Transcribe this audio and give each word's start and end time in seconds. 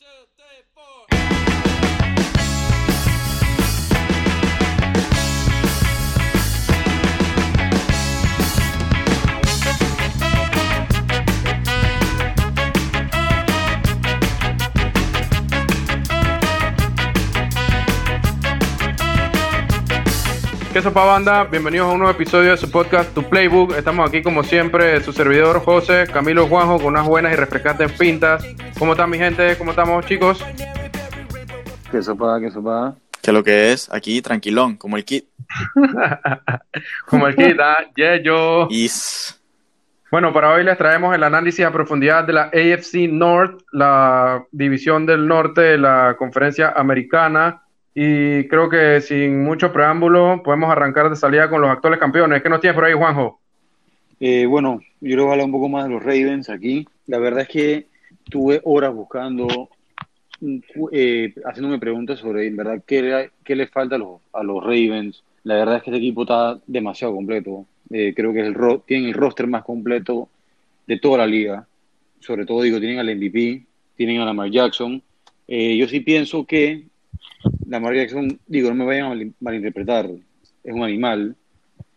to 0.00 0.47
¿Qué 20.78 20.82
sopa 20.82 21.04
banda? 21.04 21.42
Bienvenidos 21.42 21.88
a 21.88 21.92
un 21.92 21.98
nuevo 21.98 22.12
episodio 22.12 22.52
de 22.52 22.56
su 22.56 22.70
podcast 22.70 23.12
Tu 23.12 23.24
Playbook. 23.24 23.74
Estamos 23.74 24.08
aquí 24.08 24.22
como 24.22 24.44
siempre, 24.44 25.00
su 25.00 25.12
servidor 25.12 25.58
José, 25.58 26.06
Camilo 26.06 26.46
Juanjo, 26.46 26.76
con 26.76 26.94
unas 26.94 27.04
buenas 27.04 27.32
y 27.32 27.34
refrescantes 27.34 27.90
pintas. 27.94 28.46
¿Cómo 28.78 28.92
están 28.92 29.10
mi 29.10 29.18
gente? 29.18 29.56
¿Cómo 29.58 29.72
estamos 29.72 30.06
chicos? 30.06 30.40
¿Qué 31.90 32.00
sopa? 32.00 32.38
¿Qué 32.38 32.52
sopa? 32.52 32.94
Que 33.20 33.32
lo 33.32 33.42
que 33.42 33.72
es 33.72 33.92
aquí 33.92 34.22
tranquilón, 34.22 34.76
como 34.76 34.96
el 34.96 35.04
kit. 35.04 35.24
como 37.08 37.26
el 37.26 37.34
kit, 37.34 37.58
¿ah? 37.58 37.78
Yeah, 37.96 38.22
yo. 38.22 38.68
Is. 38.70 39.36
Bueno, 40.12 40.32
para 40.32 40.52
hoy 40.52 40.62
les 40.62 40.78
traemos 40.78 41.12
el 41.12 41.24
análisis 41.24 41.64
a 41.64 41.72
profundidad 41.72 42.22
de 42.22 42.34
la 42.34 42.42
AFC 42.54 43.10
North, 43.10 43.62
la 43.72 44.44
división 44.52 45.06
del 45.06 45.26
norte 45.26 45.60
de 45.60 45.78
la 45.78 46.14
conferencia 46.16 46.72
americana. 46.76 47.64
Y 47.94 48.46
creo 48.48 48.68
que 48.68 49.00
sin 49.00 49.42
mucho 49.42 49.72
preámbulo 49.72 50.42
podemos 50.44 50.70
arrancar 50.70 51.10
de 51.10 51.16
salida 51.16 51.50
con 51.50 51.60
los 51.60 51.70
actuales 51.70 51.98
campeones. 51.98 52.42
¿Qué 52.42 52.48
nos 52.48 52.60
tienes 52.60 52.74
por 52.74 52.84
ahí, 52.84 52.92
Juanjo? 52.92 53.40
Eh, 54.20 54.46
bueno, 54.46 54.80
yo 55.00 55.16
les 55.16 55.18
voy 55.18 55.28
a 55.28 55.32
hablar 55.32 55.46
un 55.46 55.52
poco 55.52 55.68
más 55.68 55.84
de 55.84 55.90
los 55.90 56.02
Ravens 56.02 56.50
aquí. 56.50 56.86
La 57.06 57.18
verdad 57.18 57.42
es 57.42 57.48
que 57.48 57.86
tuve 58.28 58.60
horas 58.64 58.92
buscando, 58.92 59.68
eh, 60.92 61.34
haciéndome 61.44 61.78
preguntas 61.78 62.18
sobre, 62.18 62.46
en 62.46 62.56
verdad, 62.56 62.82
qué, 62.86 63.30
qué 63.44 63.56
le 63.56 63.66
falta 63.68 63.96
a 63.96 63.98
los, 63.98 64.20
a 64.32 64.42
los 64.42 64.62
Ravens. 64.62 65.22
La 65.44 65.54
verdad 65.54 65.76
es 65.76 65.82
que 65.82 65.90
este 65.90 65.98
equipo 65.98 66.22
está 66.22 66.58
demasiado 66.66 67.14
completo. 67.14 67.66
Eh, 67.90 68.12
creo 68.14 68.32
que 68.32 68.40
es 68.40 68.46
el 68.46 68.56
tienen 68.86 69.08
el 69.08 69.14
roster 69.14 69.46
más 69.46 69.64
completo 69.64 70.28
de 70.86 70.98
toda 70.98 71.18
la 71.18 71.26
liga. 71.26 71.66
Sobre 72.20 72.44
todo, 72.44 72.62
digo, 72.62 72.80
tienen 72.80 72.98
al 72.98 73.16
MVP, 73.16 73.64
tienen 73.96 74.20
a 74.20 74.24
Lamar 74.24 74.50
Jackson. 74.50 75.00
yo 75.46 75.88
sí 75.88 76.00
pienso 76.00 76.44
que 76.44 76.84
Lamar 77.66 77.94
Jackson, 77.94 78.38
digo, 78.46 78.68
no 78.70 78.76
me 78.76 78.84
vayan 78.84 79.12
a 79.12 79.32
malinterpretar, 79.40 80.10
es 80.64 80.72
un 80.72 80.82
animal. 80.82 81.36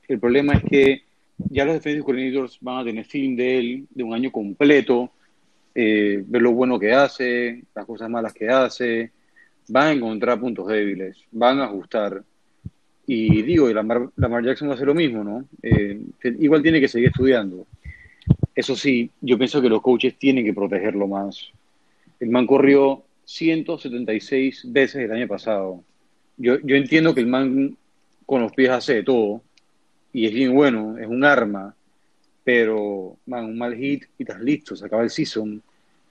El 0.07 0.19
problema 0.19 0.53
es 0.53 0.63
que 0.63 1.03
ya 1.49 1.65
los 1.65 1.75
defensive 1.75 2.03
coordinators 2.03 2.57
van 2.61 2.79
a 2.79 2.83
tener 2.83 3.05
fin 3.05 3.35
de 3.35 3.57
él, 3.57 3.87
de 3.89 4.03
un 4.03 4.13
año 4.13 4.31
completo, 4.31 5.11
eh, 5.73 6.23
ver 6.25 6.41
lo 6.41 6.51
bueno 6.51 6.77
que 6.77 6.93
hace, 6.93 7.63
las 7.73 7.85
cosas 7.85 8.09
malas 8.09 8.33
que 8.33 8.49
hace, 8.49 9.11
van 9.69 9.87
a 9.87 9.91
encontrar 9.91 10.39
puntos 10.39 10.67
débiles, 10.67 11.17
van 11.31 11.59
a 11.59 11.65
ajustar. 11.65 12.23
Y 13.07 13.41
digo, 13.41 13.69
Lamar, 13.69 14.09
Lamar 14.15 14.43
Jackson 14.43 14.67
va 14.67 14.73
a 14.73 14.75
hacer 14.75 14.87
lo 14.87 14.93
mismo, 14.93 15.23
¿no? 15.23 15.45
Eh, 15.63 15.99
igual 16.39 16.61
tiene 16.61 16.79
que 16.79 16.87
seguir 16.87 17.09
estudiando. 17.09 17.65
Eso 18.53 18.75
sí, 18.75 19.09
yo 19.21 19.37
pienso 19.37 19.61
que 19.61 19.69
los 19.69 19.81
coaches 19.81 20.17
tienen 20.17 20.45
que 20.45 20.53
protegerlo 20.53 21.07
más. 21.07 21.51
El 22.19 22.29
man 22.29 22.45
corrió 22.45 23.03
176 23.31 24.71
veces 24.71 25.03
el 25.03 25.11
año 25.11 25.27
pasado. 25.27 25.83
Yo, 26.37 26.59
yo 26.59 26.75
entiendo 26.75 27.13
que 27.13 27.21
el 27.21 27.27
man 27.27 27.77
con 28.25 28.41
los 28.41 28.51
pies 28.51 28.69
hace 28.69 28.95
de 28.95 29.03
todo 29.03 29.41
y 30.13 30.25
es 30.25 30.33
bien 30.33 30.53
bueno, 30.53 30.97
es 30.97 31.07
un 31.07 31.23
arma, 31.23 31.73
pero 32.43 33.17
man, 33.25 33.45
un 33.45 33.57
mal 33.57 33.75
hit 33.75 34.05
y 34.17 34.23
estás 34.23 34.41
listo, 34.41 34.75
se 34.75 34.85
acaba 34.85 35.03
el 35.03 35.09
season. 35.09 35.61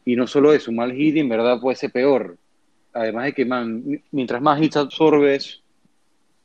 Y 0.05 0.17
no 0.17 0.27
solo 0.27 0.53
eso, 0.53 0.71
un 0.71 0.79
mal 0.79 0.93
hit 0.93 1.17
en 1.17 1.29
verdad 1.29 1.61
puede 1.61 1.77
ser 1.77 1.93
peor. 1.93 2.37
Además 2.93 3.27
de 3.27 3.33
que, 3.35 3.45
man, 3.45 4.03
mientras 4.11 4.41
más 4.41 4.61
hits 4.61 4.77
absorbes, 4.77 5.61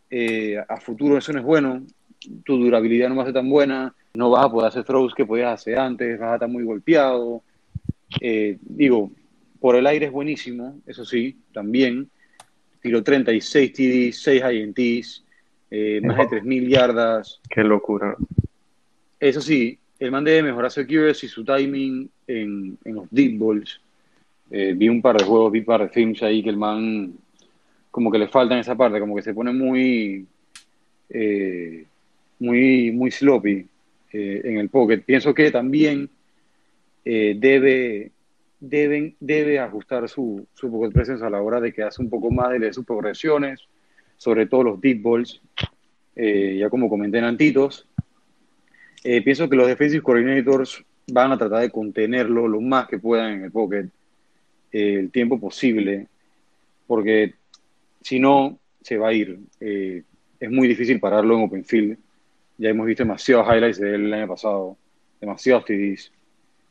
eh, 0.09 0.57
a 0.67 0.77
futuro 0.77 1.17
eso 1.17 1.31
no 1.33 1.39
es 1.39 1.45
bueno, 1.45 1.83
tu 2.43 2.57
durabilidad 2.57 3.09
no 3.09 3.15
va 3.15 3.23
a 3.23 3.25
ser 3.25 3.33
tan 3.33 3.49
buena, 3.49 3.93
no 4.15 4.29
vas 4.29 4.45
a 4.45 4.51
poder 4.51 4.67
hacer 4.67 4.83
throws 4.83 5.13
que 5.15 5.25
podías 5.25 5.53
hacer 5.53 5.79
antes, 5.79 6.19
vas 6.19 6.31
a 6.31 6.33
estar 6.35 6.49
muy 6.49 6.63
golpeado. 6.63 7.41
Eh, 8.19 8.57
digo, 8.61 9.11
por 9.65 9.75
el 9.75 9.87
aire 9.87 10.05
es 10.05 10.11
buenísimo, 10.11 10.79
eso 10.85 11.03
sí, 11.03 11.37
también. 11.51 12.07
Tiro 12.83 13.01
36 13.01 13.73
TDs, 13.73 14.21
6 14.21 14.43
INTs, 14.53 15.23
eh, 15.71 15.99
más 16.03 16.17
de 16.17 16.39
3.000 16.43 16.67
yardas. 16.67 17.41
Qué 17.49 17.63
locura. 17.63 18.15
Eso 19.19 19.41
sí, 19.41 19.75
el 19.97 20.11
man 20.11 20.23
debe 20.23 20.43
mejorar 20.43 20.69
su 20.69 20.81
accuracy 20.81 21.25
y 21.25 21.29
su 21.29 21.43
timing 21.43 22.07
en, 22.27 22.77
los 22.83 23.07
deep 23.09 23.39
balls. 23.39 23.81
Eh, 24.51 24.75
vi 24.77 24.87
un 24.87 25.01
par 25.01 25.17
de 25.17 25.23
juegos, 25.23 25.51
vi 25.51 25.59
un 25.61 25.65
par 25.65 25.81
de 25.81 25.89
films 25.89 26.21
ahí 26.21 26.43
que 26.43 26.51
el 26.51 26.57
man 26.57 27.15
como 27.89 28.11
que 28.11 28.19
le 28.19 28.27
falta 28.27 28.53
en 28.53 28.59
esa 28.59 28.75
parte, 28.75 28.99
como 28.99 29.15
que 29.15 29.23
se 29.23 29.33
pone 29.33 29.51
muy 29.51 30.27
eh, 31.09 31.85
muy 32.37 32.91
muy 32.91 33.09
sloppy 33.09 33.65
en 34.11 34.59
el 34.59 34.69
pocket. 34.69 34.99
Pienso 34.99 35.33
que 35.33 35.49
también 35.49 36.07
debe 37.03 38.11
deben, 38.59 39.15
debe 39.19 39.59
ajustar 39.59 40.07
su, 40.09 40.47
su 40.53 40.91
presencia 40.93 41.27
a 41.27 41.29
la 41.29 41.41
hora 41.41 41.59
de 41.59 41.73
que 41.73 41.83
hace 41.83 42.01
un 42.01 42.09
poco 42.09 42.31
más 42.31 42.59
de 42.59 42.73
sus 42.73 42.85
progresiones, 42.85 43.67
sobre 44.17 44.47
todo 44.47 44.63
los 44.63 44.81
deep 44.81 45.01
balls, 45.01 45.41
eh, 46.15 46.57
ya 46.59 46.69
como 46.69 46.89
comenté 46.89 47.17
en 47.17 47.25
Antitos. 47.25 47.87
Eh, 49.03 49.21
pienso 49.21 49.49
que 49.49 49.55
los 49.55 49.67
defensive 49.67 50.01
coordinators 50.01 50.83
van 51.07 51.31
a 51.31 51.37
tratar 51.37 51.61
de 51.61 51.69
contenerlo 51.69 52.47
lo 52.47 52.61
más 52.61 52.87
que 52.87 52.97
puedan 52.97 53.33
en 53.33 53.43
el 53.43 53.51
pocket 53.51 53.89
eh, 54.71 54.95
el 54.99 55.11
tiempo 55.11 55.39
posible, 55.39 56.07
porque 56.87 57.35
si 58.01 58.19
no, 58.19 58.57
se 58.81 58.97
va 58.97 59.09
a 59.09 59.13
ir. 59.13 59.39
es 59.59 60.51
muy 60.51 60.67
difícil 60.67 60.99
pararlo 60.99 61.35
en 61.35 61.43
open 61.43 61.65
field. 61.65 61.97
Ya 62.57 62.69
hemos 62.69 62.85
visto 62.85 63.03
demasiados 63.03 63.47
highlights 63.47 63.79
de 63.79 63.95
él 63.95 64.05
el 64.05 64.13
año 64.13 64.27
pasado, 64.27 64.77
demasiados 65.19 65.65
TDs 65.65 66.11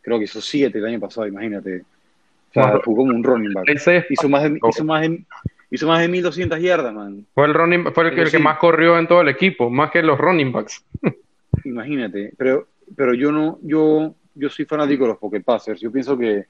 creo 0.04 0.18
que 0.18 0.24
hizo 0.24 0.40
siete 0.40 0.78
el 0.78 0.84
año 0.84 1.00
pasado, 1.00 1.26
imagínate. 1.26 1.80
O 1.80 2.52
sea, 2.52 2.78
jugó 2.84 2.98
como 2.98 3.16
un 3.16 3.24
running 3.24 3.52
back. 3.52 3.68
Hizo 4.10 4.28
más 4.28 4.44
de, 4.44 4.58
hizo 4.68 4.84
más 4.84 5.02
de, 5.02 5.24
hizo 5.70 5.88
más 5.88 6.00
de 6.00 6.08
1200 6.08 6.60
yardas, 6.60 6.94
man. 6.94 7.26
Fue 7.34 7.46
el, 7.46 7.54
running, 7.54 7.92
fue 7.92 8.08
el, 8.08 8.30
que, 8.30 8.38
más 8.38 8.58
corrió 8.58 8.98
en 8.98 9.08
todo 9.08 9.22
el 9.22 9.28
equipo, 9.28 9.70
más 9.70 9.90
que 9.90 10.02
los 10.02 10.18
running 10.18 10.52
backs. 10.52 10.84
imagínate, 11.64 12.32
pero, 12.36 12.68
pero 12.94 13.14
yo 13.14 13.32
no, 13.32 13.58
yo, 13.62 14.14
yo 14.34 14.50
soy 14.50 14.66
fanático 14.66 15.04
de 15.04 15.10
los 15.10 15.18
pocket 15.18 15.42
passers. 15.42 15.80
Yo 15.80 15.90
pienso 15.90 16.16
que, 16.16 16.44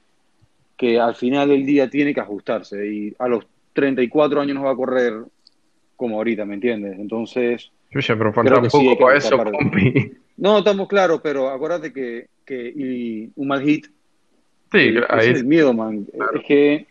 que 0.76 1.00
al 1.00 1.14
final 1.14 1.48
del 1.48 1.64
día 1.64 1.88
tiene 1.88 2.12
que 2.12 2.20
ajustarse 2.20 2.86
y 2.86 3.14
a 3.18 3.28
los 3.28 3.46
34 3.72 4.40
años 4.40 4.56
no 4.56 4.64
va 4.64 4.72
a 4.72 4.76
correr 4.76 5.14
como 5.96 6.16
ahorita, 6.16 6.44
¿me 6.44 6.54
entiendes? 6.54 6.98
Entonces, 6.98 7.70
pero 7.90 8.32
falta 8.32 8.58
un 8.58 8.68
poco 8.68 9.12
eso, 9.12 9.38
No, 10.36 10.58
estamos 10.58 10.88
claros, 10.88 11.20
pero 11.22 11.48
acuérdate 11.48 11.92
que, 11.92 12.28
que 12.44 12.72
y 12.74 13.30
un 13.36 13.48
mal 13.48 13.62
hit. 13.62 13.86
Sí, 14.72 14.94
ahí 15.08 15.30
es 15.30 15.38
el 15.38 15.44
miedo, 15.44 15.72
man. 15.72 16.06
Es 16.34 16.44
que 16.44 16.86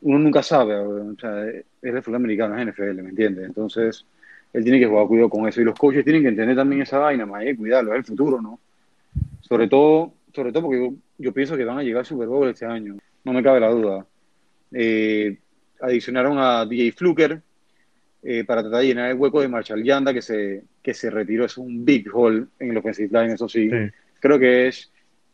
uno 0.00 0.18
nunca 0.18 0.42
sabe, 0.42 0.76
o 0.76 1.14
sea, 1.20 1.46
es 1.48 1.64
el 1.82 2.02
fútbol 2.02 2.16
americano, 2.16 2.56
es 2.56 2.66
NFL, 2.66 3.02
¿me 3.02 3.10
entiendes? 3.10 3.46
Entonces, 3.46 4.04
él 4.52 4.62
tiene 4.62 4.78
que 4.78 4.86
jugar 4.86 5.06
cuidado 5.06 5.28
con 5.28 5.46
eso. 5.48 5.60
Y 5.60 5.64
los 5.64 5.78
coaches 5.78 6.04
tienen 6.04 6.22
que 6.22 6.28
entender 6.28 6.56
también 6.56 6.82
esa 6.82 6.98
vaina, 6.98 7.26
man, 7.26 7.46
eh, 7.46 7.56
cuidarlo, 7.56 7.92
es 7.92 7.98
el 7.98 8.04
futuro, 8.04 8.40
¿no? 8.40 8.58
Sobre 9.40 9.68
todo, 9.68 10.12
sobre 10.34 10.52
todo 10.52 10.64
porque 10.64 10.92
yo, 11.18 11.32
pienso 11.32 11.56
que 11.56 11.64
van 11.64 11.78
a 11.78 11.82
llegar 11.82 12.00
al 12.00 12.06
Super 12.06 12.28
Bowl 12.28 12.48
este 12.48 12.66
año, 12.66 12.96
no 13.24 13.32
me 13.32 13.42
cabe 13.42 13.60
la 13.60 13.70
duda. 13.70 14.06
Eh, 14.72 15.38
adicionaron 15.80 16.38
a 16.38 16.64
DJ 16.64 16.92
Fluker, 16.92 17.42
eh, 18.22 18.44
para 18.44 18.62
tratar 18.62 18.80
de 18.80 18.86
llenar 18.86 19.10
el 19.10 19.16
hueco 19.16 19.40
de 19.40 19.48
Marshall 19.48 19.82
Yanda 19.82 20.12
que 20.12 20.22
se, 20.22 20.62
que 20.82 20.94
se 20.94 21.10
retiró. 21.10 21.44
Es 21.44 21.56
un 21.56 21.84
big 21.84 22.06
hole 22.12 22.46
en 22.58 22.70
el 22.70 22.76
offensive 22.76 23.08
line, 23.12 23.34
eso 23.34 23.48
sí. 23.48 23.70
Creo 24.20 24.38
que 24.38 24.68
es 24.68 24.90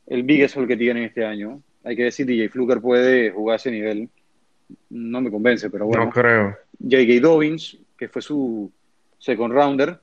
el 0.06 0.22
biggest 0.22 0.56
hole 0.56 0.68
que 0.68 0.76
tienen 0.76 1.04
este 1.04 1.24
año. 1.24 1.62
Hay 1.82 1.96
que 1.96 2.04
decir, 2.04 2.26
DJ 2.26 2.48
Fluker 2.48 2.80
puede 2.80 3.30
jugar 3.30 3.54
a 3.54 3.56
ese 3.56 3.70
nivel. 3.70 4.08
No 4.90 5.20
me 5.20 5.30
convence, 5.30 5.70
pero 5.70 5.86
bueno. 5.86 6.06
No 6.06 6.10
creo. 6.10 6.56
J.K. 6.78 7.20
Dobbins, 7.20 7.78
que 7.96 8.08
fue 8.08 8.22
su 8.22 8.70
second 9.18 9.52
rounder, 9.52 9.98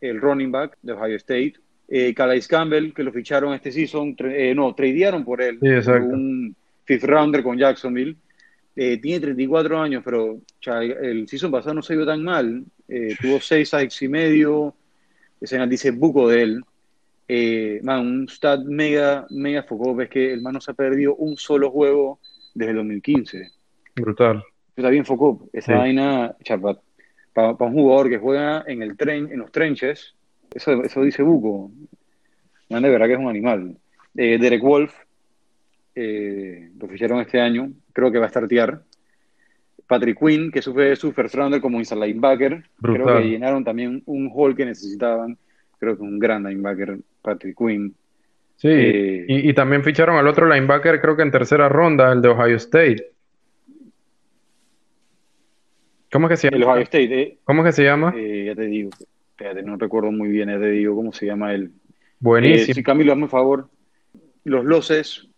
el 0.00 0.20
running 0.20 0.50
back 0.50 0.76
de 0.82 0.92
Ohio 0.92 1.16
State. 1.16 1.54
Eh, 1.88 2.14
Calais 2.14 2.48
Campbell, 2.48 2.92
que 2.94 3.02
lo 3.02 3.12
ficharon 3.12 3.52
este 3.52 3.70
season, 3.70 4.16
eh, 4.20 4.54
no, 4.54 4.74
tradearon 4.74 5.24
por 5.24 5.42
él. 5.42 5.58
un 5.60 6.56
fifth 6.84 7.04
rounder 7.04 7.42
con 7.42 7.58
Jacksonville. 7.58 8.16
Eh, 8.76 8.98
tiene 9.00 9.20
34 9.20 9.78
años, 9.78 10.02
pero 10.04 10.40
el 11.00 11.28
season 11.28 11.50
pasado 11.50 11.74
no 11.74 11.82
se 11.82 11.94
vio 11.94 12.04
tan 12.04 12.22
mal. 12.22 12.64
Eh, 12.88 13.14
tuvo 13.20 13.40
6 13.40 13.68
sacks 13.68 14.02
y 14.02 14.08
medio. 14.08 14.74
Ese 15.40 15.64
dice 15.66 15.92
buco 15.92 16.28
de 16.28 16.42
él. 16.42 16.64
Eh, 17.28 17.80
un 17.84 18.28
stat 18.28 18.64
mega, 18.64 19.26
mega 19.30 19.62
foco. 19.62 19.94
Ves 19.94 20.08
que 20.08 20.32
el 20.32 20.42
man 20.42 20.54
no 20.54 20.60
se 20.60 20.72
ha 20.72 20.74
perdido 20.74 21.14
un 21.14 21.36
solo 21.36 21.70
juego 21.70 22.18
desde 22.54 22.70
el 22.72 22.76
2015. 22.78 23.50
Brutal. 23.94 24.42
Está 24.76 24.90
bien 24.90 25.04
foco. 25.04 25.48
Esa 25.52 25.76
vaina, 25.76 26.34
para 27.32 27.52
un 27.52 27.74
jugador 27.74 28.10
que 28.10 28.18
juega 28.18 28.64
en 28.66 28.82
el 28.82 28.96
tren, 28.96 29.30
en 29.30 29.38
los 29.38 29.52
trenches, 29.52 30.14
eso, 30.52 30.82
eso 30.82 31.02
dice 31.02 31.22
buco. 31.22 31.70
Man, 32.70 32.82
de 32.82 32.90
verdad 32.90 33.06
que 33.06 33.12
es 33.12 33.20
un 33.20 33.28
animal. 33.28 33.76
Derek 34.14 34.62
Wolf, 34.62 34.92
lo 35.94 36.88
ficharon 36.88 37.20
este 37.20 37.40
año 37.40 37.72
creo 37.94 38.12
que 38.12 38.18
va 38.18 38.26
a 38.26 38.28
startear. 38.28 38.82
Patrick 39.86 40.18
Quinn, 40.18 40.50
que 40.50 40.60
fue 40.60 40.96
su 40.96 41.12
first 41.12 41.34
rounder 41.34 41.60
como 41.60 41.78
inside 41.78 42.06
linebacker. 42.06 42.64
Creo 42.82 43.06
que 43.06 43.28
llenaron 43.28 43.64
también 43.64 44.02
un 44.06 44.30
hall 44.34 44.54
que 44.54 44.66
necesitaban. 44.66 45.38
Creo 45.78 45.96
que 45.96 46.02
un 46.02 46.18
gran 46.18 46.44
linebacker, 46.44 46.98
Patrick 47.22 47.56
Quinn. 47.56 47.94
Sí, 48.56 48.68
eh, 48.70 49.24
y, 49.28 49.52
también 49.52 49.82
ficharon 49.82 50.16
al 50.16 50.28
otro 50.28 50.48
linebacker, 50.48 51.00
creo 51.00 51.16
que 51.16 51.22
en 51.22 51.30
tercera 51.30 51.68
ronda, 51.68 52.12
el 52.12 52.22
de 52.22 52.28
Ohio 52.28 52.56
State. 52.56 53.10
¿Cómo 56.12 56.28
es 56.28 56.30
que 56.30 56.36
se 56.36 56.46
llama? 56.48 56.56
El 56.56 56.62
Ohio 56.62 56.82
State. 56.84 57.20
Eh, 57.20 57.38
¿Cómo 57.44 57.62
es 57.62 57.66
que 57.66 57.72
se 57.72 57.84
llama? 57.84 58.14
Eh, 58.16 58.44
ya 58.46 58.54
te 58.54 58.66
digo, 58.66 58.90
espérate, 59.30 59.62
no 59.64 59.76
recuerdo 59.76 60.12
muy 60.12 60.28
bien, 60.28 60.48
ya 60.48 60.58
te 60.58 60.70
digo 60.70 60.94
cómo 60.94 61.12
se 61.12 61.26
llama 61.26 61.52
él. 61.52 61.72
Buenísimo. 62.20 62.74
si 62.74 62.82
Camilo, 62.82 63.12
hazme 63.12 63.24
un 63.24 63.30
favor. 63.30 63.68
Los 64.44 64.64
Loses, 64.64 65.28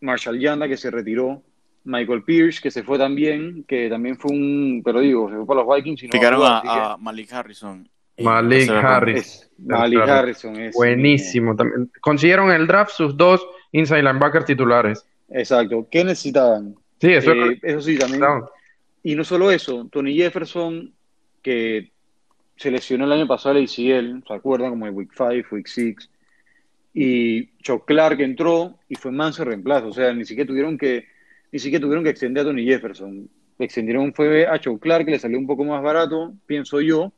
Marshall 0.00 0.38
Yanda, 0.38 0.68
que 0.68 0.76
se 0.76 0.90
retiró, 0.90 1.42
Michael 1.88 2.22
Pierce, 2.22 2.60
que 2.60 2.70
se 2.70 2.82
fue 2.82 2.98
también, 2.98 3.64
que 3.66 3.88
también 3.88 4.16
fue 4.16 4.30
un, 4.32 4.82
pero 4.84 5.00
digo, 5.00 5.30
se 5.30 5.36
fue 5.36 5.46
para 5.46 5.62
los 5.62 5.76
Vikings. 5.76 6.02
Y 6.02 6.08
no 6.08 6.44
a, 6.44 6.96
Malik 6.98 7.32
Harrison. 7.32 7.88
Malik 8.18 8.68
Harris. 8.70 9.50
Malik 9.58 10.00
Harrison 10.00 10.56
es. 10.56 10.74
Buenísimo. 10.74 11.56
También. 11.56 11.90
Consiguieron 12.00 12.50
el 12.50 12.66
draft 12.66 12.90
sus 12.90 13.16
dos 13.16 13.46
inside 13.72 14.02
linebackers 14.02 14.44
titulares. 14.44 15.06
Exacto. 15.30 15.86
¿Qué 15.90 16.04
necesitaban? 16.04 16.74
Sí, 17.00 17.12
eso, 17.12 17.32
eh, 17.32 17.58
eso 17.62 17.80
sí 17.80 17.96
también. 17.96 18.22
Y 19.02 19.14
no 19.14 19.24
solo 19.24 19.50
eso, 19.50 19.88
Tony 19.90 20.14
Jefferson, 20.14 20.92
que 21.42 21.92
se 22.56 22.70
lesionó 22.70 23.06
el 23.06 23.12
año 23.12 23.26
pasado 23.26 23.56
el 23.56 23.64
ACL, 23.64 24.24
¿se 24.26 24.34
acuerdan? 24.34 24.70
Como 24.70 24.86
en 24.86 24.94
Week 24.94 25.10
5, 25.16 25.48
Week 25.52 25.66
6. 25.66 26.10
Y 26.92 27.46
Chuck 27.62 27.86
Clark 27.86 28.20
entró 28.20 28.78
y 28.88 28.96
fue 28.96 29.10
manso 29.12 29.44
reemplazo. 29.44 29.88
O 29.88 29.92
sea, 29.92 30.12
ni 30.12 30.24
siquiera 30.26 30.48
tuvieron 30.48 30.76
que 30.76 31.06
ni 31.52 31.58
siquiera 31.58 31.82
tuvieron 31.82 32.04
que 32.04 32.10
extender 32.10 32.42
a 32.42 32.46
Tony 32.46 32.64
Jefferson. 32.64 33.28
Extendieron 33.58 34.12
fue 34.14 34.46
a 34.46 34.58
Chuck 34.58 34.80
Clark, 34.80 35.04
que 35.04 35.12
le 35.12 35.18
salió 35.18 35.38
un 35.38 35.46
poco 35.46 35.64
más 35.64 35.82
barato, 35.82 36.34
pienso 36.46 36.80
yo, 36.80 37.12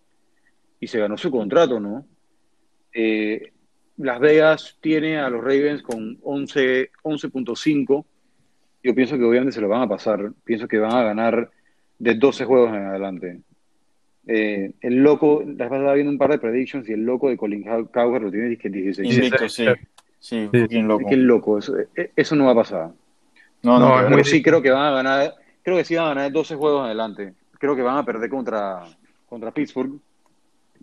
y 0.78 0.86
se 0.86 0.98
ganó 0.98 1.16
su 1.18 1.30
contrato, 1.30 1.78
¿no? 1.80 2.06
Eh, 2.92 3.52
Las 3.98 4.20
Vegas 4.20 4.78
tiene 4.80 5.18
a 5.18 5.28
los 5.28 5.42
Ravens 5.42 5.82
con 5.82 6.18
11.5. 6.22 8.04
Yo 8.82 8.94
pienso 8.94 9.18
que 9.18 9.24
obviamente 9.24 9.52
se 9.52 9.60
lo 9.60 9.68
van 9.68 9.82
a 9.82 9.88
pasar. 9.88 10.32
Pienso 10.44 10.66
que 10.66 10.78
van 10.78 10.92
a 10.92 11.02
ganar 11.02 11.50
de 11.98 12.14
12 12.14 12.44
juegos 12.46 12.70
en 12.70 12.86
adelante. 12.86 13.40
Eh, 14.26 14.72
el 14.80 15.02
loco, 15.02 15.42
la 15.44 15.64
estaba 15.64 15.94
viendo 15.94 16.12
un 16.12 16.18
par 16.18 16.30
de 16.30 16.38
predictions 16.38 16.88
y 16.88 16.92
el 16.92 17.04
loco 17.04 17.28
de 17.28 17.36
Colin 17.36 17.64
Cowher 17.92 18.22
lo 18.22 18.30
tiene 18.30 18.56
que 18.56 18.70
16. 18.70 19.30
sí. 19.48 19.66
Sí, 20.20 20.48
sí. 20.52 20.82
loco. 20.82 21.08
Qué 21.08 21.16
loco, 21.16 21.58
eso, 21.58 21.78
eh, 21.78 22.12
eso 22.14 22.36
no 22.36 22.44
va 22.44 22.52
a 22.52 22.56
pasar. 22.56 22.90
No, 23.62 23.78
no, 23.78 24.08
pero 24.08 24.24
sí 24.24 24.42
creo 24.42 24.62
que 24.62 24.70
van 24.70 24.86
a 24.86 24.90
ganar, 24.90 25.34
creo 25.62 25.76
que 25.76 25.84
sí 25.84 25.94
van 25.94 26.06
a 26.06 26.08
ganar 26.14 26.32
12 26.32 26.56
juegos 26.56 26.80
en 26.80 26.86
adelante. 26.86 27.34
Creo 27.58 27.76
que 27.76 27.82
van 27.82 27.98
a 27.98 28.04
perder 28.04 28.30
contra, 28.30 28.84
contra 29.28 29.50
Pittsburgh. 29.50 29.98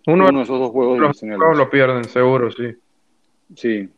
Uno, 0.06 0.25
de 0.31 0.41
esos 0.41 0.59
dos 0.59 0.71
juegos 0.71 1.00
los, 1.00 1.57
lo 1.57 1.69
pierden, 1.69 2.06
seguro, 2.06 2.50
sí. 2.51 2.74
Sí, 3.56 3.89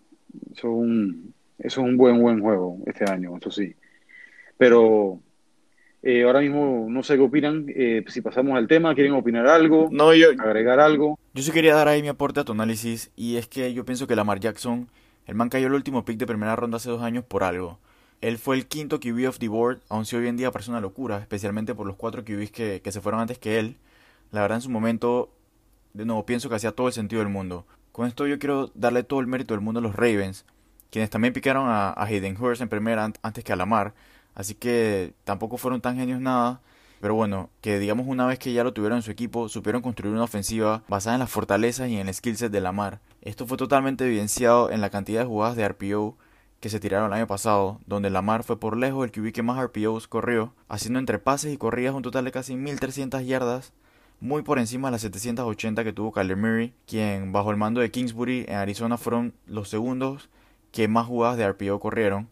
eso 0.51 0.57
es 0.57 0.63
un, 0.63 1.33
eso 1.59 1.81
es 1.81 1.87
un 1.87 1.97
buen, 1.97 2.19
buen 2.19 2.39
juego 2.39 2.77
este 2.85 3.09
año, 3.09 3.37
eso 3.37 3.51
sí. 3.51 3.75
Pero 4.57 5.19
eh, 6.01 6.23
ahora 6.23 6.39
mismo 6.39 6.87
no 6.89 7.03
sé 7.03 7.15
qué 7.15 7.21
opinan. 7.21 7.65
Eh, 7.69 8.03
si 8.07 8.21
pasamos 8.21 8.57
al 8.57 8.67
tema, 8.67 8.95
¿quieren 8.95 9.13
opinar 9.13 9.47
algo? 9.47 9.89
No, 9.91 10.13
yo. 10.13 10.29
¿Agregar 10.39 10.79
algo? 10.79 11.19
Yo 11.33 11.43
sí 11.43 11.51
quería 11.51 11.75
dar 11.75 11.87
ahí 11.87 12.01
mi 12.01 12.07
aporte 12.07 12.39
a 12.39 12.43
tu 12.43 12.53
análisis. 12.53 13.11
Y 13.15 13.35
es 13.35 13.47
que 13.47 13.73
yo 13.73 13.85
pienso 13.85 14.07
que 14.07 14.15
Lamar 14.15 14.39
Jackson, 14.39 14.87
el 15.25 15.35
man 15.35 15.49
cayó 15.49 15.67
el 15.67 15.73
último 15.73 16.05
pick 16.05 16.17
de 16.17 16.25
primera 16.25 16.55
ronda 16.55 16.77
hace 16.77 16.89
dos 16.89 17.01
años 17.01 17.25
por 17.25 17.43
algo. 17.43 17.79
Él 18.21 18.37
fue 18.37 18.57
el 18.57 18.67
quinto 18.67 18.99
QB 18.99 19.27
of 19.29 19.39
the 19.39 19.47
board, 19.47 19.79
aun 19.87 20.05
si 20.05 20.15
hoy 20.15 20.27
en 20.27 20.35
día 20.35 20.51
parece 20.51 20.71
una 20.71 20.81
locura, 20.81 21.19
especialmente 21.19 21.73
por 21.73 21.87
los 21.87 21.95
cuatro 21.95 22.25
QBs 22.25 22.51
que, 22.51 22.81
que 22.83 22.91
se 22.91 22.99
fueron 23.01 23.21
antes 23.21 23.37
que 23.37 23.59
él. 23.59 23.77
La 24.31 24.41
verdad, 24.41 24.57
en 24.57 24.61
su 24.61 24.69
momento, 24.69 25.29
de 25.93 26.05
nuevo, 26.05 26.25
pienso 26.25 26.49
que 26.49 26.55
hacía 26.55 26.73
todo 26.73 26.87
el 26.87 26.93
sentido 26.93 27.21
del 27.21 27.31
mundo. 27.31 27.65
Con 27.91 28.07
esto 28.07 28.27
yo 28.27 28.37
quiero 28.37 28.71
darle 28.75 29.03
todo 29.03 29.19
el 29.19 29.27
mérito 29.27 29.53
del 29.53 29.61
mundo 29.61 29.79
a 29.79 29.83
los 29.83 29.95
Ravens, 29.95 30.45
quienes 30.91 31.09
también 31.09 31.33
picaron 31.33 31.67
a, 31.67 31.93
Hayden 31.97 32.41
Hurst 32.41 32.61
en 32.61 32.69
primera 32.69 33.11
antes 33.21 33.43
que 33.43 33.53
a 33.53 33.55
Lamar, 33.55 33.93
así 34.35 34.53
que 34.55 35.13
tampoco 35.23 35.57
fueron 35.57 35.81
tan 35.81 35.95
genios 35.95 36.19
nada. 36.19 36.61
Pero 37.01 37.15
bueno, 37.15 37.49
que 37.61 37.79
digamos 37.79 38.07
una 38.07 38.25
vez 38.25 38.39
que 38.39 38.51
ya 38.51 38.63
lo 38.63 38.73
tuvieron 38.73 38.97
en 38.97 39.03
su 39.03 39.11
equipo, 39.11 39.47
supieron 39.47 39.81
construir 39.81 40.13
una 40.13 40.25
ofensiva 40.25 40.83
basada 40.89 41.15
en 41.15 41.21
las 41.21 41.29
fortalezas 41.29 41.87
y 41.87 41.97
en 41.97 42.09
el 42.09 42.13
skillset 42.13 42.51
de 42.51 42.59
Lamar. 42.59 42.99
Esto 43.21 43.47
fue 43.47 43.57
totalmente 43.57 44.05
evidenciado 44.05 44.69
en 44.69 44.81
la 44.81 44.89
cantidad 44.89 45.21
de 45.21 45.27
jugadas 45.27 45.55
de 45.55 45.67
RPO 45.67 46.17
que 46.59 46.69
se 46.69 46.79
tiraron 46.79 47.07
el 47.07 47.13
año 47.13 47.27
pasado, 47.27 47.79
donde 47.85 48.09
Lamar 48.09 48.43
fue 48.43 48.59
por 48.59 48.75
lejos 48.75 49.05
el 49.05 49.11
QB 49.11 49.31
que 49.31 49.43
más 49.43 49.63
RPOs 49.63 50.07
corrió, 50.07 50.53
haciendo 50.67 50.99
entre 50.99 51.19
pases 51.19 51.53
y 51.53 51.57
corridas 51.57 51.95
un 51.95 52.01
total 52.01 52.25
de 52.25 52.31
casi 52.31 52.55
1300 52.55 53.25
yardas, 53.25 53.73
muy 54.19 54.41
por 54.41 54.59
encima 54.59 54.89
de 54.89 54.93
las 54.93 55.01
780 55.01 55.83
que 55.83 55.93
tuvo 55.93 56.11
Kyler 56.11 56.35
Murray, 56.35 56.73
quien 56.85 57.31
bajo 57.31 57.51
el 57.51 57.57
mando 57.57 57.79
de 57.79 57.91
Kingsbury 57.91 58.45
en 58.47 58.55
Arizona 58.55 58.97
fueron 58.97 59.33
los 59.45 59.69
segundos 59.69 60.29
que 60.71 60.87
más 60.87 61.07
jugadas 61.07 61.37
de 61.37 61.49
RPO 61.49 61.79
corrieron. 61.79 62.29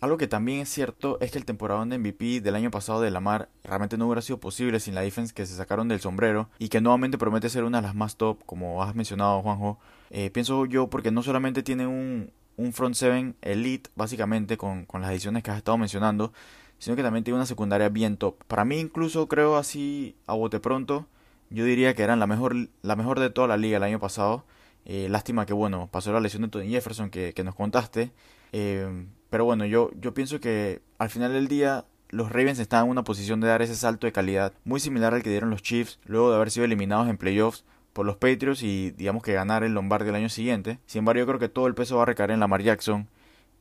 Algo 0.00 0.16
que 0.16 0.26
también 0.26 0.60
es 0.60 0.70
cierto 0.70 1.18
es 1.20 1.30
que 1.30 1.36
el 1.36 1.44
temporada 1.44 1.84
de 1.84 1.98
MVP 1.98 2.40
del 2.40 2.54
año 2.54 2.70
pasado 2.70 3.02
de 3.02 3.10
Lamar 3.10 3.50
realmente 3.62 3.98
no 3.98 4.06
hubiera 4.06 4.22
sido 4.22 4.40
posible 4.40 4.80
sin 4.80 4.94
la 4.94 5.02
defense 5.02 5.34
que 5.34 5.44
se 5.44 5.54
sacaron 5.54 5.88
del 5.88 6.00
sombrero 6.00 6.48
y 6.58 6.70
que 6.70 6.80
nuevamente 6.80 7.18
promete 7.18 7.50
ser 7.50 7.64
una 7.64 7.82
de 7.82 7.86
las 7.86 7.94
más 7.94 8.16
top, 8.16 8.38
como 8.46 8.82
has 8.82 8.94
mencionado 8.94 9.42
Juanjo. 9.42 9.78
Eh, 10.08 10.30
pienso 10.30 10.64
yo 10.64 10.88
porque 10.88 11.10
no 11.10 11.22
solamente 11.22 11.62
tiene 11.62 11.86
un, 11.86 12.32
un 12.60 12.72
front 12.72 12.94
seven 12.94 13.36
elite, 13.40 13.90
básicamente, 13.96 14.56
con, 14.56 14.86
las 14.92 15.10
ediciones 15.10 15.42
que 15.42 15.50
has 15.50 15.56
estado 15.56 15.78
mencionando, 15.78 16.32
sino 16.78 16.96
que 16.96 17.02
también 17.02 17.24
tiene 17.24 17.36
una 17.36 17.46
secundaria 17.46 17.88
bien 17.88 18.16
top. 18.16 18.36
Para 18.44 18.64
mí, 18.64 18.78
incluso 18.78 19.28
creo 19.28 19.56
así, 19.56 20.16
a 20.26 20.34
bote 20.34 20.60
pronto, 20.60 21.06
yo 21.50 21.64
diría 21.64 21.94
que 21.94 22.02
eran 22.02 22.20
la 22.20 22.26
mejor, 22.26 22.54
la 22.82 22.96
mejor 22.96 23.18
de 23.18 23.30
toda 23.30 23.48
la 23.48 23.56
liga 23.56 23.78
el 23.78 23.82
año 23.82 23.98
pasado. 23.98 24.44
Eh, 24.84 25.08
lástima 25.08 25.46
que, 25.46 25.52
bueno, 25.52 25.88
pasó 25.90 26.12
la 26.12 26.20
lesión 26.20 26.42
de 26.42 26.48
Tony 26.48 26.68
Jefferson 26.68 27.10
que, 27.10 27.34
nos 27.44 27.54
contaste. 27.54 28.12
Eh, 28.52 29.06
pero 29.30 29.44
bueno, 29.44 29.64
yo, 29.64 29.90
yo 30.00 30.14
pienso 30.14 30.40
que 30.40 30.82
al 30.98 31.10
final 31.10 31.32
del 31.32 31.48
día 31.48 31.84
los 32.10 32.30
Ravens 32.30 32.58
están 32.58 32.84
en 32.84 32.90
una 32.90 33.04
posición 33.04 33.40
de 33.40 33.48
dar 33.48 33.62
ese 33.62 33.76
salto 33.76 34.06
de 34.06 34.12
calidad 34.12 34.52
muy 34.64 34.80
similar 34.80 35.14
al 35.14 35.22
que 35.22 35.30
dieron 35.30 35.50
los 35.50 35.62
Chiefs 35.62 35.98
luego 36.04 36.30
de 36.30 36.36
haber 36.36 36.50
sido 36.50 36.64
eliminados 36.64 37.08
en 37.08 37.16
playoffs 37.16 37.64
por 37.92 38.06
los 38.06 38.16
Patriots 38.16 38.62
y 38.62 38.92
digamos 38.92 39.22
que 39.22 39.32
ganar 39.32 39.64
el 39.64 39.74
Lombardi 39.74 40.08
el 40.08 40.14
año 40.14 40.28
siguiente. 40.28 40.78
Sin 40.86 41.00
embargo, 41.00 41.20
yo 41.20 41.26
creo 41.26 41.38
que 41.38 41.48
todo 41.48 41.66
el 41.66 41.74
peso 41.74 41.96
va 41.96 42.04
a 42.04 42.06
recaer 42.06 42.30
en 42.30 42.40
Lamar 42.40 42.62
Jackson 42.62 43.08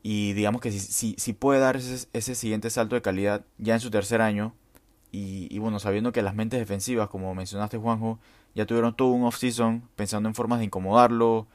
y 0.04 0.34
digamos 0.34 0.62
que 0.62 0.72
si, 0.72 1.16
si, 1.18 1.34
puede 1.34 1.60
dar 1.60 1.76
ese, 1.76 2.08
ese, 2.14 2.36
siguiente 2.36 2.70
salto 2.70 2.96
de 2.96 3.02
calidad 3.02 3.46
ya 3.58 3.74
en 3.74 3.80
su 3.82 3.92
tercer 3.92 4.22
año 4.22 4.54
y, 5.12 5.58
bueno, 5.58 5.80
sabiendo 5.80 6.12
que 6.12 6.22
las 6.22 6.36
mentes 6.36 6.60
defensivas, 6.60 7.10
como 7.10 7.34
mencionaste 7.34 7.78
Juanjo, 7.78 8.20
ya 8.54 8.68
tuvieron 8.68 8.96
todo 8.96 9.10
un 9.10 9.24
off-season 9.24 9.84
pensando 9.96 10.30
en 10.30 10.36
formas 10.36 10.60
de 10.60 10.66
incomodarlo, 10.66 11.48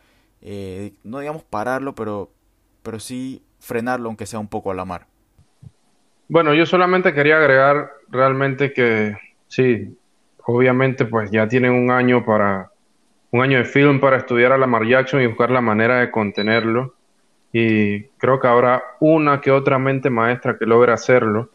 eh, 0.42 0.92
no 1.04 1.20
digamos 1.20 1.44
pararlo, 1.44 1.94
pero, 1.94 2.32
pero 2.82 2.98
sí 2.98 3.42
frenarlo 3.60 4.08
aunque 4.08 4.26
sea 4.26 4.40
un 4.40 4.48
poco 4.48 4.72
a 4.72 4.74
la 4.74 4.84
mar. 4.84 5.06
Bueno, 6.28 6.52
yo 6.54 6.66
solamente 6.66 7.14
quería 7.14 7.36
agregar 7.36 7.92
realmente 8.08 8.72
que 8.72 9.16
sí, 9.46 9.96
obviamente 10.46 11.04
pues 11.04 11.30
ya 11.30 11.48
tienen 11.48 11.72
un 11.72 11.90
año 11.90 12.24
para 12.24 12.70
un 13.30 13.42
año 13.42 13.58
de 13.58 13.64
film 13.64 13.98
para 13.98 14.18
estudiar 14.18 14.52
a 14.52 14.58
Lamar 14.58 14.86
Jackson 14.86 15.20
y 15.20 15.26
buscar 15.26 15.50
la 15.50 15.60
manera 15.60 15.98
de 15.98 16.12
contenerlo. 16.12 16.94
Y 17.52 18.04
creo 18.18 18.38
que 18.38 18.46
habrá 18.46 18.82
una 19.00 19.40
que 19.40 19.50
otra 19.50 19.76
mente 19.76 20.08
maestra 20.08 20.56
que 20.56 20.66
logre 20.66 20.92
hacerlo 20.92 21.50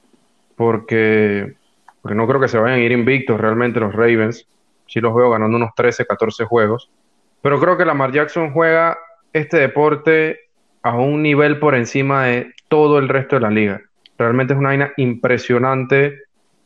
porque, 0.57 1.55
porque 2.01 2.15
no 2.15 2.27
creo 2.27 2.41
que 2.41 2.49
se 2.49 2.57
vayan 2.57 2.79
a 2.79 2.83
ir 2.83 2.91
invictos 2.91 3.39
realmente 3.39 3.79
los 3.79 3.93
Ravens. 3.93 4.45
Si 4.87 4.99
los 4.99 5.15
veo 5.15 5.29
ganando 5.29 5.55
unos 5.55 5.73
13, 5.73 6.05
14 6.05 6.43
juegos. 6.43 6.89
Pero 7.41 7.61
creo 7.61 7.77
que 7.77 7.85
Lamar 7.85 8.11
Jackson 8.11 8.51
juega 8.51 8.97
este 9.31 9.55
deporte 9.55 10.39
a 10.81 10.97
un 10.97 11.23
nivel 11.23 11.59
por 11.59 11.75
encima 11.75 12.25
de 12.25 12.53
todo 12.67 12.99
el 12.99 13.07
resto 13.07 13.37
de 13.37 13.41
la 13.41 13.51
liga. 13.51 13.81
Realmente 14.17 14.51
es 14.51 14.59
una 14.59 14.69
vaina 14.69 14.91
impresionante 14.97 16.23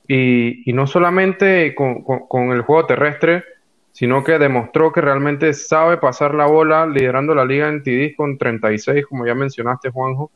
y, 0.07 0.73
no 0.73 0.87
solamente 0.87 1.73
con, 1.75 2.51
el 2.51 2.61
juego 2.61 2.85
terrestre, 2.85 3.43
sino 3.91 4.23
que 4.23 4.39
demostró 4.39 4.91
que 4.91 5.01
realmente 5.01 5.53
sabe 5.53 5.97
pasar 5.97 6.33
la 6.33 6.45
bola 6.45 6.85
liderando 6.85 7.35
la 7.35 7.45
liga 7.45 7.69
en 7.69 7.83
TD 7.83 8.15
con 8.15 8.37
36, 8.37 9.05
como 9.05 9.25
ya 9.25 9.35
mencionaste, 9.35 9.91
Juanjo. 9.91 10.31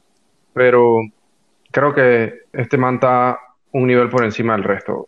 Pero 0.54 1.02
creo 1.72 1.94
que 1.94 2.42
este 2.54 2.78
man 2.78 2.96
está 2.96 3.40
un 3.72 3.88
nivel 3.88 4.10
por 4.10 4.24
encima 4.24 4.54
del 4.54 4.64
resto. 4.64 5.08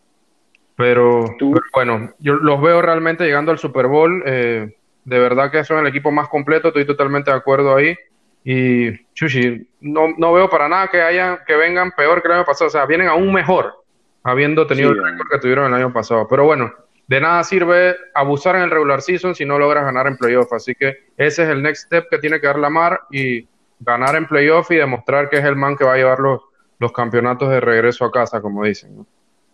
Pero, 0.76 1.26
bueno, 1.74 2.14
yo 2.20 2.36
los 2.36 2.62
veo 2.62 2.82
realmente 2.82 3.26
llegando 3.26 3.52
al 3.52 3.60
Super 3.60 3.88
Bowl. 3.88 4.24
Eh, 4.26 4.76
de 5.06 5.20
verdad 5.20 5.52
que 5.52 5.64
son 5.64 5.80
el 5.80 5.88
equipo 5.88 6.12
más 6.12 6.28
completo, 6.28 6.70
estoy 6.70 6.86
totalmente 6.86 7.32
de 7.32 7.38
acuerdo 7.38 7.76
ahí. 7.76 7.96
Y 8.44 9.06
Chuchi, 9.14 9.68
no, 9.82 10.08
no 10.18 10.34
veo 10.34 10.50
para 10.50 10.70
nada 10.70 10.88
que 10.88 11.02
hayan, 11.02 11.40
que 11.46 11.56
vengan 11.56 11.92
peor 11.92 12.22
que 12.22 12.30
el 12.30 12.36
año 12.36 12.46
pasado, 12.46 12.68
o 12.68 12.72
sea, 12.72 12.86
vienen 12.86 13.08
aún 13.08 13.32
mejor 13.34 13.80
habiendo 14.30 14.68
tenido 14.68 14.92
el 14.92 15.04
récord 15.04 15.28
que 15.30 15.40
tuvieron 15.40 15.68
el 15.68 15.74
año 15.74 15.94
pasado. 15.94 16.28
Pero 16.30 16.46
bueno, 16.46 16.74
de 17.08 17.20
nada 17.20 17.44
sirve 17.44 17.96
abusar 18.14 18.56
en 18.56 18.64
el 18.64 18.72
regular 18.72 19.02
season 19.02 19.34
si 19.34 19.44
no 19.44 19.58
logras 19.58 19.84
ganar 19.84 20.08
en 20.08 20.16
playoff. 20.16 20.54
Así 20.54 20.76
que 20.76 21.10
ese 21.18 21.44
es 21.44 21.50
el 21.50 21.64
next 21.64 21.86
step 21.86 22.08
que 22.10 22.20
tiene 22.20 22.40
que 22.40 22.48
dar 22.48 22.60
Lamar 22.60 23.02
y 23.10 23.48
ganar 23.80 24.16
en 24.16 24.28
playoff 24.28 24.70
y 24.72 24.76
demostrar 24.76 25.30
que 25.30 25.38
es 25.38 25.46
el 25.46 25.56
man 25.56 25.76
que 25.76 25.86
va 25.86 25.94
a 25.94 25.98
llevar 25.98 26.20
los, 26.20 26.42
los 26.78 26.92
campeonatos 26.92 27.50
de 27.50 27.60
regreso 27.60 28.06
a 28.06 28.12
casa, 28.12 28.42
como 28.42 28.64
dicen. 28.64 29.06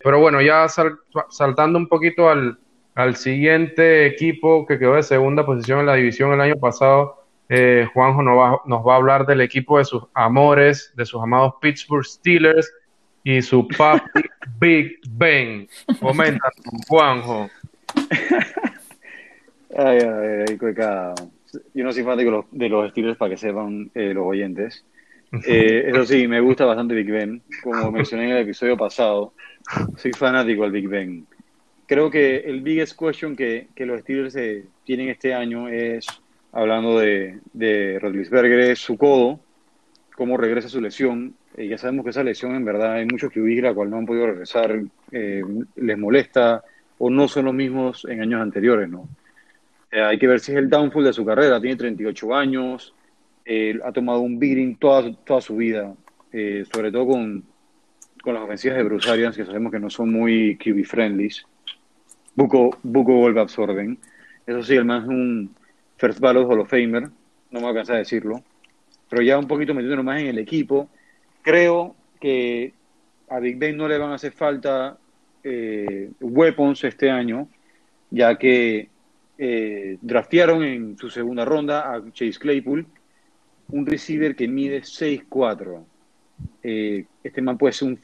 Pero 0.03 0.19
bueno, 0.19 0.41
ya 0.41 0.67
saltando 1.29 1.79
un 1.79 1.87
poquito 1.87 2.29
al, 2.29 2.59
al 2.93 3.15
siguiente 3.15 4.05
equipo 4.05 4.65
que 4.65 4.77
quedó 4.77 4.95
de 4.95 5.03
segunda 5.03 5.45
posición 5.45 5.79
en 5.79 5.85
la 5.85 5.95
división 5.95 6.33
el 6.33 6.41
año 6.41 6.57
pasado, 6.57 7.23
eh, 7.49 7.87
Juanjo 7.93 8.21
nos 8.21 8.37
va, 8.37 8.61
nos 8.65 8.85
va, 8.85 8.93
a 8.93 8.97
hablar 8.97 9.25
del 9.25 9.41
equipo 9.41 9.77
de 9.77 9.85
sus 9.85 10.03
amores, 10.13 10.91
de 10.95 11.05
sus 11.05 11.21
amados 11.21 11.53
Pittsburgh 11.61 12.05
Steelers 12.05 12.71
y 13.25 13.41
su 13.41 13.67
papi 13.67 14.21
Big 14.61 14.99
Ben. 15.09 15.67
Comenta, 15.99 16.49
Juanjo. 16.87 17.49
Ay, 19.75 19.97
ay, 19.99 20.45
ay, 20.47 20.57
Yo 21.73 21.83
no 21.83 21.91
soy 21.91 22.03
fanático 22.03 22.47
de 22.51 22.69
los, 22.69 22.91
Steelers 22.91 23.17
para 23.17 23.31
que 23.31 23.37
sepan 23.37 23.91
eh, 23.93 24.13
los 24.13 24.25
oyentes. 24.25 24.85
Eh, 25.45 25.89
eso 25.89 26.05
sí, 26.05 26.29
me 26.29 26.39
gusta 26.39 26.63
bastante 26.63 26.95
Big 26.95 27.11
Ben. 27.11 27.41
Como 27.61 27.91
mencioné 27.91 28.25
en 28.25 28.31
el 28.31 28.43
episodio 28.43 28.77
pasado, 28.77 29.33
soy 29.97 30.13
fanático 30.13 30.61
del 30.63 30.71
Big 30.71 30.87
Ben. 30.87 31.25
Creo 31.87 32.09
que 32.09 32.37
el 32.37 32.61
biggest 32.61 32.97
question 32.97 33.35
que, 33.35 33.67
que 33.75 33.85
los 33.85 33.99
Steelers 34.01 34.37
tienen 34.85 35.09
este 35.09 35.33
año 35.33 35.67
es 35.67 36.05
hablando 36.53 36.99
de, 36.99 37.39
de 37.51 37.99
Rodlisberger, 37.99 38.77
su 38.77 38.97
codo, 38.97 39.41
cómo 40.15 40.37
regresa 40.37 40.69
su 40.69 40.79
lesión. 40.79 41.35
Eh, 41.57 41.67
ya 41.67 41.77
sabemos 41.77 42.03
que 42.03 42.09
esa 42.09 42.23
lesión 42.23 42.55
en 42.55 42.65
verdad 42.65 42.93
hay 42.93 43.05
muchos 43.05 43.31
que 43.31 43.39
huir, 43.39 43.63
la 43.63 43.73
cual 43.73 43.89
no 43.89 43.97
han 43.97 44.05
podido 44.05 44.27
regresar, 44.27 44.81
eh, 45.11 45.43
les 45.75 45.97
molesta 45.97 46.63
o 46.97 47.09
no 47.09 47.27
son 47.27 47.45
los 47.45 47.53
mismos 47.53 48.05
en 48.09 48.21
años 48.21 48.41
anteriores, 48.41 48.89
¿no? 48.89 49.07
Eh, 49.91 50.01
hay 50.01 50.17
que 50.17 50.27
ver 50.27 50.39
si 50.39 50.51
es 50.51 50.57
el 50.57 50.69
downfall 50.69 51.05
de 51.05 51.13
su 51.13 51.25
carrera, 51.25 51.61
tiene 51.61 51.77
38 51.77 52.35
años, 52.35 52.93
ha 53.83 53.91
tomado 53.91 54.21
un 54.21 54.39
beating 54.39 54.75
toda, 54.77 55.13
toda 55.23 55.39
su 55.39 55.55
vida, 55.55 55.93
sobre 56.31 56.91
todo 56.91 57.05
con, 57.05 57.43
con 58.23 58.33
las 58.33 58.43
ofensivas 58.43 58.77
de 58.77 58.83
Bruce 58.83 59.09
Arians, 59.09 59.37
que 59.37 59.45
sabemos 59.45 59.71
que 59.71 59.79
no 59.79 59.89
son 59.89 60.11
muy 60.11 60.57
QB 60.57 60.83
friendly. 60.83 61.29
Buco, 62.33 62.75
Buco 62.81 63.13
vuelve 63.13 63.39
absorben. 63.39 63.99
Eso 64.47 64.63
sí, 64.63 64.75
el 64.75 64.83
más 64.83 65.03
es 65.03 65.09
un 65.09 65.55
First 65.97 66.19
Ballot 66.19 66.49
Hall 66.49 66.61
of 66.61 66.69
Famer, 66.69 67.03
no 67.51 67.61
me 67.61 67.67
alcanza 67.67 67.93
a 67.93 67.97
decirlo, 67.97 68.43
pero 69.09 69.21
ya 69.21 69.37
un 69.37 69.47
poquito 69.47 69.75
metiéndonos 69.75 70.03
más 70.03 70.19
en 70.21 70.27
el 70.27 70.39
equipo, 70.39 70.89
creo 71.45 71.95
que 72.19 72.73
a 73.29 73.39
Big 73.39 73.57
Ben 73.57 73.77
no 73.77 73.87
le 73.87 73.99
van 73.99 74.11
a 74.11 74.15
hacer 74.15 74.31
falta 74.31 74.97
eh, 75.43 76.09
weapons 76.19 76.83
este 76.83 77.09
año, 77.11 77.47
ya 78.09 78.35
que 78.35 78.89
eh, 79.37 79.97
draftearon 80.01 80.63
en 80.63 80.97
su 80.97 81.09
segunda 81.11 81.45
ronda 81.45 81.93
a 81.93 82.01
Chase 82.11 82.39
Claypool, 82.39 82.87
un 83.69 83.85
receiver 83.85 84.35
que 84.35 84.47
mide 84.47 84.81
6'4". 84.81 85.83
Eh, 86.63 87.05
este 87.23 87.41
man 87.43 87.59
puede 87.59 87.73
ser 87.73 87.89
un, 87.89 87.99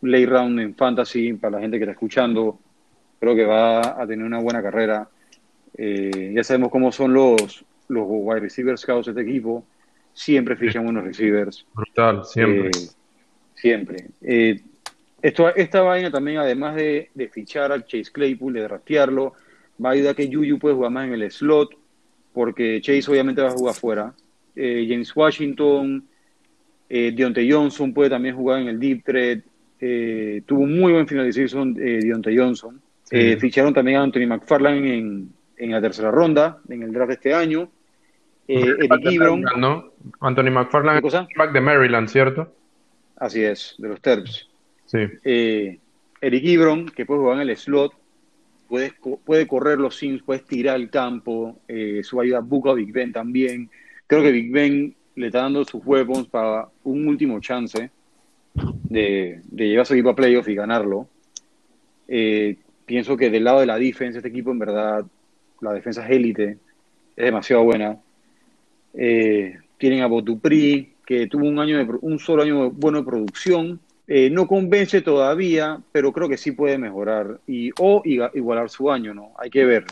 un 0.00 0.10
late 0.10 0.26
round 0.26 0.60
en 0.60 0.74
fantasy 0.76 1.32
para 1.32 1.56
la 1.56 1.60
gente 1.60 1.78
que 1.78 1.84
está 1.84 1.92
escuchando. 1.92 2.60
Creo 3.18 3.34
que 3.34 3.44
va 3.44 4.00
a 4.00 4.06
tener 4.06 4.24
una 4.24 4.38
buena 4.38 4.62
carrera. 4.62 5.08
Eh, 5.76 6.32
ya 6.36 6.44
sabemos 6.44 6.70
cómo 6.70 6.92
son 6.92 7.12
los, 7.12 7.64
los 7.88 8.04
wide 8.06 8.40
receivers 8.40 8.82
scouts 8.82 9.06
de 9.06 9.10
este 9.10 9.22
equipo. 9.22 9.64
Siempre 10.14 10.56
fichan 10.56 10.84
buenos 10.84 11.04
receivers. 11.04 11.66
Brutal, 11.74 12.24
siempre. 12.24 12.68
Eh, 12.68 12.88
siempre. 13.54 14.06
Eh, 14.22 14.60
esto, 15.20 15.52
esta 15.54 15.82
vaina 15.82 16.10
también, 16.10 16.38
además 16.38 16.76
de, 16.76 17.10
de, 17.12 17.28
fichar 17.28 17.72
al 17.72 17.84
Chase 17.84 18.12
Claypool, 18.12 18.52
de 18.52 18.62
draftearlo, 18.62 19.32
va 19.84 19.90
a 19.90 19.92
ayudar 19.92 20.12
a 20.12 20.14
que 20.14 20.30
Juju 20.32 20.58
pueda 20.58 20.76
jugar 20.76 20.92
más 20.92 21.08
en 21.08 21.14
el 21.14 21.30
slot, 21.30 21.70
porque 22.32 22.80
Chase 22.80 23.10
obviamente 23.10 23.42
va 23.42 23.48
a 23.48 23.52
jugar 23.52 23.72
afuera. 23.72 24.14
James 24.54 25.14
Washington, 25.16 26.04
Deontay 26.88 27.50
Johnson 27.50 27.92
puede 27.92 28.10
también 28.10 28.36
jugar 28.36 28.60
en 28.60 28.68
el 28.68 28.78
deep 28.78 29.02
threat. 29.04 29.40
tuvo 30.46 30.60
un 30.60 30.78
muy 30.78 30.92
buen 30.92 31.08
final 31.08 31.24
de 31.24 31.32
season 31.32 31.74
Deontay 31.74 32.36
Johnson. 32.36 32.80
ficharon 33.40 33.74
también 33.74 33.96
a 33.96 34.02
Anthony 34.04 34.28
McFarlane 34.28 34.96
en, 34.96 35.28
en 35.56 35.70
la 35.72 35.80
tercera 35.80 36.12
ronda, 36.12 36.60
en 36.68 36.84
el 36.84 36.92
draft 36.92 37.08
de 37.08 37.14
este 37.14 37.34
año. 37.34 37.68
Eh, 38.48 38.74
Eric 38.78 39.06
Ebron. 39.06 39.44
¿no? 39.56 39.92
Anthony 40.20 40.50
McFarland 40.50 41.02
back 41.36 41.52
de 41.52 41.60
Maryland, 41.60 42.08
¿cierto? 42.08 42.52
Así 43.16 43.42
es, 43.42 43.74
de 43.78 43.88
los 43.88 44.00
Terps. 44.00 44.48
Sí. 44.86 44.98
Eh, 45.24 45.78
Eric 46.20 46.44
Ebron, 46.44 46.86
que 46.86 47.06
puede 47.06 47.20
jugar 47.20 47.40
en 47.40 47.48
el 47.48 47.56
slot, 47.56 47.92
puede, 48.68 48.92
puede 49.24 49.46
correr 49.46 49.78
los 49.78 49.96
sims, 49.96 50.22
puede 50.22 50.40
tirar 50.40 50.76
el 50.76 50.90
campo, 50.90 51.58
eh, 51.68 52.00
su 52.02 52.20
ayuda 52.20 52.40
buca 52.40 52.70
a 52.70 52.74
Big 52.74 52.92
Ben 52.92 53.12
también. 53.12 53.70
Creo 54.06 54.22
que 54.22 54.32
Big 54.32 54.52
Ben 54.52 54.94
le 55.16 55.26
está 55.26 55.42
dando 55.42 55.64
sus 55.64 55.80
weapons 55.84 56.28
para 56.28 56.68
un 56.82 57.06
último 57.06 57.40
chance 57.40 57.90
de, 58.54 59.40
de 59.44 59.68
llevar 59.68 59.82
a 59.82 59.84
su 59.84 59.94
equipo 59.94 60.10
a 60.10 60.16
playoff 60.16 60.48
y 60.48 60.54
ganarlo. 60.54 61.08
Eh, 62.08 62.56
pienso 62.86 63.16
que 63.16 63.30
del 63.30 63.44
lado 63.44 63.60
de 63.60 63.66
la 63.66 63.78
defensa, 63.78 64.18
este 64.18 64.28
equipo 64.28 64.50
en 64.50 64.58
verdad 64.58 65.04
la 65.60 65.72
defensa 65.72 66.04
es 66.04 66.10
élite, 66.10 66.58
es 67.16 67.24
demasiado 67.24 67.64
buena. 67.64 67.98
Eh, 68.94 69.58
tienen 69.78 70.02
a 70.02 70.06
Botupri, 70.06 70.94
que 71.04 71.26
tuvo 71.26 71.46
un, 71.46 71.58
año 71.58 71.78
de, 71.78 71.86
un 72.00 72.18
solo 72.18 72.42
año 72.42 72.70
bueno 72.70 72.98
de 72.98 73.04
producción. 73.04 73.80
Eh, 74.06 74.28
no 74.30 74.46
convence 74.46 75.00
todavía, 75.00 75.80
pero 75.92 76.12
creo 76.12 76.28
que 76.28 76.36
sí 76.36 76.52
puede 76.52 76.76
mejorar 76.78 77.40
y, 77.46 77.70
o 77.78 78.02
igualar 78.04 78.68
su 78.68 78.90
año, 78.90 79.14
¿no? 79.14 79.32
Hay 79.38 79.50
que 79.50 79.64
ver. 79.64 79.84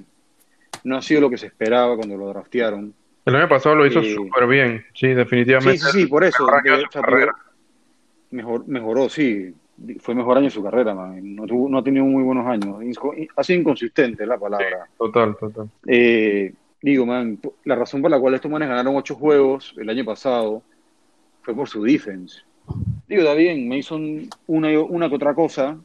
No 0.85 0.97
ha 0.97 1.03
sido 1.03 1.21
lo 1.23 1.31
que 1.31 1.39
se 1.39 1.47
esperaba 1.47 1.97
cuando 1.97 2.17
lo 2.17 2.29
draftearon. 2.29 2.93
El 3.25 3.37
año 3.37 3.49
pasado 3.49 3.77
lo 3.77 3.87
hizo 3.87 4.01
eh, 4.01 4.15
súper 4.15 4.47
bien, 4.47 4.85
sí, 4.95 5.09
definitivamente. 5.09 5.79
Sí, 5.79 5.91
sí, 5.93 6.01
sí 6.03 6.07
por 6.07 6.25
eso. 6.25 6.47
mejor, 8.31 8.67
mejoró, 8.67 9.09
sí 9.09 9.55
fue 10.01 10.15
mejor 10.15 10.37
año 10.37 10.47
de 10.47 10.51
su 10.51 10.63
carrera, 10.63 10.95
No, 10.95 11.47
tuvo, 11.47 11.69
no 11.69 11.79
ha 11.79 11.85
tenido 11.85 12.05
muy 12.05 12.23
buenos 12.23 12.47
años. 12.47 12.77
Ha 13.37 13.45
sido 13.45 13.61
inconsistente 13.61 14.27
la 14.27 14.39
palabra. 14.39 14.87
total, 14.97 15.37
total. 15.37 15.69
Eh, 15.87 16.53
digo, 16.83 17.07
man, 17.07 17.39
la 17.65 17.77
razón 17.77 18.03
por 18.03 18.11
la 18.11 18.19
cual 18.19 18.35
estos 18.35 18.51
manes 18.51 18.69
ganaron 18.69 18.97
ocho 18.97 19.15
juegos 19.15 19.75
el 19.79 19.89
año 19.89 20.05
pasado 20.05 20.63
fue 21.43 21.55
por 21.55 21.69
su 21.69 21.83
defense. 21.83 22.41
Digo, 23.09 23.23
está 23.23 23.35
bien, 23.35 23.69
Mason 23.69 24.29
una, 24.47 24.81
una 24.81 25.09
que 25.09 25.15
otra 25.15 25.35
cosa. 25.35 25.79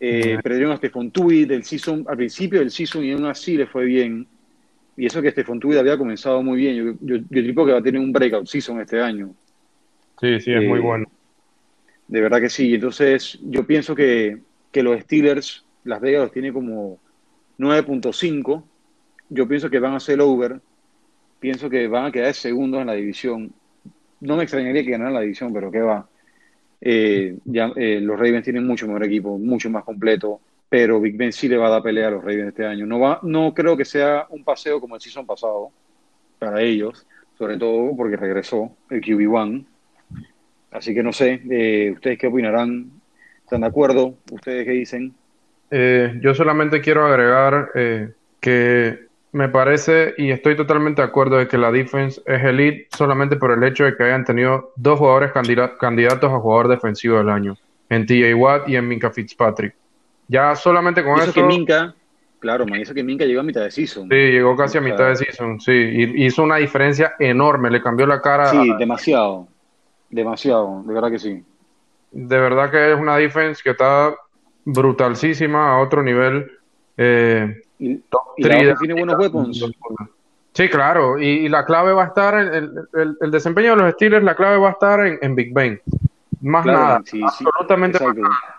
Eh, 0.00 0.36
perdieron 0.42 0.72
a 0.72 0.76
Stefan 0.78 1.12
Tui 1.12 1.44
del 1.44 1.62
season, 1.62 2.04
al 2.08 2.16
principio 2.16 2.58
del 2.58 2.72
season 2.72 3.04
y 3.04 3.12
aún 3.12 3.26
así 3.26 3.56
le 3.56 3.66
fue 3.66 3.84
bien. 3.84 4.26
Y 4.96 5.06
eso 5.06 5.22
que 5.22 5.30
Stefan 5.30 5.60
Tui 5.60 5.76
había 5.76 5.96
comenzado 5.96 6.42
muy 6.42 6.58
bien. 6.58 6.74
Yo, 6.76 6.94
yo, 7.00 7.22
yo 7.30 7.64
que 7.66 7.72
va 7.72 7.78
a 7.78 7.82
tener 7.82 8.00
un 8.00 8.12
breakout 8.12 8.46
season 8.46 8.80
este 8.80 9.00
año. 9.00 9.34
Sí, 10.20 10.40
sí, 10.40 10.52
es 10.52 10.62
muy 10.68 10.78
eh, 10.78 10.82
bueno 10.82 11.06
de 12.12 12.20
verdad 12.20 12.40
que 12.42 12.50
sí. 12.50 12.74
Entonces, 12.74 13.38
yo 13.42 13.66
pienso 13.66 13.94
que, 13.94 14.38
los 14.74 15.00
Steelers, 15.00 15.64
Las 15.84 16.00
Vegas 16.02 16.24
los 16.24 16.32
tiene 16.32 16.52
como 16.52 16.98
9.5. 17.58 18.62
Yo 19.32 19.48
pienso 19.48 19.70
que 19.70 19.78
van 19.78 19.94
a 19.94 20.00
ser 20.00 20.20
over. 20.20 20.60
Pienso 21.40 21.68
que 21.68 21.88
van 21.88 22.06
a 22.06 22.12
quedar 22.12 22.34
segundos 22.34 22.80
en 22.80 22.86
la 22.86 22.94
división. 22.94 23.52
No 24.20 24.36
me 24.36 24.44
extrañaría 24.44 24.84
que 24.84 24.90
ganaran 24.90 25.14
la 25.14 25.20
división, 25.20 25.52
pero 25.52 25.70
qué 25.70 25.80
va. 25.80 26.06
Eh, 26.80 27.36
ya, 27.44 27.72
eh, 27.76 28.00
los 28.00 28.18
Ravens 28.18 28.44
tienen 28.44 28.66
mucho 28.66 28.86
mejor 28.86 29.04
equipo, 29.04 29.38
mucho 29.38 29.70
más 29.70 29.84
completo, 29.84 30.40
pero 30.68 31.00
Big 31.00 31.16
Ben 31.16 31.32
sí 31.32 31.48
le 31.48 31.56
va 31.56 31.68
a 31.68 31.70
dar 31.70 31.82
pelea 31.82 32.08
a 32.08 32.10
los 32.12 32.22
Ravens 32.22 32.48
este 32.48 32.66
año. 32.66 32.86
No, 32.86 32.98
va, 33.00 33.20
no 33.22 33.54
creo 33.54 33.76
que 33.76 33.84
sea 33.84 34.26
un 34.30 34.44
paseo 34.44 34.80
como 34.80 34.96
el 34.96 35.00
season 35.00 35.26
pasado 35.26 35.70
para 36.38 36.60
ellos, 36.60 37.06
sobre 37.38 37.56
todo 37.56 37.96
porque 37.96 38.16
regresó 38.16 38.76
el 38.90 39.00
QB1 39.00 39.64
Así 40.72 40.94
que 40.94 41.02
no 41.02 41.12
sé, 41.12 41.42
eh, 41.50 41.90
¿ustedes 41.92 42.18
qué 42.18 42.26
opinarán? 42.26 42.90
¿Están 43.44 43.60
de 43.60 43.66
acuerdo? 43.66 44.16
¿Ustedes 44.30 44.64
qué 44.64 44.72
dicen? 44.72 45.14
Eh, 45.70 46.18
yo 46.22 46.34
solamente 46.34 46.80
quiero 46.80 47.06
agregar 47.06 47.70
eh, 47.74 48.12
que 48.40 49.06
me 49.32 49.48
parece 49.48 50.14
y 50.18 50.30
estoy 50.30 50.56
totalmente 50.56 51.00
de 51.00 51.08
acuerdo 51.08 51.38
de 51.38 51.48
que 51.48 51.56
la 51.56 51.72
defense 51.72 52.20
es 52.26 52.44
elite 52.44 52.88
solamente 52.96 53.36
por 53.36 53.50
el 53.50 53.64
hecho 53.64 53.84
de 53.84 53.96
que 53.96 54.04
hayan 54.04 54.24
tenido 54.24 54.72
dos 54.76 54.98
jugadores 54.98 55.32
candidatos 55.32 56.30
a 56.30 56.38
jugador 56.38 56.68
defensivo 56.68 57.16
del 57.16 57.30
año, 57.30 57.56
en 57.88 58.06
TJ 58.06 58.34
Watt 58.34 58.68
y 58.68 58.76
en 58.76 58.86
Minka 58.86 59.10
Fitzpatrick. 59.10 59.74
Ya 60.28 60.54
solamente 60.54 61.02
con 61.02 61.18
eso... 61.18 61.32
que 61.32 61.42
Minka, 61.42 61.94
claro, 62.40 62.66
me 62.66 62.78
dice 62.78 62.92
que 62.94 63.02
Minka 63.02 63.24
llegó 63.24 63.40
a 63.40 63.44
mitad 63.44 63.62
de 63.62 63.70
season. 63.70 64.08
Sí, 64.10 64.16
llegó 64.16 64.54
casi 64.54 64.76
a 64.76 64.82
mitad 64.82 65.08
de 65.08 65.16
season, 65.16 65.60
sí, 65.60 65.72
y 65.72 66.26
hizo 66.26 66.42
una 66.42 66.56
diferencia 66.56 67.14
enorme, 67.18 67.70
le 67.70 67.82
cambió 67.82 68.06
la 68.06 68.20
cara. 68.20 68.50
Sí, 68.50 68.70
demasiado. 68.78 69.48
Demasiado, 70.10 70.82
de 70.86 70.92
verdad 70.92 71.10
que 71.10 71.18
sí. 71.18 71.42
De 72.10 72.38
verdad 72.38 72.70
que 72.70 72.92
es 72.92 73.00
una 73.00 73.16
defense 73.16 73.62
que 73.64 73.70
está 73.70 74.14
brutalísima 74.66 75.72
a 75.72 75.80
otro 75.80 76.02
nivel. 76.02 76.50
Eh, 76.98 77.62
y, 77.82 78.02
tiene 78.36 78.94
buenos 78.94 79.18
weapons. 79.18 79.64
Sí, 80.54 80.68
claro, 80.68 81.18
y, 81.18 81.48
la 81.48 81.64
clave 81.64 81.92
va 81.92 82.04
a 82.04 82.06
estar, 82.08 82.34
el, 82.34 82.86
el, 82.92 83.16
el, 83.20 83.30
desempeño 83.30 83.70
de 83.70 83.82
los 83.82 83.92
Steelers, 83.94 84.24
la 84.24 84.34
clave 84.34 84.58
va 84.58 84.68
a 84.68 84.72
estar 84.72 85.00
en, 85.00 85.34
Big 85.34 85.52
Ben. 85.54 85.80
Más 86.42 86.66
nada, 86.66 86.96
absolutamente 86.96 87.98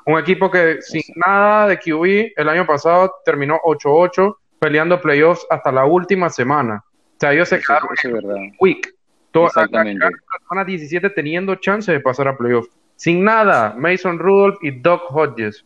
Un 0.06 0.18
equipo 0.18 0.50
que 0.50 0.82
sin 0.82 1.04
nada 1.18 1.68
de 1.68 1.78
QB 1.78 2.34
el 2.38 2.50
año 2.50 2.66
pasado 2.66 3.14
terminó 3.26 3.60
8-8 3.66 4.38
peleando 4.58 5.02
playoffs 5.02 5.46
hasta 5.50 5.72
la 5.72 5.86
última 5.86 6.30
semana. 6.30 6.84
O 6.86 7.20
sea, 7.20 7.34
ellos 7.34 7.50
se 7.50 7.60
quedaron 7.60 7.90
en 8.04 8.56
week. 8.60 8.96
Exactamente. 9.34 10.06
La 10.06 10.40
semana 10.48 10.66
17 10.66 11.10
teniendo 11.10 11.56
chance 11.56 11.92
de 11.92 12.00
pasar 12.00 12.28
a 12.28 12.38
playoff. 12.38 12.68
sin 12.96 13.24
nada, 13.24 13.76
Mason 13.78 14.20
Rudolph 14.20 14.58
y 14.62 14.72
Doc 14.72 15.04
Hodges. 15.10 15.66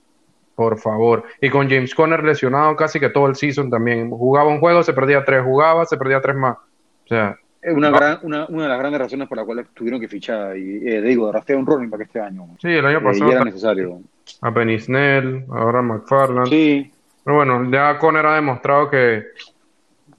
Por 0.58 0.80
favor. 0.80 1.24
Y 1.40 1.52
con 1.52 1.70
James 1.70 1.94
Conner 1.94 2.24
lesionado 2.24 2.76
casi 2.76 3.00
que 3.00 3.10
todo 3.10 3.28
el 3.28 3.36
season 3.36 3.70
también. 3.70 4.10
Jugaba 4.10 4.50
un 4.50 4.60
juego, 4.60 4.82
se 4.82 4.92
perdía 4.92 5.24
tres, 5.24 5.44
jugaba, 5.44 5.86
se 5.86 5.98
perdía 5.98 6.20
tres 6.20 6.36
más. 6.36 6.58
O 6.58 7.08
sea. 7.08 7.38
Una, 7.64 7.92
gran, 7.92 8.18
una, 8.24 8.48
una 8.48 8.64
de 8.64 8.70
las 8.70 8.80
grandes 8.80 9.02
razones 9.02 9.28
por 9.28 9.38
las 9.38 9.46
cuales 9.46 9.68
tuvieron 9.76 10.02
que 10.02 10.08
fichar, 10.08 10.58
y 10.58 10.82
eh, 10.90 11.00
digo, 11.00 11.32
rastrear 11.32 11.60
un 11.60 11.68
running 11.68 11.92
para 11.92 12.04
este 12.06 12.20
año. 12.20 12.48
Sí, 12.60 12.70
el 12.70 12.84
año 12.88 13.04
pasado. 13.04 13.30
Eh, 13.30 13.34
era 13.36 13.44
necesario. 13.44 14.02
A 14.42 14.50
Benny 14.50 14.80
Snell, 14.80 15.46
ahora 15.52 15.78
a 15.78 15.84
McFarland. 15.84 16.48
Sí. 16.48 16.92
Pero 17.24 17.36
bueno, 17.36 17.70
ya 17.70 18.00
Conner 18.00 18.26
ha 18.26 18.34
demostrado 18.34 18.90
que, 18.90 19.26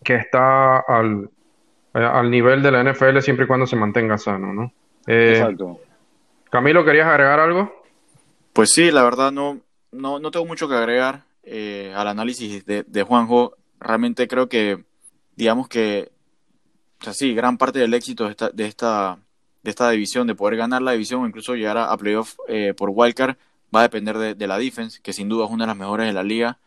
que 0.05 0.15
está 0.15 0.79
al, 0.79 1.29
eh, 1.95 1.99
al 1.99 2.31
nivel 2.31 2.63
de 2.63 2.71
la 2.71 2.85
NFL 2.85 3.19
siempre 3.23 3.45
y 3.45 3.49
cuando 3.49 3.67
se 3.67 3.75
mantenga 3.75 4.17
sano, 4.19 4.55
¿no? 4.55 4.73
Eh, 5.09 5.33
Exacto. 5.37 5.81
Camilo, 6.49 6.85
¿querías 6.85 7.09
agregar 7.09 7.41
algo? 7.41 7.83
Pues 8.53 8.71
sí, 8.71 8.93
la 8.93 9.03
verdad 9.03 9.33
no, 9.33 9.59
no, 9.93 10.19
no 10.19 10.31
tengo 10.31 10.47
mucho 10.47 10.69
que 10.69 10.75
agregar 10.75 11.25
eh, 11.43 11.93
al 11.97 12.09
análisis 12.09 12.65
de, 12.67 13.03
Juanjo. 13.03 13.57
Realmente 13.81 14.29
creo 14.29 14.49
que, 14.49 14.85
digamos 15.37 15.69
que, 15.69 16.11
o 17.01 17.05
sea, 17.05 17.15
sí, 17.15 17.35
gran 17.35 17.59
parte 17.59 17.79
del 17.79 17.95
éxito 17.95 18.25
de 18.25 18.31
esta, 18.31 18.51
de 18.51 18.67
esta, 18.67 19.19
de 19.63 19.71
esta 19.71 19.91
división, 19.91 20.27
de 20.27 20.35
poder 20.35 20.57
ganar 20.57 20.83
la 20.83 20.93
división 20.93 21.23
o 21.23 21.27
incluso 21.27 21.55
llegar 21.55 21.79
a, 21.79 21.97
playoff 21.97 22.37
eh, 22.49 22.75
por 22.77 22.91
wildcard, 22.93 23.37
va 23.75 23.81
a 23.81 23.83
depender 23.85 24.37
de, 24.37 24.47
la 24.47 24.59
defense, 24.59 25.01
que 25.03 25.13
sin 25.13 25.29
duda 25.29 25.47
es 25.47 25.51
una 25.51 25.65
de 25.65 25.69
las 25.69 25.77
mejores 25.77 26.07
de 26.07 26.13
la 26.13 26.23
liga. 26.23 26.59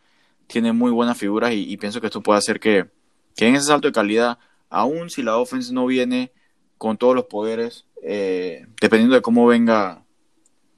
Tiene 0.47 0.73
muy 0.73 0.91
buenas 0.91 1.17
figuras 1.17 1.51
y, 1.53 1.77
pienso 1.77 2.01
que 2.01 2.07
esto 2.07 2.21
puede 2.21 2.39
hacer 2.39 2.59
que, 2.59 2.87
que 3.35 3.47
en 3.47 3.55
ese 3.55 3.67
salto 3.67 3.87
de 3.87 3.93
calidad, 3.93 4.39
aun 4.69 5.09
si 5.09 5.23
la 5.23 5.37
offense 5.37 5.73
no 5.73 5.85
viene 5.85 6.31
con 6.77 6.97
todos 6.97 7.15
los 7.15 7.25
poderes, 7.25 7.85
eh, 8.03 8.65
dependiendo 8.81 9.15
de 9.15 9.21
cómo 9.21 9.45
venga, 9.45 10.03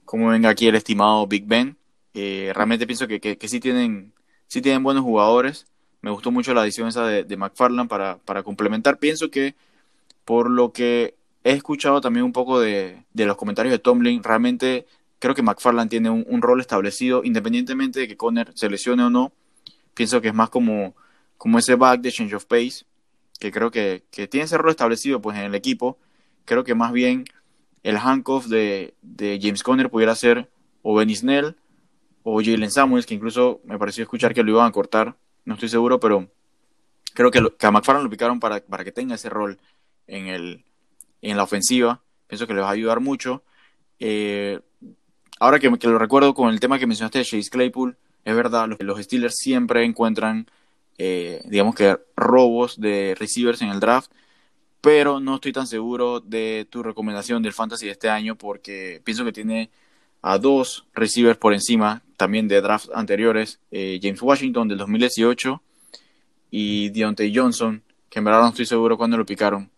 cómo 0.04 0.28
venga 0.28 0.50
aquí 0.50 0.68
el 0.68 0.74
estimado 0.74 1.26
Big 1.26 1.46
Ben, 1.46 1.76
eh, 2.14 2.52
realmente 2.54 2.86
pienso 2.86 3.06
que, 3.06 3.38
sí, 3.48 3.60
tienen, 3.60 4.12
sí 4.46 4.62
tienen 4.62 4.82
buenos 4.82 5.02
jugadores. 5.02 5.66
Me 6.00 6.10
gustó 6.10 6.30
mucho 6.30 6.54
la 6.54 6.62
adición 6.62 6.88
esa 6.88 7.06
de, 7.06 7.24
de 7.24 7.36
McFarland 7.36 7.88
para, 7.88 8.42
complementar. 8.42 8.98
Pienso 8.98 9.30
que 9.30 9.54
por 10.24 10.50
lo 10.50 10.72
que 10.72 11.16
he 11.44 11.52
escuchado 11.52 12.00
también 12.00 12.24
un 12.24 12.32
poco 12.32 12.60
de, 12.60 13.04
los 13.12 13.36
comentarios 13.36 13.72
de 13.72 13.78
Tomlin, 13.78 14.22
realmente 14.22 14.86
creo 15.18 15.34
que 15.34 15.42
McFarland 15.42 15.90
tiene 15.90 16.10
un, 16.10 16.42
rol 16.42 16.60
establecido, 16.60 17.22
independientemente 17.24 18.00
de 18.00 18.08
que 18.08 18.16
Conner 18.16 18.52
se 18.54 18.70
lesione 18.70 19.04
o 19.04 19.10
no. 19.10 19.32
Pienso 19.94 20.20
que 20.20 20.28
es 20.28 20.34
más 20.34 20.50
como, 20.50 20.94
ese 21.58 21.74
back 21.74 22.00
de 22.00 22.12
change 22.12 22.34
of 22.34 22.46
pace, 22.46 22.84
que 23.38 23.52
creo 23.52 23.70
que, 23.70 24.04
tiene 24.30 24.44
ese 24.44 24.58
rol 24.58 24.70
establecido 24.70 25.20
pues, 25.20 25.36
en 25.36 25.44
el 25.44 25.54
equipo 25.54 25.98
creo 26.44 26.64
que 26.64 26.74
más 26.74 26.92
bien 26.92 27.24
el 27.82 27.96
handcuff 27.96 28.46
de, 28.46 28.94
James 29.40 29.62
Conner 29.62 29.90
pudiera 29.90 30.14
ser 30.14 30.48
o 30.82 30.94
Benny 30.94 31.16
Snell 31.16 31.56
o 32.24 32.42
Jalen 32.42 32.70
Samuels, 32.70 33.06
que 33.06 33.14
incluso 33.14 33.60
me 33.64 33.78
pareció 33.78 34.02
escuchar 34.02 34.34
que 34.34 34.42
lo 34.42 34.50
iban 34.50 34.66
a 34.66 34.72
cortar, 34.72 35.14
no 35.44 35.54
estoy 35.54 35.68
seguro, 35.68 36.00
pero 36.00 36.28
creo 37.12 37.30
que, 37.30 37.38
a 37.38 37.70
McFarland 37.70 38.04
lo 38.04 38.10
picaron 38.10 38.40
para, 38.40 38.60
para 38.64 38.82
que 38.82 38.90
tenga 38.90 39.14
ese 39.14 39.28
rol 39.28 39.60
en, 40.06 40.26
el, 40.26 40.64
en 41.22 41.36
la 41.36 41.42
ofensiva. 41.42 42.02
Pienso 42.26 42.46
que 42.46 42.54
le 42.54 42.62
va 42.62 42.68
a 42.68 42.72
ayudar 42.72 43.00
mucho. 43.00 43.44
Eh, 44.00 44.58
ahora 45.38 45.60
que, 45.60 45.70
que, 45.78 45.86
lo 45.86 45.98
recuerdo 45.98 46.34
con 46.34 46.48
el 46.48 46.58
tema 46.58 46.78
que 46.78 46.86
mencionaste 46.86 47.18
de 47.18 47.24
Chase 47.24 47.50
Claypool, 47.50 47.96
es 48.24 48.34
verdad, 48.34 48.68
los, 48.68 48.80
los 48.80 48.98
Steelers 49.00 49.36
siempre 49.36 49.84
encuentran, 49.84 50.50
eh, 50.96 51.42
digamos 51.44 51.74
que, 51.74 51.98
robos 52.16 52.80
de 52.80 53.14
receivers 53.18 53.60
en 53.62 53.68
el 53.68 53.80
draft 53.80 54.10
pero 54.84 55.18
no 55.18 55.36
estoy 55.36 55.50
tan 55.50 55.66
seguro 55.66 56.20
de 56.20 56.66
tu 56.68 56.82
recomendación 56.82 57.42
del 57.42 57.54
fantasy 57.54 57.86
de 57.86 57.92
este 57.92 58.10
año 58.10 58.36
porque 58.36 59.00
pienso 59.02 59.24
que 59.24 59.32
tiene 59.32 59.70
a 60.26 60.38
dos 60.38 60.86
receivers 60.94 61.36
por 61.36 61.52
encima 61.52 62.00
también 62.16 62.48
de 62.48 62.62
drafts 62.62 62.90
anteriores, 62.94 63.60
eh, 63.70 64.00
James 64.02 64.22
Washington 64.22 64.68
del 64.68 64.78
2018 64.78 65.60
y 66.50 66.88
Deontay 66.88 67.36
Johnson, 67.36 67.82
que 68.08 68.20
en 68.20 68.24
verdad 68.24 68.40
no 68.40 68.48
estoy 68.48 68.64
seguro 68.64 68.96
cuándo 68.96 69.18
lo 69.18 69.26
picaron. 69.26 69.70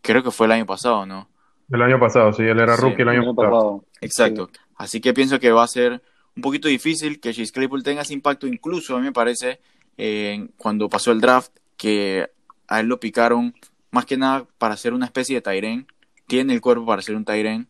Creo 0.00 0.22
que 0.22 0.30
fue 0.30 0.46
el 0.46 0.52
año 0.52 0.64
pasado, 0.64 1.04
¿no? 1.04 1.28
El 1.70 1.82
año 1.82 2.00
pasado, 2.00 2.32
sí, 2.32 2.44
él 2.44 2.58
era 2.60 2.76
rookie 2.76 3.02
el 3.02 3.10
año, 3.10 3.34
pasado. 3.34 3.84
Exacto. 4.00 4.48
Así 4.76 5.02
que 5.02 5.12
pienso 5.12 5.38
que 5.38 5.52
va 5.52 5.64
a 5.64 5.68
ser 5.68 6.02
un 6.34 6.42
poquito 6.42 6.68
difícil 6.68 7.20
que 7.20 7.34
Chase 7.34 7.52
Claypool 7.52 7.82
tenga 7.82 8.00
ese 8.00 8.14
impacto, 8.14 8.46
incluso 8.46 8.96
a 8.96 9.00
mí 9.00 9.04
me 9.04 9.12
parece, 9.12 9.60
eh, 9.98 10.48
cuando 10.56 10.88
pasó 10.88 11.12
el 11.12 11.20
draft, 11.20 11.52
que 11.76 12.26
a 12.68 12.80
él 12.80 12.86
lo 12.86 12.98
picaron 12.98 13.54
más 13.90 14.06
que 14.06 14.16
nada 14.16 14.46
para 14.56 14.78
ser 14.78 14.94
una 14.94 15.04
especie 15.04 15.34
de 15.34 15.42
Tyren. 15.42 15.86
Tiene 16.26 16.54
el 16.54 16.62
cuerpo 16.62 16.86
para 16.86 17.02
ser 17.02 17.16
un 17.16 17.26
Tyren. 17.26 17.68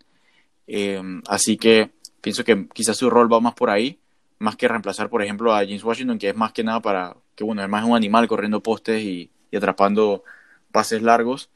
Eh, 0.66 1.00
así 1.26 1.56
que 1.56 1.90
pienso 2.20 2.44
que 2.44 2.68
quizás 2.68 2.96
su 2.96 3.10
rol 3.10 3.32
va 3.32 3.40
más 3.40 3.54
por 3.54 3.70
ahí, 3.70 3.98
más 4.38 4.56
que 4.56 4.68
reemplazar, 4.68 5.08
por 5.08 5.22
ejemplo, 5.22 5.54
a 5.54 5.60
James 5.60 5.84
Washington, 5.84 6.18
que 6.18 6.30
es 6.30 6.36
más 6.36 6.52
que 6.52 6.64
nada 6.64 6.80
para, 6.80 7.16
que 7.34 7.44
bueno, 7.44 7.60
además 7.60 7.84
es 7.84 7.90
un 7.90 7.96
animal 7.96 8.28
corriendo 8.28 8.62
postes 8.62 9.02
y, 9.02 9.30
atrapando 9.54 10.24
pases 10.70 11.02
largos. 11.02 11.50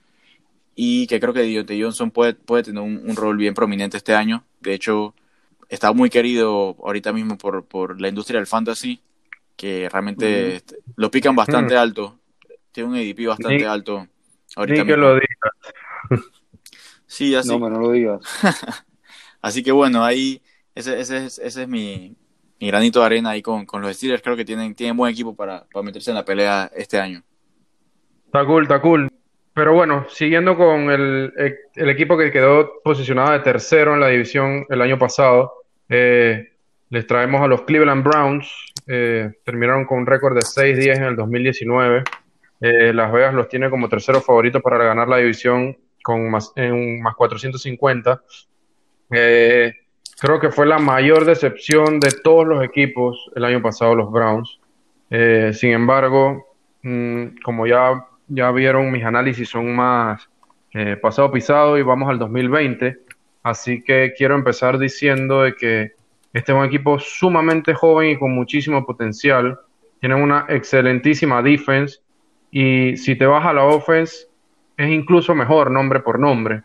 Y 0.74 1.06
que 1.06 1.18
creo 1.18 1.32
que 1.32 1.42
Dionte 1.42 1.80
Johnson 1.80 2.10
puede, 2.10 2.34
puede 2.34 2.64
tener 2.64 2.82
un, 2.82 3.16
rol 3.16 3.38
bien 3.38 3.54
prominente 3.54 3.96
este 3.96 4.14
año. 4.14 4.44
De 4.60 4.74
hecho, 4.74 5.14
está 5.70 5.92
muy 5.92 6.10
querido 6.10 6.76
ahorita 6.84 7.14
mismo 7.14 7.38
por, 7.38 7.64
por 7.64 7.98
la 7.98 8.08
industria 8.08 8.38
del 8.38 8.46
fantasy, 8.46 9.00
que 9.56 9.88
realmente 9.88 10.62
lo 10.96 11.10
pican 11.10 11.34
bastante 11.34 11.76
alto. 11.76 12.18
Tiene 12.72 12.90
un 12.90 12.96
ADP 12.96 13.26
bastante 13.26 13.66
alto 13.66 14.06
Ahorita 14.56 14.82
Ni 14.82 14.88
que 14.88 14.96
lo 14.96 15.14
digas. 15.14 16.24
Sí, 17.06 17.34
así. 17.34 17.48
No, 17.48 17.70
no 17.70 17.78
lo 17.78 17.92
digas. 17.92 18.20
así 19.40 19.62
que 19.62 19.72
bueno, 19.72 20.04
ahí 20.04 20.40
ese, 20.74 21.00
ese, 21.00 21.26
ese 21.26 21.44
es 21.44 21.68
mi, 21.68 22.14
granito 22.60 23.00
de 23.00 23.06
arena 23.06 23.30
ahí 23.30 23.42
con, 23.42 23.64
con, 23.64 23.82
los 23.82 23.96
Steelers. 23.96 24.22
Creo 24.22 24.36
que 24.36 24.44
tienen, 24.44 24.74
tienen 24.74 24.96
buen 24.96 25.12
equipo 25.12 25.34
para, 25.34 25.64
para 25.72 25.82
meterse 25.82 26.10
en 26.10 26.16
la 26.16 26.24
pelea 26.24 26.70
este 26.74 26.98
año. 27.00 27.22
Está 28.26 28.44
cool, 28.44 28.62
está 28.64 28.80
cool. 28.80 29.08
Pero 29.54 29.72
bueno, 29.72 30.04
siguiendo 30.10 30.54
con 30.54 30.90
el, 30.90 31.32
el, 31.74 31.88
equipo 31.88 32.18
que 32.18 32.30
quedó 32.30 32.82
posicionado 32.84 33.32
de 33.32 33.38
tercero 33.38 33.94
en 33.94 34.00
la 34.00 34.08
división 34.08 34.66
el 34.68 34.82
año 34.82 34.98
pasado, 34.98 35.50
eh, 35.88 36.52
les 36.90 37.06
traemos 37.06 37.40
a 37.40 37.46
los 37.46 37.62
Cleveland 37.62 38.04
Browns. 38.04 38.52
Eh, 38.86 39.30
terminaron 39.44 39.86
con 39.86 40.00
un 40.00 40.06
récord 40.06 40.34
de 40.34 40.42
6-10 40.42 40.96
en 40.98 41.04
el 41.04 41.16
2019. 41.16 42.04
Eh, 42.60 42.92
Las 42.92 43.10
Vegas 43.10 43.32
los 43.32 43.48
tiene 43.48 43.70
como 43.70 43.88
terceros 43.88 44.24
favoritos 44.26 44.60
para 44.60 44.76
ganar 44.84 45.08
la 45.08 45.16
división 45.16 45.74
con 46.02 46.30
más, 46.30 46.52
en 46.56 47.00
más 47.00 47.14
450. 47.14 48.22
Eh, 49.10 49.72
creo 50.20 50.40
que 50.40 50.50
fue 50.50 50.66
la 50.66 50.78
mayor 50.78 51.24
decepción 51.24 52.00
de 52.00 52.10
todos 52.22 52.46
los 52.46 52.64
equipos 52.64 53.30
el 53.34 53.44
año 53.44 53.62
pasado, 53.62 53.94
los 53.94 54.10
Browns. 54.10 54.58
Eh, 55.10 55.52
sin 55.54 55.70
embargo, 55.70 56.46
mm, 56.82 57.38
como 57.44 57.66
ya, 57.66 58.06
ya 58.28 58.50
vieron, 58.50 58.90
mis 58.90 59.04
análisis 59.04 59.48
son 59.48 59.74
más 59.74 60.28
pasado 61.00 61.32
pisado 61.32 61.78
y 61.78 61.82
vamos 61.82 62.10
al 62.10 62.18
2020. 62.18 62.98
Así 63.42 63.82
que 63.82 64.12
quiero 64.14 64.34
empezar 64.34 64.78
diciendo 64.78 65.40
de 65.40 65.54
que 65.54 65.92
este 66.36 66.52
es 66.52 66.58
un 66.58 66.66
equipo 66.66 66.98
sumamente 66.98 67.72
joven 67.72 68.10
y 68.10 68.18
con 68.18 68.30
muchísimo 68.32 68.84
potencial. 68.84 69.58
Tienen 70.00 70.20
una 70.20 70.44
excelentísima 70.50 71.40
defense 71.40 72.00
y 72.50 72.94
si 72.98 73.16
te 73.16 73.24
vas 73.24 73.46
a 73.46 73.54
la 73.54 73.64
offense, 73.64 74.26
es 74.76 74.90
incluso 74.90 75.34
mejor 75.34 75.70
nombre 75.70 76.00
por 76.00 76.18
nombre. 76.18 76.62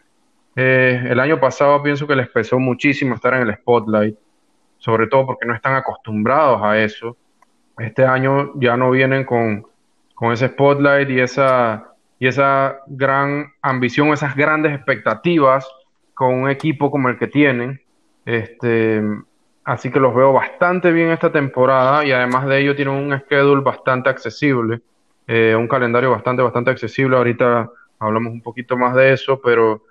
Eh, 0.56 1.02
el 1.10 1.20
año 1.20 1.40
pasado 1.40 1.82
pienso 1.82 2.08
que 2.08 2.16
les 2.16 2.30
pesó 2.30 2.60
muchísimo 2.60 3.16
estar 3.16 3.34
en 3.34 3.48
el 3.48 3.56
spotlight, 3.56 4.18
sobre 4.78 5.08
todo 5.08 5.26
porque 5.26 5.46
no 5.46 5.54
están 5.54 5.76
acostumbrados 5.76 6.62
a 6.62 6.78
eso. 6.78 7.16
Este 7.78 8.06
año 8.06 8.52
ya 8.56 8.76
no 8.76 8.92
vienen 8.92 9.24
con, 9.24 9.66
con 10.14 10.34
ese 10.34 10.50
spotlight 10.50 11.10
y 11.10 11.20
esa, 11.20 11.94
y 12.20 12.28
esa 12.28 12.80
gran 12.88 13.54
ambición, 13.62 14.10
esas 14.10 14.36
grandes 14.36 14.74
expectativas 14.74 15.68
con 16.14 16.34
un 16.34 16.50
equipo 16.50 16.92
como 16.92 17.10
el 17.10 17.18
que 17.18 17.28
tienen. 17.28 17.82
Este, 18.26 19.02
así 19.64 19.90
que 19.90 20.00
los 20.00 20.14
veo 20.14 20.34
bastante 20.34 20.92
bien 20.92 21.10
esta 21.10 21.32
temporada 21.32 22.06
y 22.06 22.12
además 22.12 22.46
de 22.46 22.60
ello 22.60 22.76
tienen 22.76 22.94
un 22.94 23.18
schedule 23.20 23.62
bastante 23.62 24.10
accesible. 24.10 24.82
Eh, 25.28 25.56
un 25.56 25.68
calendario 25.68 26.12
bastante, 26.12 26.44
bastante 26.44 26.72
accesible. 26.72 27.16
Ahorita 27.16 27.70
hablamos 28.00 28.34
un 28.34 28.42
poquito 28.42 28.78
más 28.78 28.94
de 28.96 29.14
eso, 29.14 29.40
pero 29.42 29.84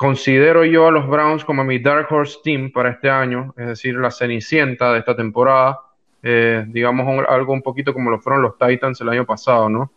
considero 0.00 0.64
yo 0.64 0.88
a 0.88 0.90
los 0.90 1.06
Browns 1.06 1.44
como 1.44 1.62
mi 1.62 1.78
Dark 1.78 2.10
Horse 2.10 2.38
Team 2.42 2.72
para 2.72 2.88
este 2.88 3.10
año, 3.10 3.52
es 3.54 3.66
decir, 3.66 3.94
la 3.96 4.10
cenicienta 4.10 4.94
de 4.94 5.00
esta 5.00 5.14
temporada, 5.14 5.78
eh, 6.22 6.64
digamos 6.68 7.22
algo 7.28 7.52
un 7.52 7.60
poquito 7.60 7.92
como 7.92 8.10
lo 8.10 8.18
fueron 8.18 8.40
los 8.40 8.56
Titans 8.56 8.98
el 9.02 9.10
año 9.10 9.26
pasado, 9.26 9.68
¿no? 9.68 9.92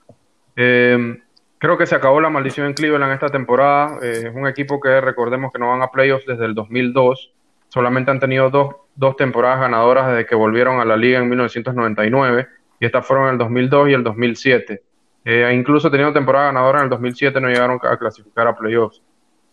Eh, 0.58 1.22
creo 1.58 1.78
que 1.78 1.86
se 1.86 1.96
acabó 1.96 2.20
la 2.20 2.30
maldición 2.30 2.68
en 2.68 2.74
Cleveland 2.74 3.14
esta 3.14 3.30
temporada. 3.30 3.98
es 4.02 4.30
un 4.36 4.46
equipo 4.46 4.78
que 4.82 5.00
recordemos 5.00 5.54
que 5.54 5.60
no 5.60 5.70
van 5.70 5.82
a 5.82 5.88
playoffs 5.88 6.26
desde 6.26 6.44
el 6.48 6.54
2002. 6.54 7.32
Solamente 7.70 8.12
han 8.12 8.20
tenido 8.20 8.50
dos, 8.50 8.76
dos 8.98 9.16
temporadas 9.16 9.62
ganadoras 9.62 10.08
desde 10.08 10.26
que 10.26 10.36
volvieron 10.36 10.82
a 10.82 10.86
la 10.86 10.98
liga 10.98 11.20
en 11.20 11.30
1999 11.30 12.46
y 12.78 12.86
estas 12.86 13.08
fueron 13.08 13.30
el 13.30 13.38
2002 13.38 13.88
y 13.88 13.94
el 13.94 14.04
2007. 14.04 14.84
Eh, 15.24 15.54
incluso 15.56 15.90
teniendo 15.90 16.14
temporada 16.14 16.48
ganadora 16.48 16.80
en 16.80 16.84
el 16.84 16.90
2007 16.90 17.40
no 17.40 17.48
llegaron 17.48 17.80
a 17.82 17.96
clasificar 17.96 18.48
a 18.48 18.54
playoffs. 18.58 19.02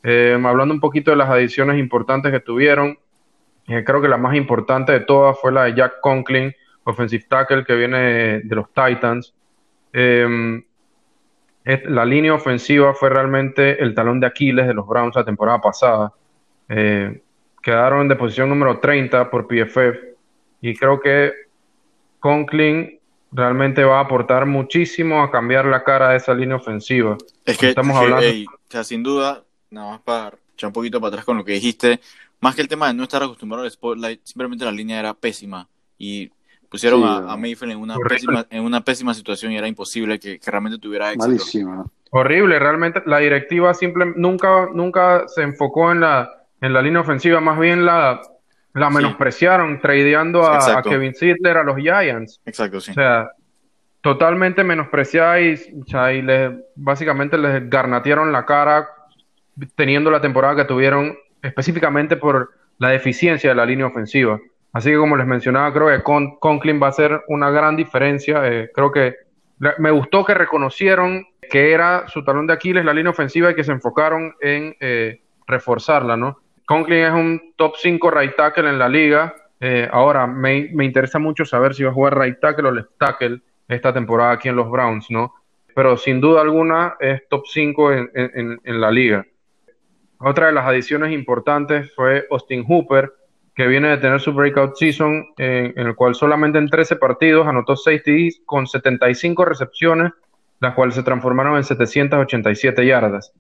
Eh, 0.03 0.39
hablando 0.45 0.75
un 0.75 0.81
poquito 0.81 1.11
de 1.11 1.17
las 1.17 1.29
adiciones 1.29 1.79
importantes 1.79 2.33
que 2.33 2.41
tuvieron, 2.41 2.99
Eh, 3.69 3.85
creo 3.85 4.03
que 4.03 4.09
la 4.09 4.17
más 4.17 4.35
importante 4.35 4.91
de 4.91 5.01
todas 5.01 5.39
fue 5.39 5.53
la 5.53 5.65
de 5.65 5.75
Jack 5.75 6.01
Conklin, 6.01 6.53
offensive 6.83 7.25
tackle 7.29 7.65
que 7.65 7.77
viene 7.77 8.41
de 8.41 8.57
los 8.57 8.67
Titans. 8.73 9.33
Em, 9.93 10.65
la 11.65 12.05
línea 12.05 12.35
ofensiva 12.35 12.95
fue 12.95 13.11
realmente 13.11 13.81
el 13.81 13.95
talón 13.95 14.19
de 14.19 14.27
Aquiles 14.27 14.67
de 14.67 14.75
los 14.75 14.89
Browns 14.89 15.15
la 15.15 15.25
temporada 15.25 15.61
pasada. 15.61 16.13
Eh, 16.69 17.21
quedaron 17.63 18.09
de 18.09 18.17
posición 18.17 18.49
número 18.49 18.81
30 18.81 19.31
por 19.31 19.47
PFF 19.47 20.17
y 20.63 20.75
creo 20.75 21.01
que 21.01 21.33
Conklin 22.19 22.99
realmente 23.31 23.85
va 23.85 23.99
a 23.99 24.03
aportar 24.03 24.47
muchísimo 24.47 25.23
a 25.23 25.31
cambiar 25.31 25.67
la 25.67 25.85
cara 25.85 26.11
de 26.11 26.17
esa 26.17 26.35
línea 26.35 26.57
ofensiva. 26.57 27.17
Es 27.45 27.57
que 27.57 27.69
estamos 27.69 27.97
hablando. 27.97 28.27
sin 28.83 29.03
duda, 29.03 29.45
nada 29.71 29.93
más 29.93 30.01
para 30.01 30.37
echar 30.55 30.69
un 30.69 30.73
poquito 30.73 31.01
para 31.01 31.09
atrás 31.09 31.25
con 31.25 31.37
lo 31.37 31.45
que 31.45 31.53
dijiste, 31.53 32.01
más 32.41 32.55
que 32.55 32.63
el 32.63 32.69
tema 32.69 32.89
de 32.89 32.95
no 32.95 33.05
estar 33.05 33.23
acostumbrado 33.23 33.65
al 33.65 33.71
spotlight, 33.71 34.21
simplemente 34.25 34.65
la 34.65 34.73
línea 34.73 34.99
era 34.99 35.15
pésima 35.15 35.69
y 35.99 36.31
pusieron 36.69 37.03
a, 37.05 37.37
Mayfield 37.37 37.73
en 37.73 37.79
una, 37.79 37.97
pésima, 37.97 38.47
en 38.49 38.63
una 38.63 38.81
pésima 38.83 39.13
situación 39.13 39.53
y 39.53 39.59
era 39.59 39.69
imposible 39.69 40.19
que, 40.19 40.41
realmente 40.47 40.79
tuviera 40.79 41.09
éxito. 41.13 41.27
Malísima. 41.27 41.85
Horrible, 42.11 42.59
realmente 42.59 43.03
la 43.07 43.19
directiva 43.19 43.75
simple, 43.75 44.13
nunca, 44.17 44.69
nunca 44.73 45.25
se 45.29 45.43
enfocó 45.43 45.93
en 45.93 46.01
la, 46.01 46.47
en 46.61 46.73
la 46.73 46.83
línea 46.83 47.01
ofensiva, 47.01 47.41
más 47.41 47.59
bien 47.59 47.85
la, 47.85 48.21
la 48.75 48.91
menospreciaron, 48.91 49.81
tradeando 49.81 50.45
a, 50.45 50.83
Kevin 50.83 51.15
Sidler 51.15 51.59
a 51.59 51.65
los 51.65 51.77
Giants. 51.77 52.41
Exacto, 52.45 52.81
sí. 52.81 52.93
O 52.93 52.95
sea, 52.95 53.31
totalmente 54.01 54.65
menospreciada 54.65 55.41
y, 55.41 55.57
básicamente 56.75 57.37
les 57.37 57.69
garnatearon 57.69 58.33
la 58.33 58.47
cara 58.47 58.89
teniendo 59.75 60.11
la 60.11 60.21
temporada 60.21 60.57
que 60.57 60.65
tuvieron 60.65 61.17
específicamente 61.43 62.17
por 62.17 62.51
la 62.79 62.89
deficiencia 62.91 63.51
de 63.51 63.57
la 63.57 63.67
línea 63.67 63.87
ofensiva. 63.87 64.39
Así 64.73 64.91
que 64.91 64.97
como 64.97 65.17
les 65.17 65.27
mencionaba, 65.27 65.73
creo 65.73 65.89
que 65.89 66.03
Con 66.03 66.39
Conklin 66.39 66.81
va 66.83 66.89
a 66.89 66.93
ser 66.93 67.23
una 67.29 67.51
gran 67.51 67.77
diferencia. 67.77 68.47
Eh, 68.47 68.71
creo 68.75 68.93
que 68.93 69.17
me 69.79 69.91
gustó 69.91 70.25
que 70.25 70.35
reconocieron 70.35 71.27
que 71.51 71.73
era 71.73 72.09
su 72.09 72.25
talón 72.25 72.47
de 72.47 72.55
Aquiles 72.55 72.85
la 72.85 72.95
línea 72.95 73.11
ofensiva 73.11 73.51
y 73.51 73.55
que 73.55 73.65
se 73.65 73.73
enfocaron 73.73 74.35
en 74.41 74.77
eh, 74.81 75.21
reforzarla, 75.47 76.17
¿no? 76.17 76.39
Conklin 76.65 77.05
es 77.05 77.13
un 77.13 77.55
top 77.57 77.75
5 77.77 78.11
right 78.13 78.37
tackle 78.37 78.69
en 78.69 78.79
la 78.79 78.89
liga. 78.89 79.35
Eh, 79.59 79.89
ahora, 79.91 80.27
me, 80.29 80.71
interesa 80.85 81.19
mucho 81.19 81.45
saber 81.45 81.75
si 81.75 81.83
va 81.83 81.91
a 81.91 81.93
jugar 81.93 82.17
right 82.17 82.39
tackle 82.41 82.69
o 82.69 82.71
left 82.71 82.93
tackle 82.97 83.41
esta 83.67 83.93
temporada 83.93 84.33
aquí 84.33 84.49
en 84.49 84.57
los 84.57 84.71
Browns, 84.71 85.11
¿no? 85.11 85.35
Pero 85.75 85.97
sin 85.97 86.21
duda 86.21 86.41
alguna 86.41 86.95
es 87.01 87.29
top 87.29 87.43
5 87.47 87.93
en, 87.93 88.61
la 88.65 88.91
liga. 88.91 89.27
Otra 90.21 90.47
de 90.47 90.53
las 90.53 90.67
adiciones 90.67 91.13
importantes 91.13 91.93
fue 91.95 92.27
Austin 92.31 92.65
Hooper, 92.67 93.11
que 93.55 93.67
viene 93.67 93.89
de 93.89 93.97
tener 93.97 94.21
su 94.21 94.33
breakout 94.35 94.77
season, 94.77 95.25
en, 95.39 95.79
el 95.79 95.95
cual 95.95 96.15
solamente 96.15 96.59
en 96.59 96.69
13 96.69 96.97
partidos 96.97 97.47
anotó 97.47 97.75
6 97.75 98.03
TDs 98.03 98.43
con 98.45 98.67
75 98.67 99.45
recepciones, 99.47 100.13
las 100.61 100.75
cuales 100.75 100.95
se 100.95 101.03
transformaron 101.03 101.57
en 101.57 101.65
787 101.65 102.87
yardas. 102.87 103.33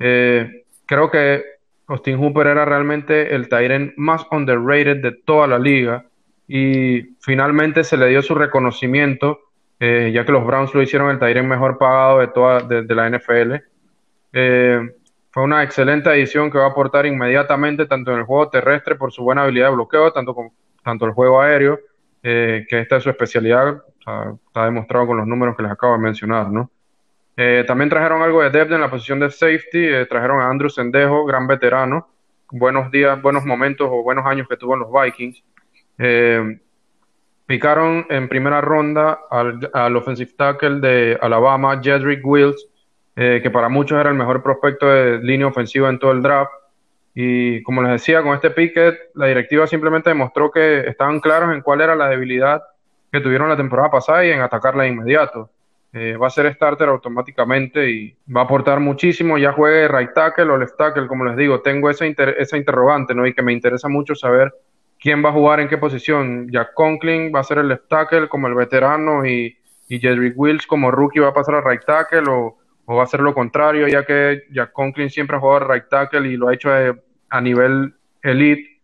Eh, 0.00 0.64
creo 0.86 1.08
que 1.08 1.44
Austin 1.86 2.18
Hooper 2.18 2.48
era 2.48 2.64
realmente 2.64 3.34
el 3.34 3.48
Tyren 3.48 3.94
más 3.96 4.26
underrated 4.32 5.02
de 5.02 5.12
toda 5.12 5.46
la 5.46 5.58
liga 5.58 6.04
y 6.48 7.14
finalmente 7.20 7.84
se 7.84 7.96
le 7.96 8.08
dio 8.08 8.22
su 8.22 8.34
reconocimiento, 8.34 9.38
eh, 9.78 10.10
ya 10.12 10.24
que 10.24 10.32
los 10.32 10.44
Browns 10.44 10.74
lo 10.74 10.82
hicieron 10.82 11.10
el 11.10 11.20
Tyren 11.20 11.46
mejor 11.46 11.78
pagado 11.78 12.18
de 12.18 12.28
toda 12.28 12.60
de, 12.60 12.94
la 12.94 13.08
NFL. 13.08 13.54
Eh, 14.32 14.80
fue 15.34 15.42
una 15.42 15.64
excelente 15.64 16.08
edición 16.10 16.48
que 16.48 16.58
va 16.58 16.66
a 16.66 16.68
aportar 16.68 17.06
inmediatamente 17.06 17.86
tanto 17.86 18.12
en 18.12 18.18
el 18.18 18.22
juego 18.22 18.50
terrestre 18.50 18.94
por 18.94 19.10
su 19.10 19.24
buena 19.24 19.42
habilidad 19.42 19.66
de 19.66 19.74
bloqueo, 19.74 20.12
tanto 20.12 20.32
con 20.32 20.50
tanto 20.84 21.06
el 21.06 21.10
juego 21.10 21.40
aéreo, 21.40 21.80
eh, 22.22 22.64
que 22.68 22.78
esta 22.78 22.98
es 22.98 23.02
su 23.02 23.10
especialidad, 23.10 23.82
está 24.46 24.64
demostrado 24.64 25.08
con 25.08 25.16
los 25.16 25.26
números 25.26 25.56
que 25.56 25.64
les 25.64 25.72
acabo 25.72 25.94
de 25.94 25.98
mencionar, 25.98 26.52
¿no? 26.52 26.70
Eh, 27.36 27.64
también 27.66 27.90
trajeron 27.90 28.22
algo 28.22 28.42
de 28.42 28.50
depth 28.50 28.70
en 28.70 28.80
la 28.80 28.88
posición 28.88 29.18
de 29.18 29.28
safety, 29.28 29.84
eh, 29.84 30.06
trajeron 30.06 30.40
a 30.40 30.48
Andrew 30.48 30.70
Sendejo, 30.70 31.24
gran 31.24 31.48
veterano, 31.48 32.06
buenos 32.52 32.92
días, 32.92 33.20
buenos 33.20 33.44
momentos 33.44 33.88
o 33.90 34.04
buenos 34.04 34.24
años 34.26 34.46
que 34.48 34.56
tuvo 34.56 34.74
en 34.74 34.80
los 34.82 34.90
Vikings. 34.92 35.42
Picaron 37.46 38.06
en 38.08 38.28
primera 38.28 38.60
ronda 38.60 39.18
al, 39.32 39.96
offensive 39.96 40.30
tackle 40.36 40.78
de 40.78 41.18
Alabama, 41.20 41.80
Jedrick 41.82 42.24
Wills, 42.24 42.68
que 43.14 43.50
para 43.52 43.68
muchos 43.68 43.98
era 43.98 44.10
el 44.10 44.16
mejor 44.16 44.42
prospecto 44.42 44.86
de 44.86 45.18
línea 45.18 45.46
ofensiva 45.46 45.88
en 45.88 45.98
todo 45.98 46.12
el 46.12 46.22
draft. 46.22 46.50
Y 47.14 47.62
como 47.62 47.80
les 47.82 47.92
decía, 47.92 48.22
con 48.22 48.34
este 48.34 48.50
picket, 48.50 48.98
la 49.14 49.26
directiva 49.26 49.66
simplemente 49.66 50.10
demostró 50.10 50.50
que 50.50 50.80
estaban 50.80 51.20
claros 51.20 51.54
en 51.54 51.62
cuál 51.62 51.80
era 51.80 51.94
la 51.94 52.08
debilidad 52.08 52.62
que 53.12 53.20
tuvieron 53.20 53.48
la 53.48 53.56
temporada 53.56 53.90
pasada 53.90 54.24
y 54.26 54.30
en 54.30 54.40
atacarla 54.40 54.82
de 54.82 54.88
inmediato. 54.88 55.48
Eh, 55.92 56.16
va 56.16 56.26
a 56.26 56.30
ser 56.30 56.52
starter 56.52 56.88
automáticamente 56.88 57.88
y 57.88 58.16
va 58.36 58.40
a 58.40 58.44
aportar 58.44 58.80
muchísimo, 58.80 59.38
ya 59.38 59.52
juegue 59.52 59.86
right 59.86 60.12
tackle 60.12 60.50
o 60.50 60.58
left 60.58 60.76
tackle, 60.76 61.06
como 61.06 61.24
les 61.24 61.36
digo, 61.36 61.60
tengo 61.60 61.88
esa, 61.88 62.04
esa 62.04 62.56
interrogante, 62.56 63.14
¿no? 63.14 63.24
Y 63.24 63.32
que 63.32 63.42
me 63.42 63.52
interesa 63.52 63.88
mucho 63.88 64.16
saber 64.16 64.52
quién 64.98 65.24
va 65.24 65.28
a 65.28 65.32
jugar 65.32 65.60
en 65.60 65.68
qué 65.68 65.78
posición. 65.78 66.48
Jack 66.50 66.74
Conklin 66.74 67.32
va 67.32 67.38
a 67.38 67.44
ser 67.44 67.58
el 67.58 67.68
left 67.68 67.86
tackle 67.88 68.26
como 68.26 68.48
el 68.48 68.54
veterano 68.54 69.24
y, 69.24 69.56
y 69.86 70.00
Jedrick 70.00 70.34
Wills 70.36 70.66
como 70.66 70.90
rookie 70.90 71.20
va 71.20 71.28
a 71.28 71.34
pasar 71.34 71.54
a 71.54 71.60
right 71.60 71.84
tackle 71.84 72.24
o, 72.28 72.58
va 72.88 73.02
a 73.02 73.06
ser 73.06 73.20
lo 73.20 73.34
contrario, 73.34 73.88
ya 73.88 74.04
que 74.04 74.42
Jack 74.50 74.72
Conklin 74.72 75.10
siempre 75.10 75.36
ha 75.36 75.40
jugado 75.40 75.72
right 75.72 75.88
tackle 75.88 76.28
y 76.28 76.36
lo 76.36 76.48
ha 76.48 76.54
hecho 76.54 76.70
a 77.30 77.40
nivel 77.40 77.94
elite. 78.22 78.74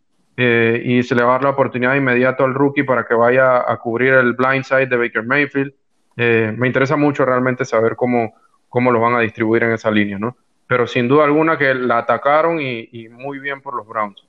Eh, 0.42 0.82
y 0.84 1.02
se 1.02 1.14
le 1.14 1.22
va 1.22 1.30
a 1.30 1.32
dar 1.32 1.42
la 1.44 1.50
oportunidad 1.50 1.94
inmediato 1.96 2.44
al 2.44 2.54
rookie 2.54 2.82
para 2.82 3.04
que 3.04 3.12
vaya 3.12 3.70
a 3.70 3.76
cubrir 3.76 4.14
el 4.14 4.32
blind 4.32 4.64
side 4.64 4.86
de 4.86 4.96
Baker 4.96 5.22
Mayfield. 5.22 5.74
Eh, 6.16 6.54
me 6.56 6.66
interesa 6.66 6.96
mucho 6.96 7.26
realmente 7.26 7.66
saber 7.66 7.94
cómo, 7.94 8.32
cómo 8.70 8.90
lo 8.90 9.00
van 9.00 9.14
a 9.14 9.20
distribuir 9.20 9.64
en 9.64 9.72
esa 9.72 9.90
línea, 9.90 10.18
¿no? 10.18 10.36
Pero 10.66 10.86
sin 10.86 11.08
duda 11.08 11.24
alguna 11.24 11.58
que 11.58 11.74
la 11.74 11.98
atacaron 11.98 12.58
y, 12.58 13.08
muy 13.10 13.38
bien 13.38 13.60
por 13.60 13.74
los 13.74 13.86
Browns. 13.86 14.26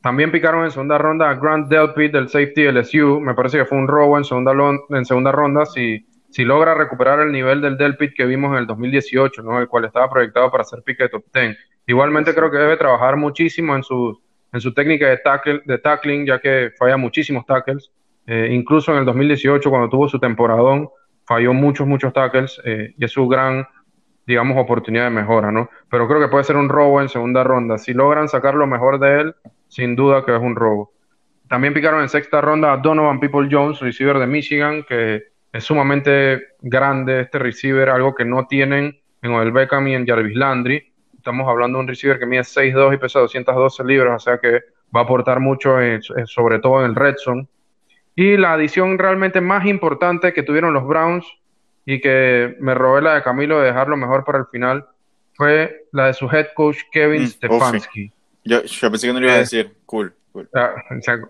También 0.00 0.30
picaron 0.30 0.64
en 0.64 0.70
segunda 0.70 0.98
ronda 0.98 1.30
a 1.30 1.34
Grant 1.34 1.68
Delpit 1.68 2.12
del 2.12 2.28
safety 2.28 2.70
LSU. 2.70 3.20
Me 3.20 3.34
parece 3.34 3.58
que 3.58 3.64
fue 3.64 3.78
un 3.78 3.88
robo 3.88 4.18
en 4.18 4.24
segunda, 4.24 4.52
en 4.90 5.04
segunda 5.04 5.32
ronda. 5.32 5.66
Si, 5.66 6.06
si 6.32 6.46
logra 6.46 6.74
recuperar 6.74 7.20
el 7.20 7.30
nivel 7.30 7.60
del 7.60 7.76
Delpit 7.76 8.14
que 8.14 8.24
vimos 8.24 8.52
en 8.52 8.58
el 8.58 8.66
2018, 8.66 9.42
¿no? 9.42 9.60
el 9.60 9.68
cual 9.68 9.84
estaba 9.84 10.08
proyectado 10.08 10.50
para 10.50 10.64
ser 10.64 10.82
pick 10.82 10.98
de 10.98 11.10
top 11.10 11.24
10. 11.32 11.58
Igualmente 11.86 12.34
creo 12.34 12.50
que 12.50 12.56
debe 12.56 12.78
trabajar 12.78 13.16
muchísimo 13.16 13.76
en 13.76 13.82
su, 13.82 14.18
en 14.50 14.60
su 14.60 14.72
técnica 14.72 15.08
de, 15.08 15.18
tackle, 15.18 15.60
de 15.66 15.76
tackling, 15.76 16.24
ya 16.24 16.38
que 16.40 16.70
falla 16.78 16.96
muchísimos 16.96 17.44
tackles. 17.44 17.90
Eh, 18.26 18.48
incluso 18.50 18.92
en 18.92 19.00
el 19.00 19.04
2018, 19.04 19.68
cuando 19.68 19.90
tuvo 19.90 20.08
su 20.08 20.18
temporadón, 20.18 20.88
falló 21.26 21.52
muchos, 21.52 21.86
muchos 21.86 22.14
tackles 22.14 22.58
eh, 22.64 22.94
y 22.96 23.04
es 23.04 23.12
su 23.12 23.28
gran, 23.28 23.66
digamos, 24.26 24.56
oportunidad 24.56 25.04
de 25.04 25.10
mejora, 25.10 25.52
¿no? 25.52 25.68
Pero 25.90 26.08
creo 26.08 26.18
que 26.18 26.28
puede 26.28 26.44
ser 26.44 26.56
un 26.56 26.70
robo 26.70 27.02
en 27.02 27.10
segunda 27.10 27.44
ronda. 27.44 27.76
Si 27.76 27.92
logran 27.92 28.30
sacar 28.30 28.54
lo 28.54 28.66
mejor 28.66 28.98
de 28.98 29.20
él, 29.20 29.34
sin 29.68 29.96
duda 29.96 30.24
que 30.24 30.34
es 30.34 30.40
un 30.40 30.56
robo. 30.56 30.94
También 31.50 31.74
picaron 31.74 32.00
en 32.00 32.08
sexta 32.08 32.40
ronda 32.40 32.72
a 32.72 32.78
Donovan 32.78 33.20
People 33.20 33.48
Jones, 33.50 33.80
receiver 33.80 34.18
de 34.18 34.26
Michigan, 34.26 34.82
que 34.88 35.31
es 35.52 35.64
sumamente 35.64 36.54
grande 36.60 37.20
este 37.20 37.38
receiver, 37.38 37.90
algo 37.90 38.14
que 38.14 38.24
no 38.24 38.46
tienen 38.46 38.98
en 39.20 39.32
Odell 39.32 39.52
Beckham 39.52 39.86
y 39.88 39.94
en 39.94 40.06
Jarvis 40.06 40.36
Landry. 40.36 40.92
Estamos 41.16 41.48
hablando 41.48 41.78
de 41.78 41.82
un 41.82 41.88
receiver 41.88 42.18
que 42.18 42.26
mide 42.26 42.42
6'2 42.42 42.94
y 42.94 42.96
pesa 42.96 43.20
212 43.20 43.84
libras, 43.84 44.22
o 44.22 44.24
sea 44.24 44.38
que 44.38 44.60
va 44.94 45.00
a 45.00 45.04
aportar 45.04 45.40
mucho, 45.40 45.76
sobre 46.26 46.58
todo 46.58 46.80
en 46.80 46.86
el 46.86 46.94
red 46.96 47.14
zone. 47.18 47.46
Y 48.16 48.36
la 48.36 48.54
adición 48.54 48.98
realmente 48.98 49.40
más 49.40 49.66
importante 49.66 50.32
que 50.32 50.42
tuvieron 50.42 50.72
los 50.72 50.86
Browns 50.86 51.26
y 51.84 52.00
que 52.00 52.56
me 52.58 52.74
robé 52.74 53.02
la 53.02 53.14
de 53.14 53.22
Camilo 53.22 53.60
de 53.60 53.66
dejarlo 53.66 53.96
mejor 53.96 54.24
para 54.24 54.38
el 54.38 54.46
final 54.46 54.86
fue 55.34 55.86
la 55.92 56.06
de 56.06 56.14
su 56.14 56.26
head 56.30 56.48
coach 56.54 56.78
Kevin 56.90 57.22
mm, 57.22 57.26
Stefanski. 57.26 58.12
yo, 58.44 58.60
pensé 58.62 59.06
que 59.06 59.12
no 59.12 59.20
iba 59.20 59.32
a 59.32 59.36
eh, 59.36 59.38
decir, 59.40 59.72
cool. 59.86 60.14
Ah, 60.54 60.74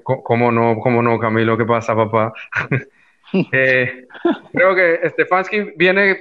¿cómo 0.05 0.53
no, 0.53 0.79
cómo 0.79 1.03
no, 1.03 1.19
Camilo? 1.19 1.57
¿Qué 1.59 1.65
pasa, 1.65 1.95
papá? 1.95 2.33
Eh, 3.53 4.07
creo 4.53 4.75
que 4.75 5.09
Stefanski 5.09 5.73
viene 5.77 6.19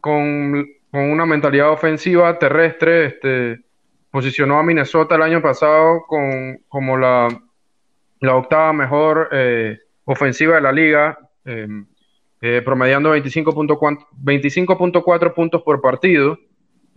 con, 0.00 0.66
con, 0.90 1.10
una 1.10 1.24
mentalidad 1.24 1.70
ofensiva 1.70 2.38
terrestre. 2.38 3.06
Este, 3.06 3.60
posicionó 4.10 4.58
a 4.58 4.62
Minnesota 4.62 5.14
el 5.14 5.22
año 5.22 5.40
pasado 5.40 6.04
con, 6.06 6.58
como 6.68 6.98
la 6.98 7.28
la 8.20 8.36
octava 8.36 8.72
mejor 8.72 9.28
eh, 9.32 9.80
ofensiva 10.04 10.54
de 10.56 10.60
la 10.60 10.72
liga, 10.72 11.18
eh, 11.44 11.68
promediando 12.64 13.14
25.4 13.14 15.34
puntos 15.34 15.62
por 15.62 15.80
partido. 15.80 16.36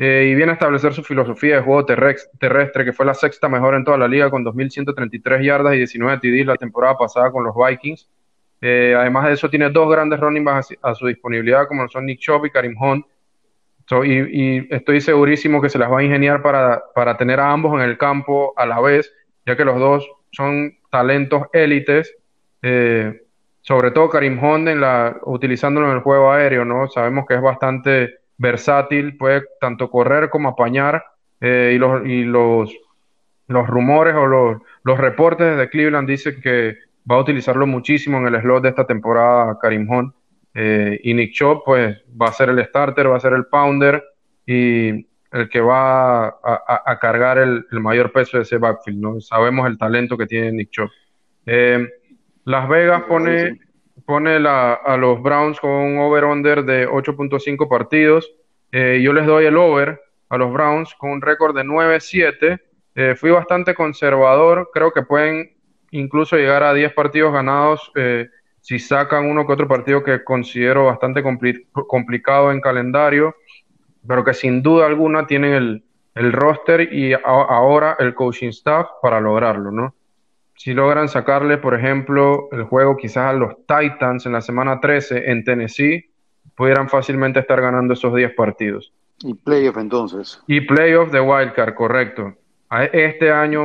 Y 0.02 0.34
viene 0.34 0.52
a 0.52 0.54
establecer 0.54 0.94
su 0.94 1.04
filosofía 1.04 1.58
de 1.58 1.62
juego 1.62 1.86
terrestre, 1.86 2.86
que 2.86 2.94
fue 2.94 3.06
la 3.06 3.14
sexta 3.14 3.50
mejor 3.50 3.76
en 3.76 3.84
toda 3.84 3.98
la 3.98 4.08
liga, 4.08 4.30
con 4.30 4.46
2.133 4.46 5.44
yardas 5.44 5.74
y 5.74 5.80
19 5.80 6.20
TDs 6.20 6.46
la 6.46 6.56
temporada 6.56 6.98
pasada 6.98 7.34
con 7.34 7.44
los 7.44 7.54
Vikings. 7.54 8.10
Además 8.62 9.28
de 9.28 9.34
eso, 9.34 9.50
tiene 9.50 9.70
dos 9.70 9.90
grandes 9.90 10.20
running 10.20 10.44
backs 10.44 10.76
a, 10.82 10.94
su 10.94 11.08
disponibilidad, 11.08 11.68
como 11.68 11.88
son 11.88 12.06
Nick 12.06 12.20
Chubb 12.20 12.46
y 12.46 12.52
Karim 12.52 12.76
Hunt. 12.80 13.06
y, 14.06 14.74
estoy 14.74 15.02
segurísimo 15.02 15.62
que 15.62 15.70
se 15.70 15.80
las 15.80 15.92
va 15.92 16.00
a 16.00 16.04
ingeniar 16.04 16.42
para, 16.42 16.84
para 16.94 17.18
tener 17.18 17.40
a 17.40 17.52
ambos 17.52 17.74
en 17.76 17.82
el 17.82 17.98
campo 17.98 18.54
a 18.58 18.66
la 18.66 18.80
vez, 18.82 19.14
ya 19.46 19.56
que 19.56 19.66
los 19.66 19.80
dos 19.80 20.10
son 20.32 20.78
talentos 20.90 21.44
élites, 21.54 22.16
eh, 22.62 23.22
sobre 23.62 23.92
todo 23.92 24.10
Karim 24.10 24.44
Hunt 24.44 24.68
en 24.68 24.82
la, 24.82 25.18
utilizándolo 25.24 25.88
en 25.88 25.98
el 25.98 26.02
juego 26.02 26.32
aéreo, 26.32 26.66
¿no? 26.66 26.88
Sabemos 26.88 27.26
que 27.28 27.36
es 27.36 27.42
bastante 27.42 28.16
versátil, 28.38 29.18
puede 29.18 29.44
tanto 29.60 29.90
correr 29.90 30.30
como 30.30 30.50
apañar, 30.50 31.04
eh, 31.42 31.74
y, 31.76 31.78
los, 31.78 32.06
y 32.06 32.24
los, 32.24 32.74
los 33.48 33.68
rumores 33.68 34.16
o 34.16 34.26
los, 34.26 34.62
los 34.84 34.98
reportes 34.98 35.58
de 35.58 35.70
Cleveland 35.70 36.08
dicen 36.08 36.42
que 36.42 36.78
va 37.10 37.16
a 37.16 37.20
utilizarlo 37.20 37.66
muchísimo 37.66 38.18
en 38.18 38.28
el 38.28 38.42
slot 38.42 38.64
de 38.64 38.70
esta 38.70 38.86
temporada 38.86 39.58
Karim. 39.60 39.88
Eh, 40.54 41.00
y 41.04 41.14
Nick 41.14 41.34
Chop, 41.34 41.64
pues, 41.66 41.98
va 42.20 42.28
a 42.28 42.34
ser 42.34 42.50
el 42.50 42.64
starter, 42.66 43.10
va 43.10 43.18
a 43.18 43.20
ser 43.20 43.34
el 43.34 43.46
pounder 43.46 44.04
y 44.46 45.08
el 45.32 45.48
que 45.50 45.62
va 45.62 46.28
a, 46.28 46.98
cargar 47.00 47.38
el, 47.38 47.66
mayor 47.72 48.12
peso 48.12 48.38
de 48.38 48.44
ese 48.44 48.58
backfield, 48.58 49.00
¿no? 49.00 49.22
Sabemos 49.22 49.68
el 49.68 49.78
talento 49.78 50.18
que 50.18 50.26
tiene 50.26 50.52
Nick 50.52 50.72
Chop. 50.72 50.90
Eh, 51.46 51.88
Las 52.46 52.68
Vegas 52.68 53.04
pone, 53.04 53.60
pone 54.06 54.38
a 54.38 54.98
los 54.98 55.22
Browns 55.22 55.60
con 55.60 55.70
un 55.70 56.00
over-under 56.00 56.64
de 56.64 56.88
8.5 56.88 57.70
partidos. 57.70 58.32
Eh, 58.72 59.02
yo 59.04 59.14
les 59.14 59.28
doy 59.28 59.46
el 59.46 59.56
over 59.56 60.02
a 60.30 60.38
los 60.38 60.52
Browns 60.52 60.96
con 60.96 61.12
un 61.12 61.22
récord 61.22 61.56
de 61.56 61.64
9-7. 61.64 62.60
fui 63.16 63.30
bastante 63.30 63.76
conservador, 63.76 64.72
creo 64.74 64.92
que 64.92 65.04
pueden 65.04 65.59
incluso 65.92 66.36
llegar 66.36 66.64
a 66.64 66.74
10 66.74 66.94
partidos 66.94 67.34
ganados 67.34 67.92
eh, 67.96 68.30
si 68.62 68.80
sacan 68.80 69.26
uno 69.26 69.48
que 69.48 69.54
otro 69.54 69.68
partido 69.68 70.04
que 70.04 70.24
considero 70.24 70.86
bastante 70.86 71.24
complicado 71.24 72.52
en 72.52 72.62
calendario, 72.62 73.36
pero 74.06 74.24
que 74.24 74.34
sin 74.34 74.62
duda 74.62 74.86
alguna 74.86 75.26
tienen 75.28 75.54
el, 75.54 75.84
el 76.16 76.34
roster 76.34 76.94
y 76.94 77.14
ahora 77.14 77.96
el 78.00 78.14
coaching 78.14 78.50
staff 78.50 78.88
para 79.02 79.20
lograrlo, 79.20 79.72
¿no? 79.72 79.96
Si 80.56 80.74
logran 80.74 81.08
sacarle, 81.08 81.58
por 81.58 81.74
ejemplo, 81.74 82.50
el 82.52 82.64
juego 82.64 82.98
quizás 82.98 83.30
a 83.30 83.34
los 83.34 83.56
Titans 83.66 84.26
en 84.26 84.34
la 84.34 84.42
semana 84.42 84.82
13 84.82 85.32
en 85.32 85.46
Tennessee, 85.46 86.10
pudieran 86.54 86.90
fácilmente 86.90 87.40
estar 87.40 87.62
ganando 87.62 87.94
esos 87.94 88.14
10 88.14 88.34
partidos. 88.36 88.92
Y 89.24 89.34
playoff 89.34 89.78
entonces. 89.78 90.44
Y 90.48 90.62
playoff 90.62 91.12
de 91.12 91.22
Wildcard, 91.22 91.74
correcto. 91.74 92.34
Este 92.92 93.32
año 93.32 93.64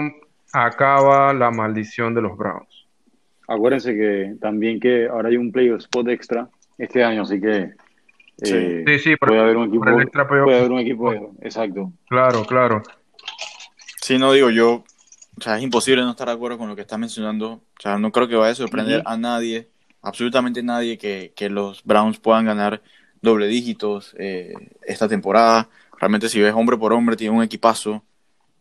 acaba 0.54 1.34
la 1.34 1.50
maldición 1.50 2.14
de 2.14 2.22
los 2.22 2.36
Browns. 2.36 2.86
Acuérdense 3.48 3.92
que 3.92 4.36
también 4.40 4.78
que 4.78 5.08
ahora 5.08 5.28
hay 5.28 5.36
un 5.36 5.50
playoff 5.52 5.80
spot 5.80 6.08
extra 6.08 6.48
este 6.78 7.02
año, 7.04 7.22
así 7.22 7.40
que 7.40 7.72
sí, 8.42 8.98
sí, 8.98 9.12
eh, 9.12 9.16
puede, 9.18 9.40
haber 9.40 9.56
un 9.56 9.68
equipo, 9.68 9.84
puede 9.84 10.58
haber 10.58 10.70
un 10.70 10.78
equipo, 10.78 11.12
exacto. 11.42 11.92
Claro, 12.08 12.44
claro. 12.44 12.82
Sí, 14.00 14.16
no 14.16 14.32
digo 14.32 14.50
yo, 14.50 14.84
o 15.36 15.40
sea, 15.40 15.58
es 15.58 15.64
imposible 15.64 16.02
no 16.02 16.10
estar 16.10 16.28
de 16.28 16.34
acuerdo 16.34 16.56
con 16.56 16.68
lo 16.68 16.76
que 16.76 16.82
está 16.82 16.96
mencionando. 16.96 17.50
O 17.52 17.80
sea, 17.80 17.98
no 17.98 18.12
creo 18.12 18.28
que 18.28 18.36
vaya 18.36 18.52
a 18.52 18.56
sorprender 18.56 19.02
a 19.04 19.16
nadie, 19.16 19.68
absolutamente 20.02 20.62
nadie, 20.62 20.98
que, 20.98 21.32
que, 21.34 21.50
los 21.50 21.82
Browns 21.84 22.20
puedan 22.20 22.44
ganar 22.44 22.80
doble 23.20 23.48
dígitos 23.48 24.14
eh, 24.18 24.54
esta 24.82 25.08
temporada. 25.08 25.68
Realmente 25.98 26.28
si 26.28 26.40
ves 26.40 26.54
hombre 26.54 26.76
por 26.76 26.92
hombre, 26.92 27.16
tiene 27.16 27.36
un 27.36 27.42
equipazo. 27.42 28.04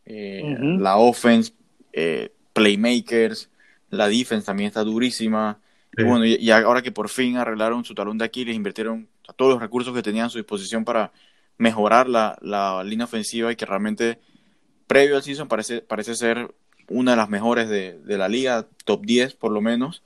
Eh, 0.06 0.58
la 0.80 0.98
offense 0.98 1.54
eh, 1.94 2.32
playmakers, 2.54 3.50
la 3.90 4.08
defense 4.08 4.46
también 4.46 4.68
está 4.68 4.84
durísima. 4.84 5.60
Y 5.96 6.04
bueno, 6.04 6.26
y, 6.26 6.50
ahora 6.50 6.82
que 6.82 6.92
por 6.92 7.08
fin 7.10 7.38
arreglaron 7.38 7.86
su 7.86 7.94
talón 7.94 8.18
de 8.18 8.26
Aquiles, 8.26 8.56
invirtieron 8.56 9.08
todos 9.36 9.54
los 9.54 9.62
recursos 9.62 9.94
que 9.94 10.02
tenían 10.02 10.26
a 10.26 10.30
su 10.30 10.40
disposición 10.40 10.84
para 10.84 11.12
mejorar 11.58 12.10
la, 12.10 12.38
la 12.42 12.84
línea 12.84 13.06
ofensiva 13.06 13.52
y 13.52 13.56
que 13.56 13.66
realmente 13.66 14.20
previo 14.88 15.16
al 15.16 15.24
season 15.24 15.48
parece, 15.48 15.82
parece 15.82 16.16
ser 16.16 16.54
una 16.90 17.12
de 17.12 17.18
las 17.18 17.30
mejores 17.30 17.70
de, 17.70 18.00
de 18.00 18.18
la 18.18 18.28
liga, 18.28 18.68
top 18.86 19.06
10 19.06 19.36
por 19.36 19.52
lo 19.52 19.62
menos. 19.62 20.02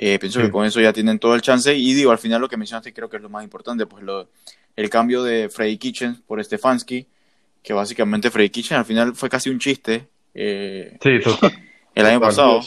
Eh, 0.00 0.18
pienso 0.20 0.40
que 0.40 0.50
con 0.50 0.64
eso 0.64 0.80
ya 0.80 0.92
tienen 0.92 1.18
todo 1.18 1.34
el 1.34 1.42
chance. 1.42 1.74
Y 1.74 1.92
digo, 1.92 2.12
al 2.12 2.18
final 2.18 2.40
lo 2.40 2.48
que 2.48 2.56
mencionaste 2.56 2.94
creo 2.94 3.10
que 3.10 3.16
es 3.16 3.22
lo 3.22 3.28
más 3.28 3.44
importante, 3.44 3.84
pues 3.84 4.04
lo, 4.04 4.28
el 4.76 4.90
cambio 4.90 5.24
de 5.24 5.48
Freddy 5.48 5.76
Kitchen 5.76 6.22
por 6.26 6.42
Stefanski, 6.42 7.06
que 7.62 7.72
básicamente 7.72 8.30
Freddy 8.30 8.50
Kitchen 8.50 8.78
al 8.78 8.84
final 8.84 9.14
fue 9.14 9.28
casi 9.28 9.50
un 9.50 9.58
chiste 9.58 10.08
eh, 10.40 10.96
sí, 11.02 11.10
el 11.96 12.06
año 12.06 12.20
pasado. 12.20 12.60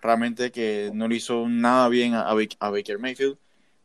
Realmente 0.00 0.50
que 0.50 0.90
no 0.94 1.08
le 1.08 1.16
hizo 1.16 1.46
nada 1.46 1.88
bien 1.88 2.14
a, 2.14 2.32
Baker 2.32 2.98
Mayfield. 2.98 3.36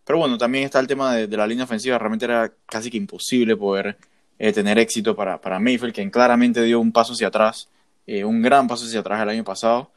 Pero 0.05 0.19
bueno, 0.19 0.37
también 0.37 0.63
está 0.63 0.79
el 0.79 0.87
tema 0.87 1.15
de, 1.15 1.35
la 1.35 1.45
línea 1.45 1.65
ofensiva. 1.65 1.97
Realmente 1.97 2.25
era 2.25 2.53
casi 2.67 2.89
que 2.89 2.95
imposible 2.95 3.57
poder 3.57 3.97
eh, 4.39 4.53
tener 4.53 4.79
éxito 4.79 5.13
para, 5.13 5.41
para 5.41 5.59
Mayfield, 5.59 5.93
quien 5.93 6.09
claramente 6.09 6.63
dio 6.63 6.79
un 6.79 6.93
paso 6.93 7.11
hacia 7.11 7.27
atrás, 7.27 7.67
eh, 8.07 8.23
un 8.23 8.41
gran 8.41 8.67
paso 8.67 8.85
hacia 8.85 9.01
atrás 9.01 9.21
el 9.21 9.29
año 9.29 9.43
pasado. 9.43 9.91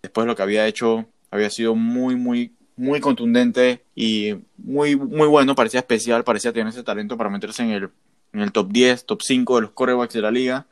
Después 0.00 0.26
lo 0.26 0.36
que 0.36 0.42
había 0.42 0.66
hecho 0.66 1.06
había 1.32 1.50
sido 1.50 1.74
muy, 1.74 2.14
muy, 2.14 2.52
muy 2.76 3.00
contundente 3.00 3.82
y 3.96 4.36
muy, 4.58 4.94
muy 4.94 5.26
bueno. 5.26 5.56
Parecía 5.56 5.80
especial, 5.80 6.22
parecía 6.22 6.52
tener 6.52 6.68
ese 6.68 6.84
talento 6.84 7.16
para 7.16 7.30
meterse 7.30 7.64
en 7.64 7.70
el, 7.70 7.90
en 8.32 8.40
el 8.40 8.52
top 8.52 8.70
10, 8.70 9.06
top 9.06 9.22
5 9.22 9.56
de 9.56 9.62
los 9.62 9.70
corebacks 9.72 10.14
de 10.14 10.22
la 10.22 10.30
liga. 10.30 10.66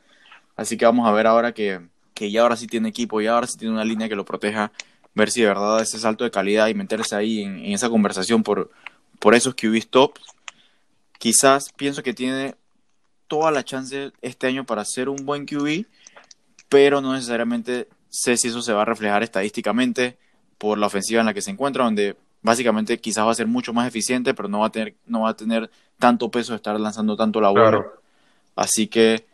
Así 0.59 0.77
que 0.77 0.85
vamos 0.85 1.09
a 1.09 1.13
ver 1.13 1.29
ahora 1.29 1.55
que, 1.55 1.81
que 2.15 2.33
ya 2.33 2.43
ahora 2.43 2.57
sí 2.57 2.67
tiene 2.67 2.89
equipo, 2.89 3.21
y 3.21 3.29
ahora 3.29 3.47
sí 3.47 3.57
tiene 3.57 3.73
una 3.73 3.85
línea 3.85 4.09
que 4.09 4.17
lo 4.17 4.25
proteja, 4.25 4.73
ver 5.15 5.31
si 5.31 5.41
de 5.41 5.47
verdad 5.47 5.81
ese 5.81 6.01
salto 6.01 6.25
de 6.25 6.33
calidad 6.33 6.67
y 6.67 6.75
meterse 6.75 7.15
ahí 7.15 7.43
en, 7.43 7.65
esa 7.67 7.89
conversación 7.89 8.43
por, 8.43 8.69
por 9.21 9.37
esos 9.37 9.55
QBs 9.55 9.87
tops. 9.87 10.21
Quizás 11.17 11.73
pienso 11.77 12.03
que 12.03 12.13
tiene 12.13 12.57
toda 13.29 13.53
la 13.53 13.65
chance 13.65 14.11
este 14.21 14.49
año 14.49 14.67
para 14.67 14.85
ser 14.85 15.09
un 15.09 15.25
buen 15.25 15.47
QB, 15.47 15.87
pero 16.69 17.01
no 17.01 17.13
necesariamente 17.13 17.87
sé 18.09 18.37
si 18.37 18.49
eso 18.49 18.61
se 18.61 18.73
va 18.73 18.83
a 18.83 18.85
reflejar 18.85 19.23
estadísticamente 19.23 20.19
por 20.59 20.77
la 20.77 20.89
ofensiva 20.89 21.21
en 21.21 21.27
la 21.27 21.35
que 21.35 21.43
se 21.43 21.53
encuentra, 21.53 21.85
donde 21.85 22.17
básicamente 22.43 22.99
quizás 22.99 23.25
va 23.25 23.31
a 23.31 23.37
ser 23.37 23.47
mucho 23.47 23.73
más 23.73 23.87
eficiente, 23.87 24.35
pero 24.35 24.49
no 24.49 24.59
va 24.59 24.67
a 24.67 24.73
tener, 24.73 24.97
no 25.07 25.21
va 25.21 25.31
a 25.31 25.37
tener 25.37 25.71
tanto 26.01 26.33
peso 26.33 26.53
de 26.53 26.57
estar 26.57 26.79
lanzando 26.81 27.15
tanto 27.15 27.41
la 27.41 27.51
bola. 27.51 27.87
Así 28.57 28.89
que 28.89 29.28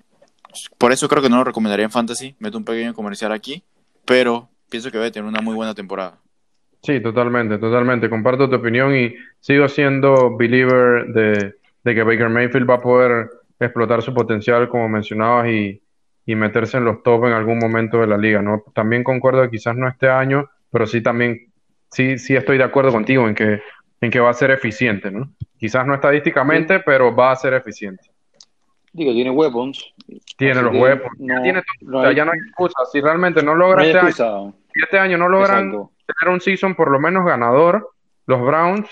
por 0.78 0.92
eso 0.92 1.08
creo 1.08 1.22
que 1.22 1.28
no 1.28 1.38
lo 1.38 1.44
recomendaría 1.44 1.84
en 1.84 1.90
Fantasy. 1.90 2.34
Meto 2.38 2.58
un 2.58 2.64
pequeño 2.64 2.94
comercial 2.94 3.32
aquí, 3.32 3.62
pero 4.04 4.48
pienso 4.70 4.90
que 4.90 4.98
va 4.98 5.06
a 5.06 5.10
tener 5.10 5.28
una 5.28 5.40
muy 5.40 5.54
buena 5.54 5.74
temporada. 5.74 6.18
Sí, 6.82 7.00
totalmente, 7.00 7.56
totalmente. 7.58 8.10
Comparto 8.10 8.48
tu 8.48 8.56
opinión 8.56 8.94
y 8.94 9.14
sigo 9.40 9.68
siendo 9.68 10.36
believer 10.36 11.06
de, 11.06 11.54
que 11.82 12.02
Baker 12.02 12.28
Mayfield 12.28 12.68
va 12.68 12.74
a 12.74 12.82
poder 12.82 13.30
explotar 13.58 14.02
su 14.02 14.12
potencial, 14.12 14.68
como 14.68 14.88
mencionabas, 14.88 15.48
y, 15.48 15.80
meterse 16.26 16.78
en 16.78 16.84
los 16.84 17.02
top 17.02 17.26
en 17.26 17.32
algún 17.32 17.58
momento 17.58 17.98
de 18.00 18.06
la 18.06 18.18
liga, 18.18 18.42
¿no? 18.42 18.62
También 18.74 19.04
concuerdo 19.04 19.42
que 19.42 19.50
quizás 19.50 19.76
no 19.76 19.88
este 19.88 20.08
año, 20.08 20.48
pero 20.70 20.86
sí 20.86 21.02
también, 21.02 21.52
sí, 21.90 22.18
sí 22.18 22.34
estoy 22.34 22.58
de 22.58 22.64
acuerdo 22.64 22.92
contigo 22.92 23.28
en 23.28 23.34
que, 23.34 23.60
en 24.00 24.10
que 24.10 24.20
va 24.20 24.30
a 24.30 24.34
ser 24.34 24.50
eficiente, 24.50 25.10
¿no? 25.10 25.32
Quizás 25.58 25.86
no 25.86 25.94
estadísticamente, 25.94 26.80
pero 26.80 27.14
va 27.14 27.32
a 27.32 27.36
ser 27.36 27.54
eficiente. 27.54 28.13
Digo, 28.94 29.12
tiene 29.12 29.30
weapons. 29.30 29.92
Tiene 30.36 30.62
los 30.62 30.72
weapons. 30.72 31.18
ya 31.18 32.24
no 32.24 32.32
hay 32.32 32.38
excusa. 32.38 32.76
Si 32.92 33.00
realmente 33.00 33.42
no 33.42 33.56
logra 33.56 33.84
este 33.84 33.98
año, 33.98 34.54
este 34.72 34.98
año 34.98 35.18
no 35.18 35.28
logran 35.28 35.70
tener 35.70 36.32
un 36.32 36.40
season 36.40 36.76
por 36.76 36.92
lo 36.92 37.00
menos 37.00 37.26
ganador, 37.26 37.90
los 38.26 38.40
Browns, 38.40 38.88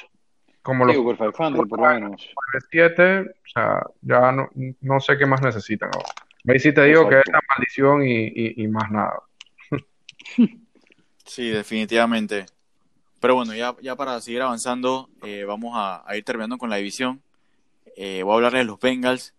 como 0.60 0.84
los 0.84 0.96
por 0.96 1.16
500, 1.16 1.68
por 1.68 1.78
lo 1.78 1.86
menos. 1.86 2.28
7, 2.70 3.20
o 3.20 3.48
sea, 3.54 3.82
ya 4.00 4.32
no, 4.32 4.50
no 4.80 4.98
sé 4.98 5.16
qué 5.16 5.24
más 5.24 5.40
necesitan. 5.40 5.90
Ahí 6.48 6.58
sí 6.58 6.74
te 6.74 6.82
digo 6.82 7.08
que 7.08 7.20
es 7.20 7.28
la 7.32 7.40
maldición 7.48 8.02
y, 8.04 8.60
y, 8.60 8.66
más 8.66 8.90
nada. 8.90 9.22
sí, 11.24 11.48
definitivamente. 11.48 12.46
Pero 13.20 13.36
bueno, 13.36 13.54
ya, 13.54 13.76
ya 13.80 13.94
para 13.94 14.20
seguir 14.20 14.42
avanzando, 14.42 15.08
eh, 15.22 15.44
vamos 15.46 15.74
a, 15.76 16.04
ir 16.16 16.24
terminando 16.24 16.58
con 16.58 16.70
la 16.70 16.76
división. 16.76 17.22
Eh, 17.96 18.24
voy 18.24 18.32
a 18.32 18.34
hablarles 18.34 18.62
de 18.62 18.64
los 18.64 18.80
Bengals 18.80 19.32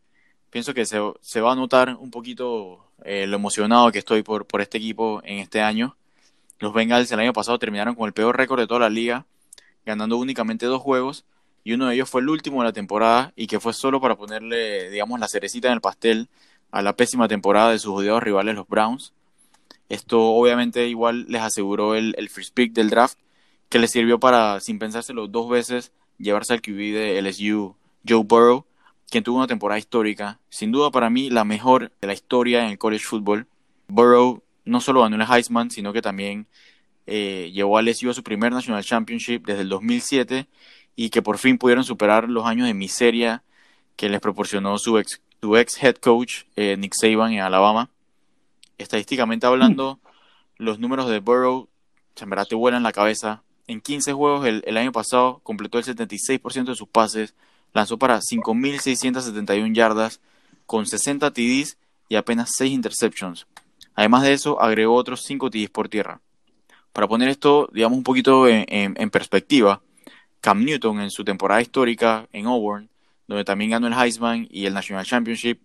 pienso 0.54 0.76
que 0.76 0.86
se, 0.86 1.00
se 1.20 1.42
va 1.42 1.54
a 1.54 1.56
notar 1.56 1.98
un 2.00 2.12
poquito 2.12 2.86
eh, 3.04 3.26
lo 3.26 3.38
emocionado 3.38 3.92
que 3.92 3.98
estoy 3.98 4.22
por, 4.22 4.46
por 4.46 4.62
este 4.62 4.78
equipo 4.78 5.20
en 5.26 5.40
este 5.40 5.62
año. 5.62 5.98
Los 6.60 6.76
Bengals 6.76 7.12
el 7.12 7.20
año 7.20 7.34
pasado 7.34 7.58
terminaron 7.58 7.96
con 7.96 8.06
el 8.06 8.14
peor 8.14 8.38
récord 8.38 8.60
de 8.60 8.68
toda 8.68 8.82
la 8.82 8.90
liga, 8.92 9.26
ganando 9.84 10.16
únicamente 10.16 10.68
dos 10.68 10.80
juegos, 10.80 11.26
y 11.64 11.74
uno 11.74 11.88
de 11.88 11.96
ellos 11.96 12.08
fue 12.08 12.22
el 12.22 12.30
último 12.30 12.62
de 12.62 12.66
la 12.66 12.72
temporada 12.72 13.34
y 13.36 13.48
que 13.48 13.60
fue 13.60 13.74
solo 13.74 14.00
para 14.00 14.16
ponerle, 14.16 14.92
digamos, 14.92 15.20
la 15.20 15.28
cerecita 15.28 15.70
en 15.70 15.74
el 15.74 15.82
pastel 15.82 16.30
a 16.70 16.84
la 16.84 16.96
pésima 16.96 17.28
temporada 17.28 17.72
de 17.72 17.80
sus 17.80 17.92
odiados 17.92 18.22
rivales, 18.22 18.54
los 18.54 18.68
Browns. 18.68 19.12
Esto 19.90 20.22
obviamente 20.22 20.88
igual 20.88 21.26
les 21.30 21.42
aseguró 21.42 21.96
el, 21.96 22.14
el 22.16 22.30
first 22.30 22.54
pick 22.54 22.74
del 22.74 22.92
draft, 22.92 23.18
que 23.70 23.80
les 23.80 23.90
sirvió 23.90 24.20
para, 24.20 24.60
sin 24.60 24.78
pensárselo 24.78 25.28
dos 25.28 25.50
veces, 25.50 25.94
llevarse 26.20 26.54
al 26.54 26.62
QB 26.62 26.78
de 26.94 27.22
LSU, 27.24 27.76
Joe 28.08 28.24
Burrow, 28.24 28.68
quien 29.14 29.24
tuvo 29.24 29.38
una 29.38 29.46
temporada 29.46 29.78
histórica, 29.78 30.40
sin 30.50 30.72
duda 30.72 30.90
para 30.90 31.08
mí 31.12 31.30
la 31.30 31.46
mejor 31.46 31.92
de 32.02 32.08
la 32.08 32.14
historia 32.14 32.66
en 32.66 32.72
el 32.72 32.80
college 32.80 33.06
football. 33.06 33.46
Burrow 33.88 34.42
no 34.66 34.82
solo 34.82 35.04
ganó 35.04 35.18
el 35.18 35.22
Heisman, 35.22 35.70
sino 35.70 35.94
que 35.94 36.02
también 36.02 36.48
eh, 37.06 37.52
llevó 37.54 37.78
a 37.78 37.84
LSU 37.84 38.10
a 38.10 38.16
su 38.16 38.24
primer 38.24 38.52
National 38.52 38.84
Championship 38.84 39.46
desde 39.46 39.62
el 39.62 39.70
2007 39.70 40.48
y 40.96 41.12
que 41.12 41.22
por 41.22 41.38
fin 41.38 41.60
pudieron 41.60 41.84
superar 41.84 42.28
los 42.28 42.48
años 42.48 42.66
de 42.66 42.74
miseria 42.74 43.44
que 43.98 44.10
les 44.10 44.20
proporcionó 44.20 44.80
su 44.80 44.98
ex, 44.98 45.22
su 45.40 45.58
ex 45.58 45.84
head 45.84 45.98
coach 45.98 46.46
eh, 46.56 46.76
Nick 46.76 46.96
Saban 46.96 47.34
en 47.34 47.42
Alabama. 47.42 47.92
Estadísticamente 48.80 49.46
hablando, 49.46 50.00
los 50.58 50.80
números 50.80 51.08
de 51.08 51.20
Burrow, 51.20 51.70
en 52.20 52.30
verdad 52.32 52.48
te 52.48 52.56
vuelan 52.56 52.82
la 52.82 52.92
cabeza. 52.92 53.44
En 53.68 53.80
15 53.80 54.12
juegos 54.14 54.48
el, 54.48 54.64
el 54.66 54.76
año 54.76 54.92
pasado 54.92 55.40
completó 55.44 55.78
el 55.78 55.86
76% 55.86 56.64
de 56.64 56.76
sus 56.76 56.88
pases, 56.88 57.36
lanzó 57.74 57.98
para 57.98 58.20
5.671 58.20 59.74
yardas, 59.74 60.22
con 60.66 60.86
60 60.86 61.32
TDs 61.32 61.78
y 62.10 62.16
apenas 62.16 62.52
6 62.56 62.72
interceptions. 62.72 63.48
Además 63.96 64.24
de 64.24 64.34
eso, 64.34 64.62
agregó 64.62 64.96
otros 64.96 65.24
5 65.24 65.50
TDs 65.50 65.70
por 65.70 65.90
tierra. 65.90 66.22
Para 66.94 67.08
poner 67.08 67.30
esto, 67.30 67.70
digamos, 67.74 67.98
un 67.98 68.04
poquito 68.04 68.48
en, 68.48 69.10
perspectiva, 69.10 69.82
Cam 70.42 70.64
Newton 70.64 71.02
en 71.02 71.10
su 71.10 71.24
temporada 71.24 71.62
histórica 71.62 72.28
en 72.32 72.46
Auburn, 72.46 72.90
donde 73.28 73.44
también 73.44 73.72
ganó 73.72 73.88
el 73.88 73.94
Heisman 73.94 74.48
y 74.50 74.66
el 74.66 74.74
National 74.74 75.06
Championship, 75.06 75.60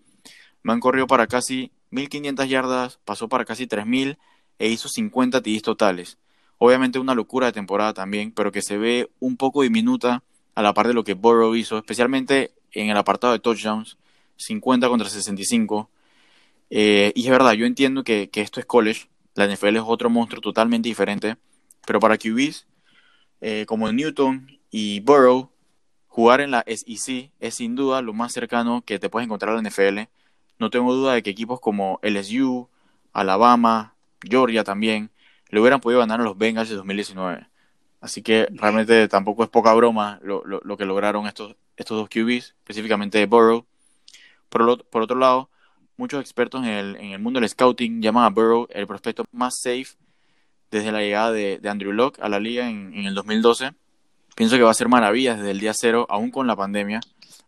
man 0.62 0.80
corrió 0.80 1.06
para 1.06 1.26
casi 1.26 1.70
1.500 1.92 2.46
yardas, 2.46 2.98
pasó 3.04 3.28
para 3.28 3.44
casi 3.44 3.66
3.000 3.66 4.16
e 4.58 4.68
hizo 4.68 4.88
50 4.88 5.42
TDs 5.42 5.62
totales. 5.62 6.18
Obviamente 6.58 6.98
una 6.98 7.14
locura 7.14 7.46
de 7.46 7.52
temporada 7.52 7.92
también, 7.92 8.32
pero 8.32 8.50
que 8.50 8.62
se 8.62 8.78
ve 8.78 9.10
un 9.20 9.36
poco 9.36 9.62
diminuta 9.62 10.22
a 10.54 10.62
la 10.62 10.74
par 10.74 10.88
de 10.88 10.94
lo 10.94 11.04
que 11.04 11.14
Burrow 11.14 11.54
hizo, 11.54 11.78
especialmente 11.78 12.52
en 12.72 12.90
el 12.90 12.96
apartado 12.96 13.32
de 13.32 13.38
touchdowns, 13.38 13.96
50 14.36 14.88
contra 14.88 15.08
65. 15.08 15.90
Eh, 16.70 17.12
y 17.14 17.24
es 17.24 17.30
verdad, 17.30 17.52
yo 17.52 17.66
entiendo 17.66 18.04
que, 18.04 18.30
que 18.30 18.40
esto 18.40 18.60
es 18.60 18.66
college, 18.66 19.08
la 19.34 19.46
NFL 19.46 19.76
es 19.76 19.82
otro 19.86 20.10
monstruo 20.10 20.40
totalmente 20.40 20.88
diferente, 20.88 21.36
pero 21.86 22.00
para 22.00 22.18
QBs 22.18 22.66
eh, 23.40 23.66
como 23.66 23.90
Newton 23.92 24.58
y 24.70 25.00
Burrow, 25.00 25.50
jugar 26.08 26.40
en 26.40 26.50
la 26.50 26.64
SEC 26.66 27.30
es 27.38 27.54
sin 27.54 27.76
duda 27.76 28.02
lo 28.02 28.12
más 28.12 28.32
cercano 28.32 28.82
que 28.84 28.98
te 28.98 29.08
puedes 29.08 29.26
encontrar 29.26 29.54
a 29.54 29.62
la 29.62 29.68
NFL. 29.68 30.00
No 30.58 30.70
tengo 30.70 30.92
duda 30.92 31.14
de 31.14 31.22
que 31.22 31.30
equipos 31.30 31.60
como 31.60 32.00
LSU, 32.02 32.68
Alabama, 33.12 33.94
Georgia 34.22 34.64
también, 34.64 35.10
le 35.50 35.60
hubieran 35.60 35.80
podido 35.80 36.00
ganar 36.00 36.20
a 36.20 36.24
los 36.24 36.36
Bengals 36.36 36.68
de 36.68 36.76
2019. 36.76 37.46
Así 38.00 38.22
que 38.22 38.46
realmente 38.52 39.08
tampoco 39.08 39.42
es 39.44 39.50
poca 39.50 39.74
broma 39.74 40.20
lo, 40.22 40.44
lo- 40.44 40.60
lo 40.64 40.76
que 40.76 40.84
lograron 40.84 41.26
estos, 41.26 41.56
estos 41.76 41.96
dos 41.98 42.08
QBs, 42.08 42.54
específicamente 42.60 43.24
Burrow. 43.26 43.66
Por, 44.48 44.62
lo- 44.62 44.78
por 44.78 45.02
otro 45.02 45.18
lado, 45.18 45.50
muchos 45.96 46.20
expertos 46.20 46.62
en 46.64 46.70
el, 46.70 46.96
en 46.96 47.10
el 47.12 47.18
mundo 47.18 47.40
del 47.40 47.48
scouting 47.48 48.00
llaman 48.00 48.24
a 48.24 48.30
Burrow 48.30 48.66
el 48.70 48.86
prospecto 48.86 49.24
más 49.32 49.58
safe 49.60 49.88
desde 50.70 50.92
la 50.92 51.00
llegada 51.00 51.32
de, 51.32 51.58
de 51.58 51.68
Andrew 51.68 51.92
Locke 51.92 52.20
a 52.22 52.28
la 52.28 52.38
liga 52.40 52.68
en, 52.68 52.92
en 52.94 53.06
el 53.06 53.14
2012. 53.14 53.72
Pienso 54.36 54.56
que 54.56 54.62
va 54.62 54.70
a 54.70 54.74
ser 54.74 54.88
maravillas 54.88 55.38
desde 55.38 55.50
el 55.50 55.60
día 55.60 55.72
cero, 55.74 56.06
aún 56.08 56.30
con 56.30 56.46
la 56.46 56.54
pandemia, 56.56 57.00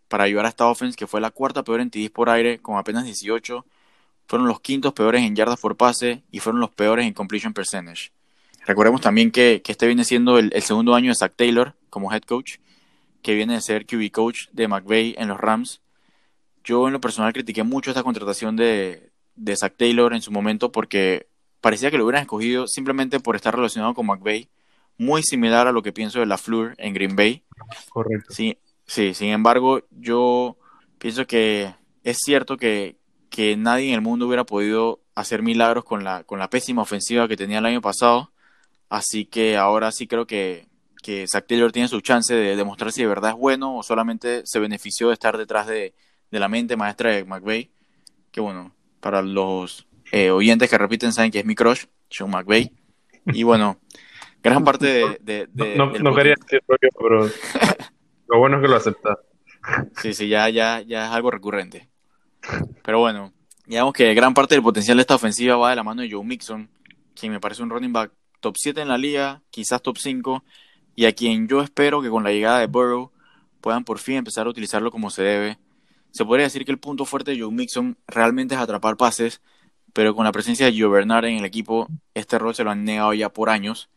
para 0.08 0.24
ayudar 0.24 0.46
a 0.46 0.48
esta 0.48 0.66
offense 0.66 0.96
que 0.96 1.06
fue 1.06 1.20
la 1.20 1.30
cuarta 1.30 1.62
peor 1.62 1.80
en 1.80 1.90
TDs 1.90 2.10
por 2.10 2.28
aire, 2.28 2.58
con 2.58 2.76
apenas 2.78 3.04
18. 3.04 3.64
Fueron 4.26 4.48
los 4.48 4.60
quintos 4.60 4.92
peores 4.92 5.22
en 5.22 5.36
yardas 5.36 5.60
por 5.60 5.76
pase 5.76 6.22
y 6.30 6.40
fueron 6.40 6.60
los 6.60 6.70
peores 6.70 7.06
en 7.06 7.12
completion 7.14 7.52
percentage. 7.52 8.10
Recordemos 8.66 9.00
también 9.00 9.30
que, 9.30 9.62
que 9.62 9.72
este 9.72 9.86
viene 9.86 10.04
siendo 10.04 10.38
el, 10.38 10.50
el 10.54 10.62
segundo 10.62 10.94
año 10.94 11.10
de 11.10 11.14
Zach 11.14 11.32
Taylor 11.34 11.74
como 11.88 12.12
head 12.12 12.22
coach, 12.22 12.58
que 13.22 13.34
viene 13.34 13.54
de 13.54 13.60
ser 13.60 13.86
QB 13.86 14.10
coach 14.10 14.48
de 14.52 14.68
McVay 14.68 15.14
en 15.18 15.28
los 15.28 15.38
Rams. 15.38 15.80
Yo 16.64 16.86
en 16.86 16.92
lo 16.92 17.00
personal 17.00 17.32
critiqué 17.32 17.62
mucho 17.62 17.90
esta 17.90 18.02
contratación 18.02 18.56
de, 18.56 19.10
de 19.34 19.56
Zach 19.56 19.74
Taylor 19.76 20.14
en 20.14 20.22
su 20.22 20.30
momento 20.30 20.72
porque 20.72 21.28
parecía 21.60 21.90
que 21.90 21.98
lo 21.98 22.04
hubieran 22.04 22.22
escogido 22.22 22.66
simplemente 22.66 23.20
por 23.20 23.36
estar 23.36 23.54
relacionado 23.54 23.94
con 23.94 24.06
McVay, 24.06 24.48
muy 24.98 25.22
similar 25.22 25.66
a 25.66 25.72
lo 25.72 25.82
que 25.82 25.92
pienso 25.92 26.20
de 26.20 26.26
la 26.26 26.38
Fleur 26.38 26.74
en 26.78 26.94
Green 26.94 27.16
Bay. 27.16 27.42
Correcto. 27.90 28.32
Sí, 28.32 28.58
sí, 28.86 29.14
sin 29.14 29.28
embargo, 29.28 29.82
yo 29.90 30.56
pienso 30.98 31.26
que 31.26 31.74
es 32.04 32.18
cierto 32.18 32.56
que, 32.56 32.96
que 33.30 33.56
nadie 33.56 33.88
en 33.88 33.94
el 33.94 34.00
mundo 34.02 34.26
hubiera 34.26 34.44
podido 34.44 35.00
hacer 35.14 35.42
milagros 35.42 35.84
con 35.84 36.04
la, 36.04 36.24
con 36.24 36.38
la 36.38 36.50
pésima 36.50 36.82
ofensiva 36.82 37.28
que 37.28 37.36
tenía 37.36 37.58
el 37.58 37.66
año 37.66 37.80
pasado. 37.80 38.30
Así 38.90 39.24
que 39.24 39.56
ahora 39.56 39.90
sí 39.92 40.06
creo 40.06 40.26
que, 40.26 40.66
que 41.02 41.26
Zach 41.26 41.46
Taylor 41.46 41.72
tiene 41.72 41.88
su 41.88 42.00
chance 42.02 42.34
de 42.34 42.56
demostrar 42.56 42.92
si 42.92 43.00
de 43.02 43.08
verdad 43.08 43.30
es 43.30 43.36
bueno 43.36 43.76
o 43.78 43.82
solamente 43.82 44.42
se 44.44 44.58
benefició 44.58 45.08
de 45.08 45.14
estar 45.14 45.38
detrás 45.38 45.66
de, 45.66 45.94
de 46.30 46.38
la 46.40 46.48
mente 46.48 46.76
maestra 46.76 47.10
de 47.10 47.24
McVay. 47.24 47.70
Que 48.32 48.40
bueno, 48.40 48.74
para 49.00 49.22
los 49.22 49.86
eh, 50.12 50.30
oyentes 50.30 50.68
que 50.68 50.76
repiten 50.76 51.12
saben 51.12 51.30
que 51.30 51.38
es 51.38 51.44
mi 51.46 51.54
crush, 51.54 51.84
Sean 52.10 52.30
McVay. 52.30 52.72
Y 53.26 53.44
bueno, 53.44 53.78
gran 54.42 54.64
parte 54.64 54.86
de... 54.86 55.18
de- 55.22 55.48
de- 55.52 55.76
No, 55.76 55.92
no 55.92 56.14
quería 56.14 56.34
decirlo 56.40 56.76
yo, 56.82 56.88
pero 57.00 57.30
lo 58.28 58.38
bueno 58.38 58.56
es 58.56 58.62
que 58.62 58.68
lo 58.68 58.76
aceptas. 58.76 59.18
Sí, 60.02 60.14
sí, 60.14 60.28
ya, 60.28 60.48
ya, 60.48 60.80
ya 60.80 61.06
es 61.06 61.12
algo 61.12 61.30
recurrente. 61.30 61.88
Pero 62.82 62.98
bueno, 62.98 63.32
digamos 63.66 63.92
que 63.92 64.12
gran 64.14 64.34
parte 64.34 64.54
del 64.54 64.62
potencial 64.64 64.96
de 64.96 65.02
esta 65.02 65.14
ofensiva 65.14 65.56
va 65.56 65.70
de 65.70 65.76
la 65.76 65.84
mano 65.84 66.02
de 66.02 66.10
Joe 66.10 66.24
Mixon, 66.24 66.68
quien 67.14 67.30
me 67.32 67.40
parece 67.40 67.62
un 67.62 67.70
running 67.70 67.92
back 67.92 68.10
top 68.40 68.56
7 68.58 68.80
en 68.80 68.88
la 68.88 68.98
liga, 68.98 69.42
quizás 69.50 69.82
top 69.82 69.98
5, 69.98 70.44
y 70.96 71.06
a 71.06 71.12
quien 71.12 71.48
yo 71.48 71.62
espero 71.62 72.02
que 72.02 72.10
con 72.10 72.24
la 72.24 72.32
llegada 72.32 72.58
de 72.58 72.66
Burrow 72.66 73.12
puedan 73.60 73.84
por 73.84 73.98
fin 73.98 74.16
empezar 74.16 74.46
a 74.46 74.50
utilizarlo 74.50 74.90
como 74.90 75.10
se 75.10 75.22
debe. 75.22 75.58
Se 76.10 76.24
podría 76.24 76.44
decir 76.44 76.64
que 76.64 76.72
el 76.72 76.78
punto 76.78 77.04
fuerte 77.04 77.30
de 77.30 77.40
Joe 77.40 77.52
Mixon 77.52 77.96
realmente 78.06 78.54
es 78.54 78.60
atrapar 78.60 78.96
pases, 78.96 79.40
pero 79.92 80.14
con 80.14 80.24
la 80.24 80.32
presencia 80.32 80.66
de 80.66 80.72
Gio 80.72 80.90
Bernard 80.90 81.26
en 81.26 81.38
el 81.38 81.44
equipo, 81.44 81.88
este 82.14 82.38
rol 82.38 82.54
se 82.54 82.64
lo 82.64 82.70
han 82.70 82.84
negado 82.84 83.12
ya 83.14 83.28
por 83.28 83.50
años, 83.50 83.88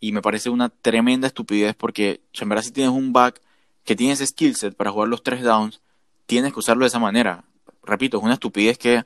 y 0.00 0.12
me 0.12 0.20
parece 0.22 0.50
una 0.50 0.68
tremenda 0.68 1.26
estupidez 1.26 1.74
porque 1.74 2.20
en 2.32 2.62
si 2.62 2.72
tienes 2.72 2.92
un 2.92 3.12
back 3.12 3.40
que 3.84 3.96
tiene 3.96 4.12
ese 4.12 4.26
skill 4.26 4.54
set 4.56 4.74
para 4.74 4.90
jugar 4.90 5.08
los 5.08 5.22
tres 5.22 5.42
downs, 5.42 5.80
tienes 6.26 6.52
que 6.52 6.58
usarlo 6.58 6.84
de 6.84 6.88
esa 6.88 6.98
manera. 6.98 7.44
Repito, 7.82 8.18
es 8.18 8.22
una 8.22 8.34
estupidez 8.34 8.78
que 8.78 9.04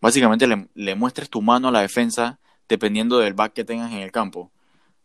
básicamente 0.00 0.46
le, 0.46 0.68
le 0.74 0.94
muestres 0.94 1.30
tu 1.30 1.42
mano 1.42 1.68
a 1.68 1.72
la 1.72 1.80
defensa 1.80 2.40
dependiendo 2.72 3.18
del 3.18 3.34
back 3.34 3.52
que 3.52 3.64
tengas 3.64 3.92
en 3.92 3.98
el 3.98 4.10
campo. 4.10 4.50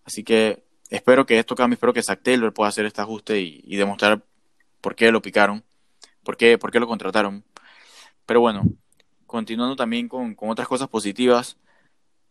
Así 0.05 0.23
que 0.23 0.63
espero 0.89 1.25
que 1.25 1.37
esto 1.37 1.53
cambie, 1.53 1.73
espero 1.73 1.91
que 1.91 2.01
Zach 2.01 2.21
Taylor 2.23 2.53
pueda 2.53 2.69
hacer 2.69 2.85
este 2.85 3.01
ajuste 3.01 3.41
y, 3.41 3.75
demostrar 3.75 4.23
por 4.79 4.95
qué 4.95 5.11
lo 5.11 5.21
picaron, 5.21 5.65
por 6.23 6.37
qué, 6.37 6.57
por 6.57 6.71
qué 6.71 6.79
lo 6.79 6.87
contrataron. 6.87 7.43
Pero 8.25 8.39
bueno, 8.39 8.63
continuando 9.25 9.75
también 9.75 10.07
con, 10.07 10.33
con 10.33 10.49
otras 10.49 10.65
cosas 10.65 10.87
positivas, 10.87 11.57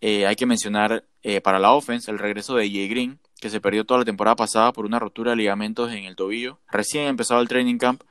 eh, 0.01 0.27
hay 0.27 0.37
que 0.37 0.46
mencionar 0.46 1.05
eh, 1.22 1.42
para 1.42 1.59
la 1.59 1.72
offense 1.72 2.11
el 2.11 2.18
regreso 2.18 2.57
de 2.57 2.70
Jay 2.70 2.88
Green, 2.88 3.20
que 3.38 3.51
se 3.51 3.61
perdió 3.61 3.85
toda 3.85 3.99
la 3.99 4.07
temporada 4.07 4.37
pasada 4.37 4.72
por 4.72 4.87
una 4.87 4.99
rotura 4.99 5.33
de 5.33 5.37
ligamentos 5.37 5.92
en 5.92 6.05
el 6.05 6.16
tobillo. 6.16 6.61
Recién 6.70 7.09
empezado 7.09 7.42
el 7.42 7.49
training 7.49 7.77
camp, 7.77 8.03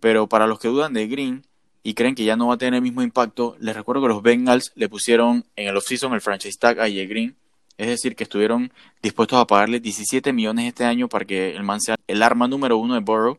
pero 0.00 0.30
para 0.30 0.46
los 0.46 0.58
que 0.58 0.68
dudan 0.68 0.94
de 0.94 1.08
Green 1.08 1.44
y 1.82 1.94
creen 1.94 2.14
que 2.14 2.24
ya 2.24 2.36
no 2.36 2.48
va 2.48 2.54
a 2.54 2.58
tener 2.58 2.74
el 2.74 2.82
mismo 2.82 3.02
impacto, 3.02 3.56
les 3.58 3.74
recuerdo 3.74 4.02
que 4.02 4.08
los 4.08 4.22
Bengals 4.22 4.72
le 4.76 4.88
pusieron 4.88 5.44
en 5.56 5.68
el 5.68 5.76
offseason 5.76 6.12
el 6.14 6.20
franchise 6.20 6.58
tag 6.58 6.78
a 6.78 6.84
Jay 6.84 7.06
Green, 7.06 7.36
es 7.76 7.88
decir, 7.88 8.14
que 8.14 8.24
estuvieron 8.24 8.72
dispuestos 9.02 9.38
a 9.38 9.46
pagarle 9.46 9.80
17 9.80 10.32
millones 10.32 10.66
este 10.66 10.84
año 10.84 11.08
para 11.08 11.24
que 11.24 11.54
el 11.54 11.62
man 11.62 11.80
sea 11.80 11.96
el 12.06 12.22
arma 12.22 12.46
número 12.46 12.76
uno 12.76 12.94
de 12.94 13.00
Burrow. 13.00 13.38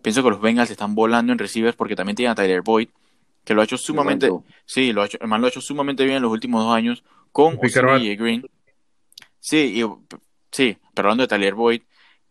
Pienso 0.00 0.22
que 0.24 0.30
los 0.30 0.40
Bengals 0.40 0.70
están 0.70 0.94
volando 0.94 1.32
en 1.32 1.38
receivers 1.38 1.76
porque 1.76 1.94
también 1.94 2.16
tienen 2.16 2.32
a 2.32 2.34
Tyler 2.34 2.62
Boyd, 2.62 2.88
que 3.44 3.54
lo 3.54 3.60
ha 3.60 3.64
hecho 3.64 3.78
sumamente, 3.78 4.30
sí, 4.64 4.92
lo 4.92 5.02
ha 5.02 5.06
hecho, 5.06 5.18
el 5.20 5.28
man 5.28 5.40
lo 5.40 5.46
ha 5.46 5.50
hecho 5.50 5.60
sumamente 5.60 6.04
bien 6.04 6.16
en 6.16 6.22
los 6.22 6.32
últimos 6.32 6.64
dos 6.64 6.74
años 6.74 7.04
con 7.30 7.56
Jay 7.58 8.16
Green. 8.16 8.44
Sí, 9.38 9.80
y, 9.80 10.14
sí, 10.50 10.76
pero 10.94 11.08
hablando 11.08 11.22
de 11.22 11.28
Tyler 11.28 11.54
Boyd, 11.54 11.82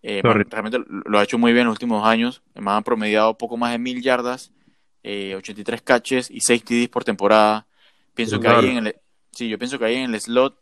eh, 0.04 0.22
realmente 0.24 0.80
lo 0.88 1.20
ha 1.20 1.24
hecho 1.24 1.38
muy 1.38 1.54
bien 1.54 1.62
en 1.62 1.68
los 1.68 1.76
últimos 1.76 2.06
años. 2.06 2.42
El 2.56 2.64
man 2.64 2.78
ha 2.78 2.82
promediado 2.82 3.38
poco 3.38 3.58
más 3.58 3.72
de 3.72 3.80
mil 3.80 4.02
yardas, 4.02 4.52
eh, 5.04 5.36
83 5.36 5.82
catches 5.82 6.32
y 6.32 6.42
6 6.42 6.64
TDs 6.64 6.90
por 6.90 7.04
temporada. 7.04 7.68
Pienso 8.14 8.40
que 8.40 8.48
ahí 8.48 8.78
en 8.78 8.88
el, 8.88 8.96
sí, 9.32 9.48
yo 9.48 9.58
pienso 9.58 9.80
que 9.80 9.86
ahí 9.86 9.96
en 9.96 10.14
el 10.14 10.20
slot 10.20 10.60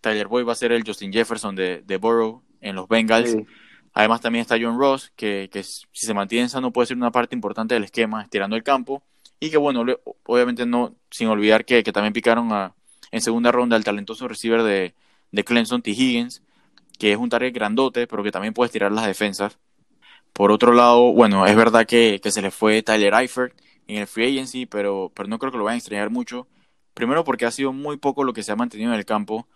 Tyler 0.00 0.28
Boyd 0.28 0.46
va 0.46 0.52
a 0.52 0.56
ser 0.56 0.72
el 0.72 0.84
Justin 0.84 1.12
Jefferson 1.12 1.56
de, 1.56 1.82
de 1.82 1.96
Burrow 1.96 2.42
en 2.60 2.76
los 2.76 2.88
Bengals. 2.88 3.32
Sí. 3.32 3.46
Además 3.92 4.20
también 4.20 4.42
está 4.42 4.58
John 4.60 4.78
Ross, 4.78 5.10
que, 5.16 5.48
que 5.50 5.62
si 5.62 5.86
se 5.92 6.12
mantiene 6.12 6.50
sano 6.50 6.70
puede 6.70 6.86
ser 6.86 6.98
una 6.98 7.10
parte 7.10 7.34
importante 7.34 7.74
del 7.74 7.84
esquema, 7.84 8.22
estirando 8.22 8.54
el 8.54 8.62
campo. 8.62 9.02
Y 9.40 9.50
que 9.50 9.56
bueno, 9.56 9.86
obviamente 10.24 10.66
no, 10.66 10.94
sin 11.10 11.28
olvidar 11.28 11.64
que, 11.64 11.82
que 11.82 11.92
también 11.92 12.12
picaron 12.12 12.52
a, 12.52 12.74
en 13.10 13.22
segunda 13.22 13.52
ronda 13.52 13.74
al 13.74 13.84
talentoso 13.84 14.28
receiver 14.28 14.62
de, 14.62 14.94
de 15.32 15.44
Clemson, 15.44 15.80
T. 15.80 15.92
Higgins, 15.92 16.42
que 16.98 17.12
es 17.12 17.18
un 17.18 17.30
target 17.30 17.54
grandote, 17.54 18.06
pero 18.06 18.22
que 18.22 18.30
también 18.30 18.52
puede 18.52 18.66
estirar 18.66 18.92
las 18.92 19.06
defensas. 19.06 19.58
Por 20.36 20.52
otro 20.52 20.72
lado, 20.72 21.12
bueno, 21.12 21.46
es 21.46 21.56
verdad 21.56 21.86
que, 21.86 22.20
que 22.22 22.30
se 22.30 22.42
le 22.42 22.50
fue 22.50 22.82
Tyler 22.82 23.14
Eifert 23.14 23.58
en 23.88 23.98
el 24.02 24.06
free 24.06 24.26
agency, 24.34 24.66
pero, 24.66 25.10
pero 25.14 25.28
no 25.28 25.38
creo 25.38 25.50
que 25.50 25.56
lo 25.58 25.64
vayan 25.64 25.76
a 25.76 25.78
extrañar 25.78 26.10
mucho. 26.10 26.46
Primero 26.92 27.24
porque 27.24 27.46
ha 27.46 27.50
sido 27.50 27.72
muy 27.72 27.96
poco 27.96 28.22
lo 28.22 28.32
que 28.34 28.42
se 28.42 28.52
ha 28.52 28.56
mantenido 28.56 28.92
en 28.92 28.98
el 28.98 29.06
campo. 29.06 29.46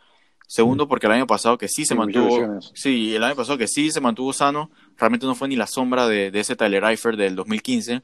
Segundo 0.47 0.89
porque 0.89 1.07
el 1.07 1.13
año 1.13 1.27
pasado 1.27 1.59
que 1.59 1.69
sí 1.69 1.85
se 1.85 1.95
Sí, 1.95 1.99
mantuvo, 1.99 2.59
sí, 2.75 3.15
el 3.15 3.23
año 3.23 3.37
pasado 3.37 3.57
que 3.59 3.69
sí 3.69 3.91
se 3.93 4.01
mantuvo 4.01 4.33
sano, 4.33 4.71
realmente 4.97 5.27
no 5.27 5.35
fue 5.35 5.49
ni 5.49 5.55
la 5.55 5.67
sombra 5.67 6.09
de, 6.09 6.31
de 6.31 6.41
ese 6.41 6.57
Tyler 6.57 6.83
Eifert 6.85 7.17
del 7.19 7.37
2015. 7.37 8.03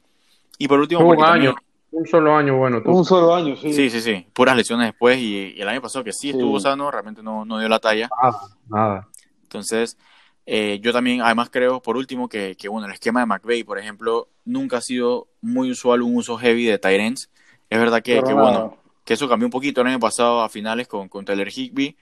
Y 0.58 0.68
por 0.68 0.78
último, 0.78 1.00
un 1.00 1.16
también- 1.16 1.48
año, 1.48 1.56
un 1.92 2.06
solo 2.06 2.36
año 2.36 2.56
bueno. 2.56 2.82
tuvo. 2.82 2.98
Un 2.98 3.04
solo 3.04 3.34
año, 3.34 3.56
sí. 3.56 3.72
sí, 3.72 3.90
sí, 3.90 4.00
sí, 4.00 4.26
puras 4.32 4.54
lesiones 4.56 4.88
después 4.88 5.18
y, 5.18 5.54
y 5.56 5.60
el 5.60 5.68
año 5.68 5.80
pasado 5.80 6.04
que 6.04 6.12
sí, 6.12 6.28
Sí. 6.28 6.30
estuvo 6.30 6.60
sano, 6.60 6.90
realmente 6.90 7.22
no, 7.22 7.44
no 7.44 7.58
dio 7.58 7.68
la 7.68 7.78
talla. 7.80 8.08
Nada, 8.22 8.38
nada. 8.68 9.08
Entonces, 9.42 9.98
eh, 10.47 10.78
yo 10.80 10.92
también, 10.92 11.20
además 11.22 11.51
creo, 11.51 11.82
por 11.82 11.97
último, 11.97 12.28
que, 12.28 12.57
que, 12.57 12.68
bueno, 12.68 12.86
el 12.86 12.92
esquema 12.92 13.20
de 13.20 13.26
McVay, 13.26 13.64
por 13.64 13.78
ejemplo, 13.78 14.28
nunca 14.44 14.78
ha 14.78 14.80
sido 14.80 15.28
muy 15.40 15.70
usual 15.70 16.03
un 16.03 16.16
uso 16.16 16.38
heavy 16.38 16.64
de 16.64 16.78
Tyrants. 16.78 17.30
Es 17.68 17.78
verdad 17.78 18.03
que, 18.03 18.22
que, 18.22 18.32
bueno, 18.32 18.78
que 19.05 19.14
eso 19.14 19.28
cambió 19.28 19.47
un 19.47 19.53
poquito 19.53 19.80
el 19.80 19.86
año 19.88 20.01
pasado 20.01 20.42
a 20.42 20.49
finales 20.49 20.88
con, 20.88 21.09
con 21.09 21.24
Taylor 21.24 21.49
Higby, 21.49 21.97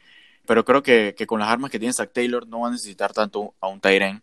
pero 0.47 0.65
creo 0.65 0.83
que, 0.83 1.15
con 1.27 1.41
las 1.41 1.49
armas 1.49 1.71
que 1.71 1.79
tiene 1.79 1.93
Zach 1.93 2.13
Taylor 2.13 2.47
no 2.47 2.61
va 2.61 2.69
a 2.69 2.71
necesitar 2.71 3.13
tanto 3.13 3.55
a 3.61 3.69
un 3.69 3.81
Tyren. 3.81 4.23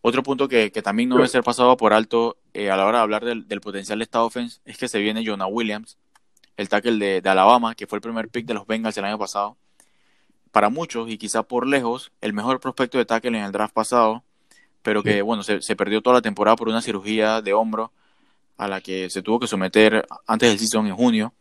Otro 0.00 0.22
punto 0.22 0.48
que, 0.48 0.70
también 0.70 1.08
no 1.08 1.16
debe 1.16 1.28
ser 1.28 1.42
pasado 1.42 1.76
por 1.76 1.92
alto 1.92 2.36
eh, 2.52 2.70
a 2.70 2.76
la 2.76 2.86
hora 2.86 2.98
de 2.98 3.02
hablar 3.02 3.24
del, 3.24 3.60
potencial 3.60 3.98
de 3.98 4.04
esta 4.04 4.22
offense 4.22 4.60
es 4.64 4.76
que 4.76 4.88
se 4.88 4.98
viene 4.98 5.24
Jonah 5.24 5.46
Williams, 5.46 5.96
el 6.56 6.68
tackle 6.68 7.20
de, 7.20 7.28
Alabama, 7.28 7.74
que 7.74 7.86
fue 7.86 7.96
el 7.96 8.02
primer 8.02 8.28
pick 8.28 8.46
de 8.46 8.54
los 8.54 8.66
Bengals 8.66 8.96
el 8.98 9.04
año 9.04 9.18
pasado. 9.18 9.56
Para 10.54 10.68
muchos, 10.68 11.10
y 11.10 11.18
quizá 11.18 11.42
por 11.42 11.66
lejos, 11.66 12.12
el 12.20 12.32
mejor 12.32 12.60
prospecto 12.60 12.96
de 12.96 13.04
tackle 13.04 13.36
en 13.36 13.44
el 13.44 13.50
draft 13.50 13.74
pasado, 13.74 14.22
pero 14.82 15.02
que, 15.02 15.20
bueno, 15.20 15.42
se, 15.42 15.60
se 15.60 15.74
perdió 15.74 16.00
toda 16.00 16.14
la 16.14 16.22
temporada 16.22 16.54
por 16.54 16.68
una 16.68 16.80
cirugía 16.80 17.42
de 17.42 17.52
hombro 17.52 17.90
a 18.56 18.68
la 18.68 18.80
que 18.80 19.10
se 19.10 19.20
tuvo 19.20 19.40
que 19.40 19.48
someter 19.48 20.06
antes 20.28 20.48
del 20.48 20.60
season 20.60 20.86
en 20.86 20.94
junio. 20.94 21.34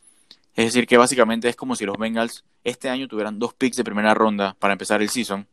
Es 0.56 0.66
decir, 0.66 0.88
que 0.88 0.98
básicamente 0.98 1.48
es 1.48 1.56
como 1.56 1.76
si 1.76 1.86
los 1.86 1.96
Bengals 1.96 2.44
este 2.64 2.90
año 2.90 3.08
tuvieran 3.08 3.38
dos 3.38 3.54
picks 3.54 3.78
de 3.78 3.84
primera 3.84 4.16
ronda 4.16 4.56
para 4.58 4.74
empezar 4.74 5.04
el 5.04 5.10
season. 5.10 5.46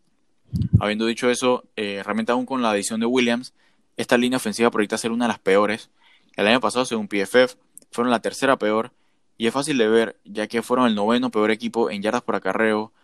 Habiendo 0.80 1.04
dicho 1.04 1.28
eso, 1.28 1.64
eh, 1.76 2.00
realmente 2.02 2.32
aún 2.32 2.46
con 2.46 2.62
la 2.62 2.70
adición 2.70 2.98
de 2.98 3.04
Williams, 3.04 3.52
esta 3.98 4.16
línea 4.16 4.38
ofensiva 4.38 4.70
proyecta 4.70 4.96
ser 4.96 5.12
una 5.12 5.26
de 5.26 5.32
las 5.32 5.38
peores. 5.38 5.90
El 6.34 6.46
año 6.46 6.60
pasado, 6.60 6.86
según 6.86 7.08
PFF, 7.08 7.56
fueron 7.92 8.10
la 8.10 8.20
tercera 8.20 8.56
peor, 8.56 8.90
y 9.36 9.48
es 9.48 9.52
fácil 9.52 9.76
de 9.76 9.86
ver, 9.86 10.18
ya 10.24 10.46
que 10.46 10.62
fueron 10.62 10.86
el 10.86 10.94
noveno 10.94 11.30
peor 11.30 11.50
equipo 11.50 11.90
en 11.90 12.00
yardas 12.00 12.22
por 12.22 12.36
acarreo 12.36 12.94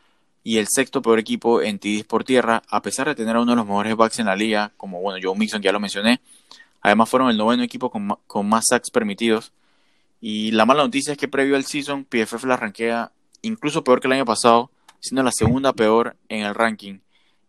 y 0.46 0.58
el 0.58 0.68
sexto 0.68 1.02
peor 1.02 1.18
equipo 1.18 1.60
en 1.60 1.80
TDs 1.80 2.04
por 2.04 2.22
tierra, 2.22 2.62
a 2.68 2.80
pesar 2.80 3.08
de 3.08 3.16
tener 3.16 3.34
a 3.34 3.40
uno 3.40 3.50
de 3.50 3.56
los 3.56 3.66
mejores 3.66 3.96
backs 3.96 4.20
en 4.20 4.26
la 4.26 4.36
liga, 4.36 4.70
como 4.76 5.00
bueno, 5.00 5.18
Joe 5.20 5.36
Mixon, 5.36 5.60
ya 5.60 5.72
lo 5.72 5.80
mencioné. 5.80 6.20
Además, 6.82 7.08
fueron 7.08 7.30
el 7.30 7.36
noveno 7.36 7.64
equipo 7.64 7.90
con, 7.90 8.46
más 8.48 8.64
sacks 8.68 8.88
permitidos. 8.92 9.52
Y 10.20 10.52
la 10.52 10.64
mala 10.64 10.84
noticia 10.84 11.10
es 11.10 11.18
que 11.18 11.26
previo 11.26 11.56
al 11.56 11.64
season, 11.64 12.04
PFF 12.04 12.44
la 12.44 12.56
ranquea 12.56 13.10
incluso 13.42 13.82
peor 13.82 14.00
que 14.00 14.06
el 14.06 14.12
año 14.12 14.24
pasado, 14.24 14.70
siendo 15.00 15.24
la 15.24 15.32
segunda 15.32 15.72
peor 15.72 16.14
en 16.28 16.44
el 16.44 16.54
ranking, 16.54 17.00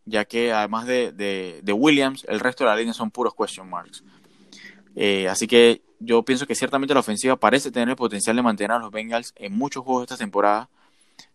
ya 0.05 0.25
que 0.25 0.51
además 0.51 0.87
de, 0.87 1.11
de, 1.11 1.73
Williams, 1.73 2.25
el 2.27 2.39
resto 2.39 2.63
de 2.63 2.71
la 2.71 2.77
línea 2.77 2.95
son 2.95 3.11
puros 3.11 3.35
question 3.35 3.69
marks. 3.69 4.03
Eh, 4.95 5.27
así 5.27 5.45
que 5.45 5.83
yo 5.99 6.23
pienso 6.23 6.47
que 6.47 6.55
ciertamente 6.55 6.95
la 6.95 7.01
ofensiva 7.01 7.35
parece 7.35 7.69
tener 7.69 7.89
el 7.89 7.95
potencial 7.95 8.35
de 8.35 8.41
mantener 8.41 8.71
a 8.71 8.79
los 8.79 8.89
Bengals 8.89 9.33
en 9.35 9.55
muchos 9.55 9.83
juegos 9.83 10.01
de 10.01 10.05
esta 10.05 10.17
temporada. 10.17 10.67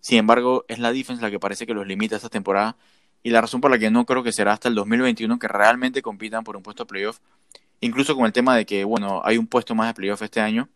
Sin 0.01 0.19
embargo, 0.19 0.65
es 0.69 0.79
la 0.79 0.93
defense 0.93 1.23
la 1.23 1.31
que 1.31 1.39
parece 1.39 1.67
que 1.67 1.75
los 1.75 1.87
limita 1.87 2.17
esta 2.17 2.29
temporada. 2.29 2.77
Y 3.23 3.31
la 3.31 3.41
razón 3.41 3.61
por 3.61 3.71
la 3.71 3.79
que 3.79 3.91
no 3.91 4.05
creo 4.05 4.23
que 4.23 4.33
será 4.33 4.53
hasta 4.53 4.69
el 4.69 4.75
2021 4.75 5.39
que 5.39 5.49
realmente 5.49 6.03
compitan 6.03 6.45
por 6.45 6.57
un 6.57 6.63
puesto 6.63 6.85
de 6.85 6.89
playoff, 6.89 7.19
incluso 7.81 8.17
con 8.17 8.27
el 8.27 8.33
tema 8.33 8.57
de 8.57 8.67
que, 8.67 8.85
bueno, 8.85 9.23
hay 9.25 9.39
un 9.39 9.47
puesto 9.47 9.75
más 9.75 9.89
de 9.89 9.95
playoff 9.95 10.23
este 10.23 10.41
año. 10.41 10.69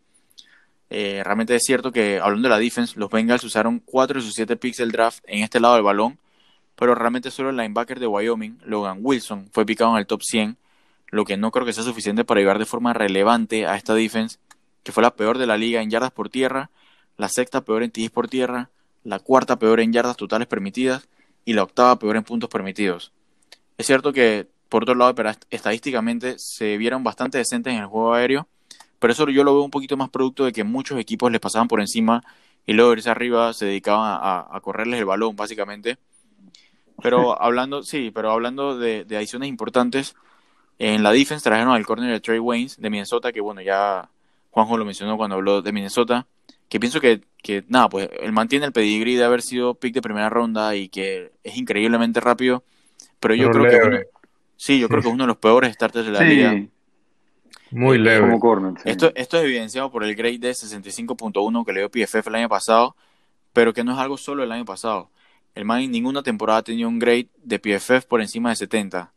Eh, 0.89 1.21
realmente 1.23 1.55
es 1.55 1.63
cierto 1.65 1.91
que, 1.91 2.19
hablando 2.19 2.47
de 2.47 2.53
la 2.53 2.59
defense, 2.59 2.97
los 2.97 3.09
Bengals 3.09 3.43
usaron 3.43 3.79
4 3.79 4.19
de 4.19 4.25
sus 4.25 4.33
7 4.33 4.55
picks 4.55 4.77
del 4.77 4.91
draft 4.91 5.23
en 5.27 5.43
este 5.43 5.59
lado 5.59 5.75
del 5.75 5.83
balón, 5.83 6.17
pero 6.75 6.95
realmente 6.95 7.31
solo 7.31 7.49
el 7.49 7.57
linebacker 7.57 7.99
de 7.99 8.07
Wyoming, 8.07 8.59
Logan 8.63 8.99
Wilson, 9.01 9.49
fue 9.51 9.65
picado 9.65 9.91
en 9.91 9.97
el 9.97 10.07
top 10.07 10.21
100, 10.21 10.57
lo 11.09 11.25
que 11.25 11.35
no 11.35 11.51
creo 11.51 11.65
que 11.65 11.73
sea 11.73 11.83
suficiente 11.83 12.23
para 12.23 12.39
ayudar 12.39 12.59
de 12.59 12.65
forma 12.65 12.93
relevante 12.93 13.65
a 13.65 13.75
esta 13.75 13.93
defense, 13.93 14.37
que 14.83 14.91
fue 14.91 15.03
la 15.03 15.15
peor 15.15 15.37
de 15.37 15.47
la 15.47 15.57
liga 15.57 15.81
en 15.81 15.89
yardas 15.89 16.11
por 16.11 16.29
tierra, 16.29 16.69
la 17.17 17.27
sexta 17.27 17.61
peor 17.61 17.83
en 17.83 17.91
TDs 17.91 18.09
por 18.09 18.29
tierra, 18.29 18.69
la 19.07 19.19
cuarta 19.19 19.57
peor 19.57 19.79
en 19.79 19.93
yardas 19.93 20.17
totales 20.17 20.47
permitidas 20.49 21.07
y 21.45 21.53
la 21.53 21.63
octava 21.63 21.97
peor 21.97 22.17
en 22.17 22.23
puntos 22.23 22.49
permitidos. 22.49 23.13
Es 23.77 23.85
cierto 23.85 24.11
que, 24.11 24.47
por 24.67 24.83
otro 24.83 24.95
lado, 24.95 25.15
estadísticamente 25.49 26.37
se 26.37 26.75
vieron 26.75 27.05
bastante 27.05 27.37
decentes 27.37 27.73
en 27.73 27.79
el 27.79 27.85
juego 27.85 28.13
aéreo, 28.13 28.47
pero 28.99 29.13
eso 29.13 29.29
yo 29.29 29.45
lo 29.45 29.53
veo 29.53 29.63
un 29.63 29.71
poquito 29.71 29.95
más 29.95 30.09
producto 30.09 30.43
de 30.43 30.51
que 30.51 30.65
muchos 30.65 30.99
equipos 30.99 31.31
les 31.31 31.39
pasaban 31.39 31.69
por 31.69 31.79
encima 31.79 32.21
y 32.65 32.73
luego 32.73 32.91
irse 32.91 33.09
arriba 33.09 33.53
se 33.53 33.65
dedicaban 33.65 34.19
a, 34.21 34.59
correrles 34.61 34.99
el 34.99 35.05
balón, 35.05 35.37
básicamente. 35.37 35.97
Pero 37.01 37.41
hablando, 37.41 37.83
sí, 37.83 38.11
pero 38.13 38.31
hablando 38.31 38.77
de, 38.77 39.05
adiciones 39.15 39.47
importantes, 39.47 40.15
en 40.79 41.01
la 41.01 41.13
defense 41.13 41.43
trajeron 41.43 41.73
al 41.73 41.85
corner 41.85 42.11
de 42.11 42.19
Trey 42.19 42.39
Waynes 42.39 42.75
de 42.81 42.89
Minnesota, 42.89 43.31
que 43.31 43.39
bueno, 43.39 43.61
ya 43.61 44.09
Juanjo 44.51 44.77
lo 44.77 44.83
mencionó 44.83 45.15
cuando 45.15 45.37
habló 45.37 45.61
de 45.61 45.71
Minnesota, 45.71 46.27
que 46.69 46.79
pienso 46.79 46.99
que, 46.99 47.21
que 47.41 47.63
nada, 47.67 47.89
pues 47.89 48.09
él 48.19 48.31
mantiene 48.31 48.65
el 48.65 48.73
pedigrí 48.73 49.15
de 49.15 49.23
haber 49.23 49.41
sido 49.41 49.75
pick 49.75 49.93
de 49.93 50.01
primera 50.01 50.29
ronda 50.29 50.75
y 50.75 50.89
que 50.89 51.31
es 51.43 51.57
increíblemente 51.57 52.19
rápido, 52.19 52.63
pero 53.19 53.35
yo 53.35 53.49
creo 53.51 53.63
que 53.63 54.07
sí, 54.55 54.79
yo 54.79 54.87
creo 54.87 55.01
que 55.01 55.07
es 55.07 55.13
uno 55.13 55.23
de 55.23 55.27
los 55.27 55.37
peores 55.37 55.73
starters 55.73 56.05
de 56.05 56.11
la 56.11 56.21
liga. 56.21 56.67
Muy 57.71 57.97
leve. 57.97 58.37
esto, 58.85 59.11
esto 59.15 59.37
es 59.37 59.43
evidenciado 59.43 59.91
por 59.91 60.03
el 60.03 60.15
grade 60.15 60.37
de 60.37 60.51
65.1 60.51 61.65
que 61.65 61.73
le 61.73 61.79
dio 61.81 61.89
PFF 61.89 62.27
el 62.27 62.35
año 62.35 62.49
pasado, 62.49 62.95
pero 63.51 63.73
que 63.73 63.83
no 63.83 63.93
es 63.93 63.97
algo 63.97 64.17
solo 64.17 64.43
el 64.43 64.51
año 64.51 64.63
pasado. 64.63 65.09
El 65.53 65.65
man 65.65 65.81
en 65.81 65.91
ninguna 65.91 66.23
temporada 66.23 66.59
ha 66.59 66.63
tenido 66.63 66.87
un 66.87 66.99
grade 66.99 67.29
de 67.43 67.59
PFF 67.59 68.05
por 68.07 68.21
encima 68.21 68.51
de 68.51 68.55
70 68.57 69.11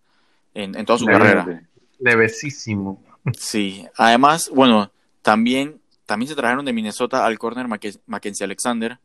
en, 0.55 0.77
en 0.77 0.87
toda 0.87 0.99
su 0.99 1.07
carrera. 1.07 1.63
Levesísimo. 1.99 3.03
Sí, 3.39 3.87
además, 3.97 4.51
bueno, 4.53 4.91
también, 5.23 5.80
también 6.11 6.29
se 6.29 6.35
trajeron 6.35 6.65
de 6.65 6.73
Minnesota 6.73 7.25
al 7.25 7.39
corner 7.39 7.69
Mackenzie 7.69 8.43
Alexander, 8.43 8.99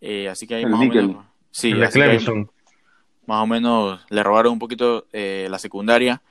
eh, 0.00 0.28
así 0.28 0.46
que 0.46 0.54
hay 0.54 0.66
más 0.66 0.80
o 0.80 0.84
menos... 0.84 1.26
Sí, 1.50 1.74
más 1.74 3.42
o 3.42 3.46
menos 3.48 4.00
le 4.08 4.22
robaron 4.22 4.52
un 4.52 4.60
poquito 4.60 5.08
eh, 5.12 5.48
la 5.50 5.58
secundaria. 5.58 6.22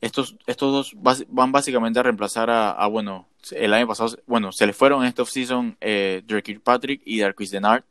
Estos, 0.00 0.34
estos 0.46 0.94
dos 0.94 1.26
van 1.28 1.52
básicamente 1.52 2.00
a 2.00 2.04
reemplazar 2.04 2.48
a, 2.48 2.86
bueno, 2.86 3.28
el 3.50 3.74
año 3.74 3.86
pasado, 3.86 4.16
bueno, 4.26 4.50
se 4.50 4.66
les 4.66 4.74
fueron 4.74 5.02
en 5.02 5.08
este 5.08 5.20
offseason 5.20 5.76
eh, 5.78 6.22
Drake 6.26 6.58
Patrick 6.60 7.02
y 7.04 7.20
Darquis 7.20 7.50
Denard. 7.50 7.84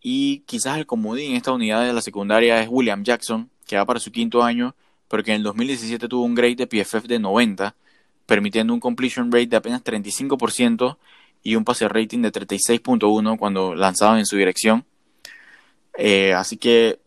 Y 0.00 0.40
quizás 0.46 0.78
el 0.78 0.86
comodín 0.86 1.30
en 1.30 1.36
esta 1.36 1.52
unidad 1.52 1.86
de 1.86 1.92
la 1.92 2.02
secundaria 2.02 2.60
es 2.60 2.66
William 2.68 3.04
Jackson, 3.04 3.48
que 3.68 3.76
va 3.76 3.86
para 3.86 4.00
su 4.00 4.10
quinto 4.10 4.42
año, 4.42 4.74
pero 5.06 5.22
que 5.22 5.30
en 5.30 5.36
el 5.36 5.42
2017 5.44 6.08
tuvo 6.08 6.24
un 6.24 6.34
grade 6.34 6.56
de 6.56 6.66
PFF 6.66 7.06
de 7.06 7.20
90, 7.20 7.76
permitiendo 8.26 8.74
un 8.74 8.80
completion 8.80 9.30
rate 9.30 9.46
de 9.46 9.56
apenas 9.56 9.82
35% 9.82 10.98
y 11.42 11.54
un 11.54 11.64
pase 11.64 11.88
rating 11.88 12.22
de 12.22 12.32
36.1 12.32 13.38
cuando 13.38 13.74
lanzaban 13.74 14.18
en 14.18 14.26
su 14.26 14.36
dirección. 14.36 14.84
Eh, 15.96 16.34
así 16.34 16.56
que 16.56 16.98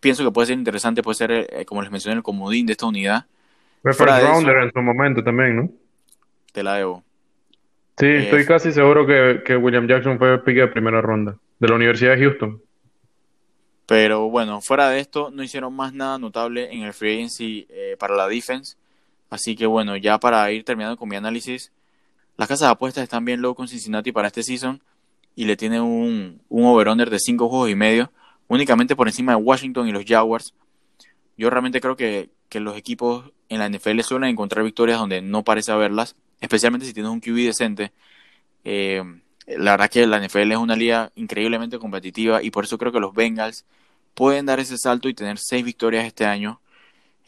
pienso 0.00 0.24
que 0.24 0.30
puede 0.30 0.46
ser 0.46 0.58
interesante, 0.58 1.02
puede 1.02 1.14
ser, 1.14 1.30
eh, 1.30 1.64
como 1.64 1.82
les 1.82 1.90
mencioné, 1.90 2.16
el 2.16 2.22
comodín 2.22 2.66
de 2.66 2.72
esta 2.72 2.86
unidad. 2.86 3.26
Fue 3.82 3.92
rounder 3.92 4.56
en 4.58 4.72
su 4.72 4.80
momento 4.80 5.22
también, 5.22 5.56
¿no? 5.56 5.70
Te 6.52 6.62
la 6.62 6.74
debo. 6.76 7.04
Sí, 7.98 8.06
eh, 8.06 8.22
estoy 8.24 8.46
casi 8.46 8.72
seguro 8.72 9.06
que, 9.06 9.56
William 9.56 9.86
Jackson 9.86 10.18
fue 10.18 10.42
pick 10.42 10.56
de 10.56 10.68
primera 10.68 11.00
ronda, 11.00 11.36
de 11.58 11.68
la 11.68 11.74
Universidad 11.74 12.16
de 12.16 12.24
Houston. 12.24 12.62
Pero 13.86 14.30
bueno, 14.30 14.60
fuera 14.60 14.88
de 14.88 15.00
esto, 15.00 15.30
no 15.30 15.42
hicieron 15.42 15.74
más 15.74 15.92
nada 15.92 16.18
notable 16.18 16.72
en 16.72 16.82
el 16.82 16.92
free 16.92 17.16
agency 17.16 17.66
eh, 17.68 17.96
para 17.98 18.14
la 18.14 18.28
defense. 18.28 18.76
Así 19.30 19.56
que 19.56 19.66
bueno, 19.66 19.96
ya 19.96 20.18
para 20.18 20.50
ir 20.52 20.64
terminando 20.64 20.96
con 20.96 21.08
mi 21.08 21.16
análisis, 21.16 21.72
las 22.36 22.48
casas 22.48 22.68
de 22.68 22.72
apuestas 22.72 23.04
están 23.04 23.24
bien 23.24 23.40
low 23.40 23.54
con 23.54 23.68
Cincinnati 23.68 24.12
para 24.12 24.28
este 24.28 24.42
season 24.42 24.82
y 25.36 25.44
le 25.44 25.56
tienen 25.56 25.82
un, 25.82 26.42
un 26.48 26.64
over-under 26.66 27.08
de 27.08 27.18
5 27.18 27.48
juegos 27.48 27.70
y 27.70 27.74
medio 27.74 28.10
únicamente 28.50 28.96
por 28.96 29.06
encima 29.06 29.32
de 29.32 29.36
Washington 29.36 29.88
y 29.88 29.92
los 29.92 30.04
Jaguars. 30.04 30.54
Yo 31.38 31.48
realmente 31.50 31.80
creo 31.80 31.96
que, 31.96 32.28
los 32.52 32.76
equipos 32.76 33.30
en 33.48 33.60
la 33.60 33.68
NFL 33.68 34.00
suelen 34.00 34.30
encontrar 34.30 34.64
victorias 34.64 34.98
donde 34.98 35.22
no 35.22 35.44
parece 35.44 35.70
haberlas, 35.70 36.16
especialmente 36.40 36.84
si 36.84 36.92
tienes 36.92 37.12
un 37.12 37.20
QB 37.20 37.36
decente. 37.46 37.92
Eh, 38.64 39.04
la 39.46 39.70
verdad 39.70 39.88
que 39.88 40.04
la 40.04 40.18
NFL 40.18 40.50
es 40.50 40.58
una 40.58 40.74
liga 40.74 41.12
increíblemente 41.14 41.78
competitiva 41.78 42.42
y 42.42 42.50
por 42.50 42.64
eso 42.64 42.76
creo 42.76 42.90
que 42.90 42.98
los 42.98 43.14
Bengals 43.14 43.64
pueden 44.14 44.46
dar 44.46 44.58
ese 44.58 44.78
salto 44.78 45.08
y 45.08 45.14
tener 45.14 45.38
seis 45.38 45.64
victorias 45.64 46.04
este 46.04 46.26
año. 46.26 46.60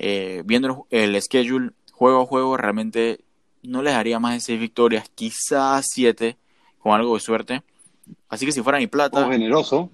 Eh, 0.00 0.42
viendo 0.44 0.88
el 0.90 1.20
schedule 1.22 1.70
juego 1.93 2.22
a 2.22 2.26
juego, 2.26 2.57
realmente 2.57 3.20
no 3.62 3.82
les 3.82 3.95
daría 3.95 4.18
más 4.18 4.34
de 4.34 4.40
seis 4.40 4.59
victorias, 4.59 5.09
quizás 5.14 5.86
siete, 5.88 6.36
con 6.78 6.93
algo 6.93 7.14
de 7.14 7.20
suerte. 7.20 7.62
Así 8.28 8.45
que 8.45 8.53
si 8.53 8.62
fuera 8.62 8.78
mi 8.78 8.88
plata. 8.88 9.28
generoso 9.30 9.90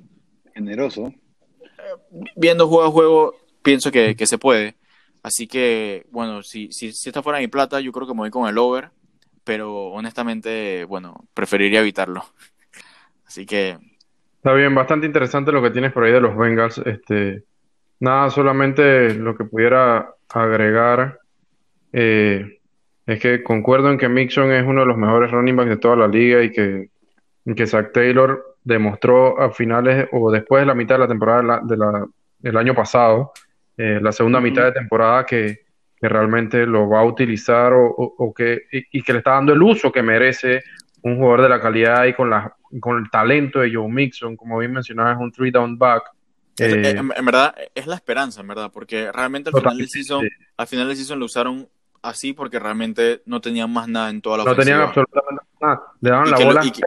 generoso. 0.59 1.13
Viendo 2.37 2.67
juego 2.67 2.85
a 2.85 2.91
juego, 2.91 3.35
pienso 3.63 3.91
que, 3.91 4.15
se 4.27 4.39
puede. 4.39 4.77
Así 5.23 5.47
que, 5.47 6.07
bueno, 6.11 6.43
si, 6.43 6.71
si, 6.73 6.93
si 6.93 7.09
esta 7.09 7.23
fuera 7.23 7.39
mi 7.39 7.49
plata, 7.49 7.81
yo 7.81 7.93
creo 7.93 8.07
que 8.07 8.15
me 8.15 8.21
voy 8.21 8.31
con 8.31 8.49
el 8.49 8.59
over, 8.59 8.91
pero 9.45 9.87
honestamente, 9.87 10.85
bueno, 10.85 11.25
preferiría 11.35 11.81
evitarlo. 11.81 12.25
Así 13.27 13.47
que... 13.47 13.79
Está 14.37 14.53
bien, 14.53 14.75
bastante 14.75 15.07
interesante 15.07 15.53
lo 15.53 15.63
que 15.63 15.71
tienes 15.71 15.93
por 15.93 16.05
ahí 16.05 16.13
de 16.13 16.21
los 16.21 16.37
Bengals. 16.37 16.79
Este, 16.79 17.45
nada, 18.01 18.31
solamente 18.31 19.15
lo 19.15 19.37
que 19.37 19.45
pudiera 19.45 20.15
agregar 20.29 21.21
eh, 21.93 22.59
es 23.07 23.21
que 23.21 23.43
concuerdo 23.43 23.91
en 23.91 23.99
que 23.99 24.09
Mixon 24.09 24.53
es 24.53 24.65
uno 24.67 24.83
de 24.83 24.87
los 24.87 24.97
mejores 24.97 25.31
running 25.31 25.57
backs 25.57 25.71
de 25.71 25.77
toda 25.79 25.97
la 25.97 26.09
liga 26.09 26.43
y 26.43 26.51
que, 26.51 26.91
y 27.45 27.55
que 27.55 27.67
Zach 27.67 27.93
Taylor 27.93 28.57
demostró 28.65 29.41
a 29.41 29.51
finales 29.51 30.09
o 30.13 30.31
después 30.31 30.63
de 30.63 30.67
la 30.67 30.75
mitad 30.75 30.97
de 30.97 31.01
la 31.01 31.09
temporada 31.09 31.61
de 31.65 31.77
la, 31.77 32.07
del 32.39 32.57
año 32.57 32.75
pasado, 32.75 33.33
eh, 33.77 33.99
la 34.03 34.13
segunda 34.13 34.41
mitad 34.41 34.65
de 34.65 34.73
temporada, 34.73 35.25
que, 35.25 35.67
realmente 36.01 36.65
lo 36.65 36.89
va 36.89 37.01
a 37.01 37.05
utilizar 37.05 37.73
o, 37.75 38.33
que, 38.33 38.67
y, 38.71 39.03
que 39.03 39.13
le 39.13 39.19
está 39.19 39.33
dando 39.33 39.53
el 39.53 39.61
uso 39.61 39.91
que 39.91 40.01
merece 40.01 40.63
un 41.03 41.17
jugador 41.17 41.43
de 41.43 41.49
la 41.49 41.61
calidad 41.61 42.05
y 42.05 42.15
con 42.15 42.31
las 42.31 42.53
con 42.81 42.99
el 42.99 43.11
talento 43.11 43.61
de 43.61 43.75
Joe 43.75 43.89
Mixon, 43.89 44.37
como 44.37 44.59
bien 44.59 44.73
mencionaba, 44.73 45.13
es 45.13 45.19
un 45.19 45.33
three 45.33 45.51
down 45.51 45.79
back. 45.79 46.05
Eh, 46.59 46.95
en, 46.97 47.25
verdad, 47.25 47.55
es 47.75 47.87
la 47.87 47.95
esperanza, 47.95 48.41
en 48.41 48.49
verdad, 48.49 48.71
porque 48.73 49.11
realmente 49.13 49.51
al 49.53 49.61
final, 49.61 49.79
del 49.79 49.89
season, 49.89 50.29
al 50.57 50.67
final 50.67 50.89
del 50.89 50.97
season 50.97 51.19
lo 51.19 51.27
usaron 51.27 51.69
así 52.03 52.33
porque 52.33 52.59
realmente 52.59 53.23
no 53.27 53.41
tenían 53.41 53.73
más 53.73 53.89
nada 53.89 54.11
en 54.11 54.21
toda 54.21 54.39
la 54.39 54.45
No 54.45 54.57
tenían 54.57 54.81
absolutamente 54.81 55.43
nada. 55.61 55.83
Le 56.01 56.11
daban 56.11 56.31
la 56.31 56.39
bola 56.39 56.61
30 56.61 56.83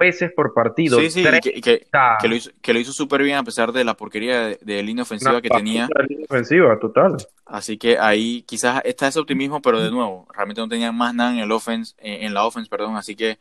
veces 0.00 0.32
por 0.32 0.54
partido. 0.54 0.98
Sí, 0.98 1.10
sí, 1.10 1.24
que, 1.42 1.60
que, 1.60 2.28
lo 2.28 2.34
hizo, 2.34 2.50
que 2.60 2.72
lo 2.72 2.78
hizo 2.78 2.92
súper 2.92 3.22
bien 3.22 3.36
a 3.36 3.44
pesar 3.44 3.72
de 3.72 3.84
la 3.84 3.94
porquería 3.94 4.56
de, 4.60 4.82
línea 4.82 5.02
ofensiva 5.02 5.40
que 5.40 5.48
tenía. 5.48 5.88
Línea 6.08 6.26
ofensiva, 6.28 6.78
total. 6.78 7.16
Así 7.44 7.78
que 7.78 7.98
ahí 7.98 8.42
quizás 8.42 8.82
está 8.84 9.08
ese 9.08 9.20
optimismo, 9.20 9.62
pero 9.62 9.80
de 9.80 9.90
nuevo, 9.90 10.26
realmente 10.34 10.60
no 10.60 10.68
tenían 10.68 10.96
más 10.96 11.14
nada 11.14 11.32
en 11.32 11.38
el 11.38 11.52
offense, 11.52 11.94
en 11.98 12.34
la 12.34 12.44
offense, 12.44 12.68
perdón, 12.68 12.96
así 12.96 13.14
que 13.14 13.38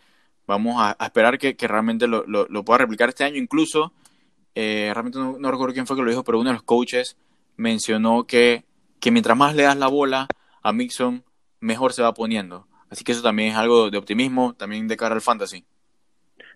vamos 0.47 0.76
a, 0.78 0.95
esperar 1.03 1.38
que, 1.38 1.55
realmente 1.68 2.07
lo, 2.07 2.26
lo, 2.26 2.63
pueda 2.63 2.80
replicar 2.80 3.09
este 3.09 3.24
año. 3.24 3.38
Incluso, 3.38 3.93
eh, 4.53 4.91
realmente 4.93 5.20
no, 5.20 5.51
recuerdo 5.51 5.74
quién 5.74 5.88
fue 5.88 5.95
que 5.95 6.03
lo 6.03 6.09
dijo, 6.09 6.24
pero 6.24 6.39
uno 6.39 6.49
de 6.49 6.55
los 6.55 6.63
coaches 6.63 7.18
mencionó 7.57 8.26
que, 8.26 8.63
que 8.99 9.11
mientras 9.11 9.38
más 9.38 9.55
le 9.55 9.63
das 9.63 9.78
la 9.78 9.88
bola 9.88 10.28
a 10.66 10.74
Mixon, 10.74 11.24
mejor 11.59 11.93
se 11.93 12.01
va 12.01 12.13
poniendo. 12.16 12.68
Así 12.89 13.03
que 13.03 13.11
eso 13.11 13.22
también 13.22 13.49
es 13.49 13.55
algo 13.55 13.91
de 13.91 13.97
optimismo, 13.99 14.55
también 14.55 14.88
de 14.88 14.97
cara 14.97 15.13
al 15.13 15.22
fantasy. 15.22 15.63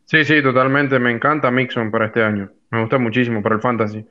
Sí, 0.06 0.26
sí, 0.26 0.42
totalmente. 0.42 0.98
Me 0.98 1.12
encanta 1.12 1.52
Mixon 1.52 1.92
para 1.92 2.08
este 2.08 2.24
año. 2.24 2.50
Me 2.72 2.82
gusta 2.82 2.98
muchísimo 2.98 3.44
para 3.44 3.56
el 3.56 3.62
fantasy. 3.62 4.04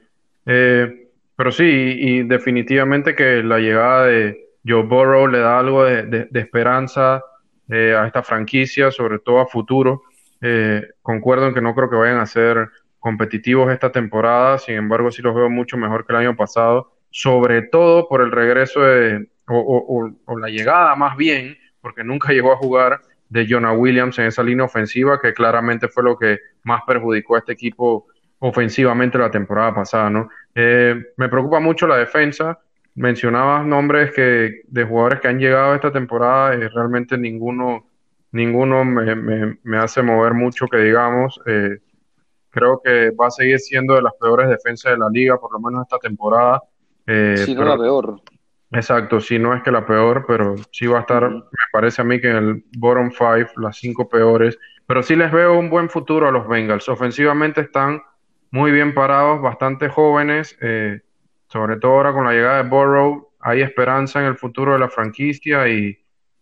Eh, 0.47 1.09
pero 1.35 1.51
sí, 1.51 1.65
y, 1.65 2.23
definitivamente 2.23 3.17
que 3.17 3.43
la 3.43 3.59
llegada 3.59 4.07
de 4.07 4.55
Joe 4.65 4.85
Burrow 4.85 5.27
le 5.27 5.41
da 5.41 5.59
algo 5.59 5.83
de 5.83 6.29
esperanza 6.33 7.21
eh, 7.69 7.97
a 7.97 8.07
esta 8.07 8.23
franquicia, 8.23 8.93
sobre 8.93 9.19
todo 9.19 9.41
a 9.41 9.47
futuro. 9.47 10.05
Eh, 10.41 10.83
concuerdo 11.03 11.49
en 11.49 11.55
que 11.55 11.61
no 11.61 11.75
creo 11.75 11.91
que 11.91 11.97
vayan 11.97 12.21
a 12.21 12.27
ser 12.27 12.69
competitivos 13.01 13.73
esta 13.73 13.91
temporada, 13.91 14.59
sin 14.59 14.77
embargo 14.77 15.11
sí 15.11 15.23
los 15.23 15.35
veo 15.35 15.51
mucho 15.51 15.77
mejor 15.77 16.07
que 16.07 16.13
el 16.13 16.21
año 16.21 16.37
pasado, 16.37 16.93
sobre 17.11 17.63
todo 17.63 18.09
por 18.09 18.23
el 18.23 18.31
regreso 18.31 18.81
de, 18.81 19.29
o, 19.49 20.39
la 20.39 20.49
llegada 20.49 20.95
más 20.95 21.17
bien, 21.17 21.57
porque 21.81 22.05
nunca 22.05 22.33
llegó 22.33 22.53
a 22.53 22.57
jugar 22.57 23.01
de 23.29 23.47
Jonah 23.49 23.73
Williams 23.73 24.19
en 24.19 24.27
esa 24.27 24.43
línea 24.43 24.65
ofensiva, 24.65 25.21
que 25.21 25.35
claramente 25.35 25.89
fue 25.89 26.03
lo 26.03 26.19
que 26.19 26.39
más 26.63 26.83
perjudicó 26.87 27.37
a 27.37 27.41
este 27.41 27.53
equipo 27.53 28.07
ofensivamente 28.41 29.19
la 29.19 29.31
temporada 29.31 29.75
pasada, 29.75 30.11
¿no? 30.11 30.29
Eh, 30.55 30.95
me 31.17 31.29
preocupa 31.29 31.61
mucho 31.61 31.87
la 31.87 31.97
defensa, 31.97 32.59
mencionabas 32.95 33.67
nombres 33.67 34.13
que 34.13 34.63
de 34.67 34.85
jugadores 34.85 35.21
que 35.21 35.29
han 35.29 35.39
llegado 35.39 35.75
esta 35.75 35.93
temporada 35.93 36.55
y 36.55 36.67
realmente 36.69 37.17
ninguno 37.17 37.87
ninguno 38.31 38.85
me, 38.85 39.79
hace 39.79 40.03
mover 40.03 40.35
mucho 40.35 40.67
que 40.67 40.77
digamos 40.79 41.41
eh, 41.47 41.79
creo 42.51 42.81
que 42.85 43.11
va 43.11 43.29
a 43.29 43.31
seguir 43.31 43.59
siendo 43.59 43.95
de 43.95 44.03
las 44.03 44.13
peores 44.21 44.49
defensas 44.49 44.93
de 44.93 44.99
la 44.99 45.09
liga 45.09 45.39
por 45.39 45.53
lo 45.53 45.61
menos 45.61 45.83
esta 45.83 45.99
temporada. 45.99 46.63
Eh, 47.07 47.37
si 47.39 47.55
no 47.55 47.65
la 47.65 47.79
peor 47.79 48.21
exacto 48.71 49.21
si 49.21 49.39
no 49.39 49.55
es 49.55 49.62
que 49.62 49.71
la 49.71 49.87
peor 49.87 50.25
pero 50.27 50.57
sí 50.71 50.87
va 50.87 50.99
a 50.99 51.01
estar 51.01 51.31
me 51.31 51.43
parece 51.73 52.03
a 52.03 52.05
mí 52.05 52.21
que 52.21 52.29
en 52.29 52.37
el 52.37 52.64
bottom 52.77 53.11
five 53.11 53.49
las 53.57 53.77
cinco 53.79 54.09
peores. 54.09 54.59
Pero 54.87 55.03
sí 55.03 55.16
les 55.16 55.31
veo 55.31 55.59
un 55.59 55.69
buen 55.69 55.91
futuro 55.91 56.29
a 56.29 56.33
los 56.33 56.49
Bengals. 56.49 56.89
Ofensivamente 56.89 57.61
están 57.61 58.03
muy 58.51 58.71
bien 58.71 58.95
parados 58.95 59.43
bastante 59.43 59.89
jóvenes 59.91 60.57
eh, 60.62 61.03
sobre 61.49 61.77
todo 61.77 61.93
ahora 61.93 62.12
con 62.12 62.25
la 62.25 62.33
llegada 62.33 62.62
de 62.62 62.69
Burrow, 62.69 63.31
hay 63.41 63.62
esperanza 63.62 64.21
en 64.21 64.27
el 64.27 64.37
futuro 64.37 64.75
de 64.75 64.79
la 64.79 64.89
franquicia 64.89 65.69
y, 65.69 65.99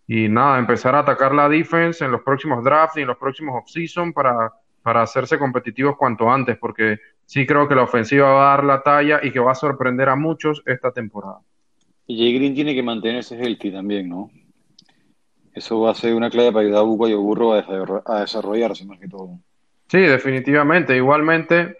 nada, 0.08 0.58
empezar 0.58 0.94
a 0.94 1.00
atacar 1.00 1.34
la 1.34 1.48
defense 1.48 2.04
en 2.04 2.12
los 2.12 2.22
próximos 2.22 2.62
drafts 2.64 2.96
y 2.96 3.02
en 3.02 3.08
los 3.08 3.16
próximos 3.16 3.54
offseason 3.62 4.12
para, 4.12 4.52
para 4.82 5.02
hacerse 5.02 5.38
competitivos 5.38 5.96
cuanto 5.96 6.30
antes, 6.30 6.56
porque 6.58 6.98
sí 7.24 7.46
creo 7.46 7.68
que 7.68 7.74
la 7.74 7.82
ofensiva 7.82 8.32
va 8.32 8.46
a 8.46 8.56
dar 8.56 8.64
la 8.64 8.82
talla 8.82 9.20
y 9.22 9.30
que 9.30 9.40
va 9.40 9.52
a 9.52 9.56
sorprender 9.56 10.08
a 10.08 10.16
muchos 10.16 10.62
esta 10.66 10.92
temporada. 10.92 11.40
Y 12.06 12.18
Jay 12.18 12.34
Green 12.38 12.54
tiene 12.54 12.74
que 12.74 12.82
mantenerse 12.82 13.36
healthy 13.36 13.70
también, 13.70 14.08
¿no? 14.08 14.30
Eso 15.52 15.80
va 15.80 15.90
a 15.90 15.94
ser 15.94 16.14
una 16.14 16.30
clave 16.30 16.52
para 16.52 16.64
ayudar 16.64 16.80
a 16.80 16.84
Buco 16.84 17.08
y 17.08 17.12
a 17.12 17.16
Burro 17.16 17.54
a 17.54 18.20
desarrollarse 18.20 18.84
más 18.84 19.00
que 19.00 19.08
todo. 19.08 19.38
Sí, 19.88 19.98
definitivamente. 19.98 20.96
Igualmente, 20.96 21.76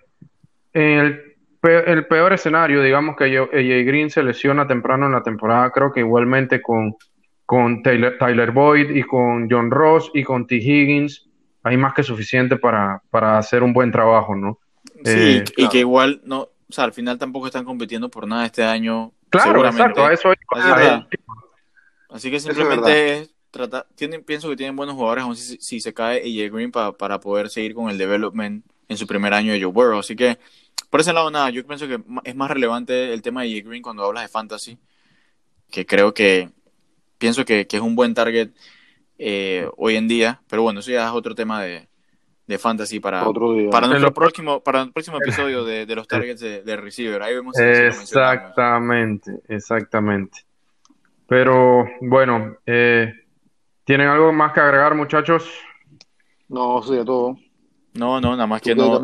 en 0.73 0.99
el 0.99 1.27
el 1.69 2.07
peor 2.07 2.33
escenario, 2.33 2.83
digamos 2.83 3.17
que 3.17 3.25
AJ 3.25 3.87
Green 3.87 4.11
se 4.11 4.23
lesiona 4.23 4.67
temprano 4.67 5.07
en 5.07 5.13
la 5.13 5.23
temporada, 5.23 5.71
creo 5.71 5.93
que 5.93 6.01
igualmente 6.01 6.63
con, 6.63 6.97
con 7.45 7.83
Tyler, 7.83 8.19
Tyler 8.19 8.51
Boyd 8.51 8.91
y 8.91 9.03
con 9.03 9.49
John 9.51 9.71
Ross 9.71 10.11
y 10.15 10.23
con 10.23 10.47
T. 10.47 10.57
Higgins, 10.57 11.29
hay 11.63 11.77
más 11.77 11.95
que 11.95 12.03
suficiente 12.03 12.57
para, 12.57 13.03
para 13.11 13.39
hacer 13.39 13.63
un 13.63 13.73
buen 13.73 13.91
trabajo, 13.91 14.37
¿no? 14.37 14.59
Sí, 15.05 15.39
eh, 15.39 15.45
y 15.57 15.69
que 15.69 15.81
igual, 15.81 16.21
no, 16.25 16.43
o 16.43 16.73
sea, 16.73 16.85
al 16.85 16.93
final 16.93 17.19
tampoco 17.19 17.47
están 17.47 17.65
compitiendo 17.65 18.09
por 18.09 18.27
nada 18.27 18.47
este 18.47 18.63
año. 18.63 19.13
Claro, 19.43 19.67
exacto, 19.67 20.11
eso 20.11 20.33
Así, 22.09 22.31
que 22.31 22.41
simplemente 22.41 23.19
es 23.19 23.35
tratar, 23.51 23.87
tienen, 23.95 24.25
pienso 24.25 24.49
que 24.49 24.57
tienen 24.57 24.77
buenos 24.77 24.95
jugadores, 24.95 25.25
aún 25.25 25.37
si, 25.37 25.59
si 25.59 25.81
se 25.81 25.93
cae 25.93 26.21
AJ 26.21 26.53
Green 26.53 26.71
para, 26.71 26.93
para 26.93 27.21
poder 27.21 27.51
seguir 27.51 27.75
con 27.75 27.91
el 27.91 27.99
development 27.99 28.65
en 28.89 28.97
su 28.97 29.07
primer 29.07 29.35
año 29.35 29.53
de 29.53 29.61
Joe 29.61 29.73
Burrow, 29.73 29.99
así 29.99 30.15
que 30.17 30.39
por 30.91 31.01
ese 31.01 31.13
lado, 31.13 31.31
nada, 31.31 31.51
yo 31.51 31.67
pienso 31.67 31.89
que 31.89 32.01
es 32.25 32.35
más 32.35 32.51
relevante 32.51 33.13
el 33.13 33.23
tema 33.23 33.43
de 33.43 33.53
J. 33.55 33.69
Green 33.69 33.83
cuando 33.83 34.05
hablas 34.05 34.25
de 34.25 34.29
fantasy, 34.29 34.79
que 35.71 35.85
creo 35.85 36.15
que 36.15 36.51
pienso 37.19 37.45
que, 37.45 37.67
es 37.71 37.81
un 37.81 37.97
buen 37.97 38.15
target 38.15 38.51
eh, 39.19 39.69
hoy 39.77 39.97
en 39.97 40.09
día, 40.09 40.43
pero 40.49 40.63
bueno, 40.63 40.81
eso 40.81 40.91
ya 40.91 41.07
es 41.07 41.13
otro 41.13 41.35
tema 41.35 41.63
de, 41.63 41.89
fantasy 42.59 43.01
para, 43.01 43.25
para 43.71 43.89
nuestro 43.89 44.15
próximo, 44.15 44.61
para 44.61 44.83
el 44.83 44.93
próximo 44.93 45.19
episodio 45.23 45.65
de, 45.65 45.87
los 45.95 46.07
targets 46.07 46.41
de, 46.41 46.77
receiver. 46.77 47.23
Ahí 47.23 47.35
vemos 47.35 47.59
exactamente, 47.59 49.41
exactamente. 49.49 50.47
Pero 51.27 51.87
bueno, 52.01 52.57
eh, 52.65 53.13
¿tienen 53.85 54.09
algo 54.09 54.33
más 54.33 54.53
que 54.53 54.61
agregar, 54.61 54.95
muchachos? 54.95 55.51
No, 56.49 56.81
sí, 56.83 56.95
todo. 57.05 57.37
No, 57.95 58.21
no, 58.21 58.33
nada 58.33 58.47
más 58.47 58.63
que 58.63 58.75
no. 58.75 59.01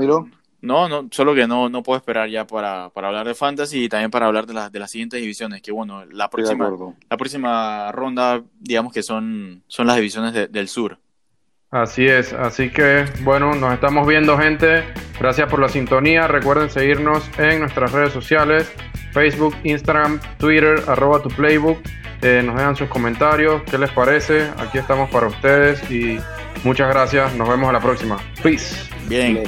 No, 0.63 0.89
no, 0.89 1.09
solo 1.11 1.35
que 1.35 1.49
no, 1.49 1.69
no 1.69 1.83
puedo 1.83 1.97
esperar 1.97 2.31
ya 2.31 2.47
para, 2.47 2.89
para 2.91 3.09
hablar 3.09 3.27
de 3.27 3.35
fantasy 3.35 3.85
y 3.85 3.89
también 3.89 4.13
para 4.13 4.27
hablar 4.27 4.47
de, 4.47 4.55
las 4.55 4.71
de 4.71 4.79
las 4.79 4.93
siguientes 4.93 5.21
divisiones, 5.21 5.61
que 5.61 5.73
bueno, 5.73 6.05
la 6.05 6.31
próxima, 6.31 6.71
la 7.11 7.17
próxima 7.17 7.91
ronda, 7.91 8.45
digamos 8.61 8.93
que 8.93 9.03
son, 9.03 9.65
son 9.67 9.89
las 9.89 9.97
divisiones 9.97 10.53
del 10.53 10.69
sur. 10.69 11.01
Así 11.73 12.07
es, 12.07 12.35
así 12.35 12.69
que 12.69 13.07
bueno, 13.23 13.55
nos 13.55 13.73
estamos 13.73 14.07
viendo 14.07 14.37
gente, 14.37 14.85
gracias 15.19 15.49
por 15.49 15.59
la 15.59 15.71
sintonía, 15.71 16.29
recuerden 16.29 16.69
seguirnos 16.69 17.25
en 17.39 17.61
nuestras 17.61 17.93
redes 17.93 18.13
sociales, 18.13 18.71
Facebook, 19.13 19.57
Instagram, 19.65 20.21
Twitter, 20.37 20.83
arroba 20.87 21.23
tu 21.23 21.31
playbook, 21.31 21.79
eh, 22.21 22.43
nos 22.45 22.57
dejan 22.57 22.77
sus 22.77 22.91
comentarios, 22.91 23.63
qué 23.71 23.79
les 23.79 23.91
parece, 23.91 24.51
aquí 24.59 24.77
estamos 24.77 25.09
para 25.09 25.29
ustedes 25.29 25.91
y 25.91 26.19
muchas 26.63 26.91
gracias, 26.91 27.35
nos 27.37 27.49
vemos 27.49 27.71
a 27.71 27.73
la 27.73 27.81
próxima. 27.81 28.19
Peace. 28.43 28.91
Bien. 29.09 29.43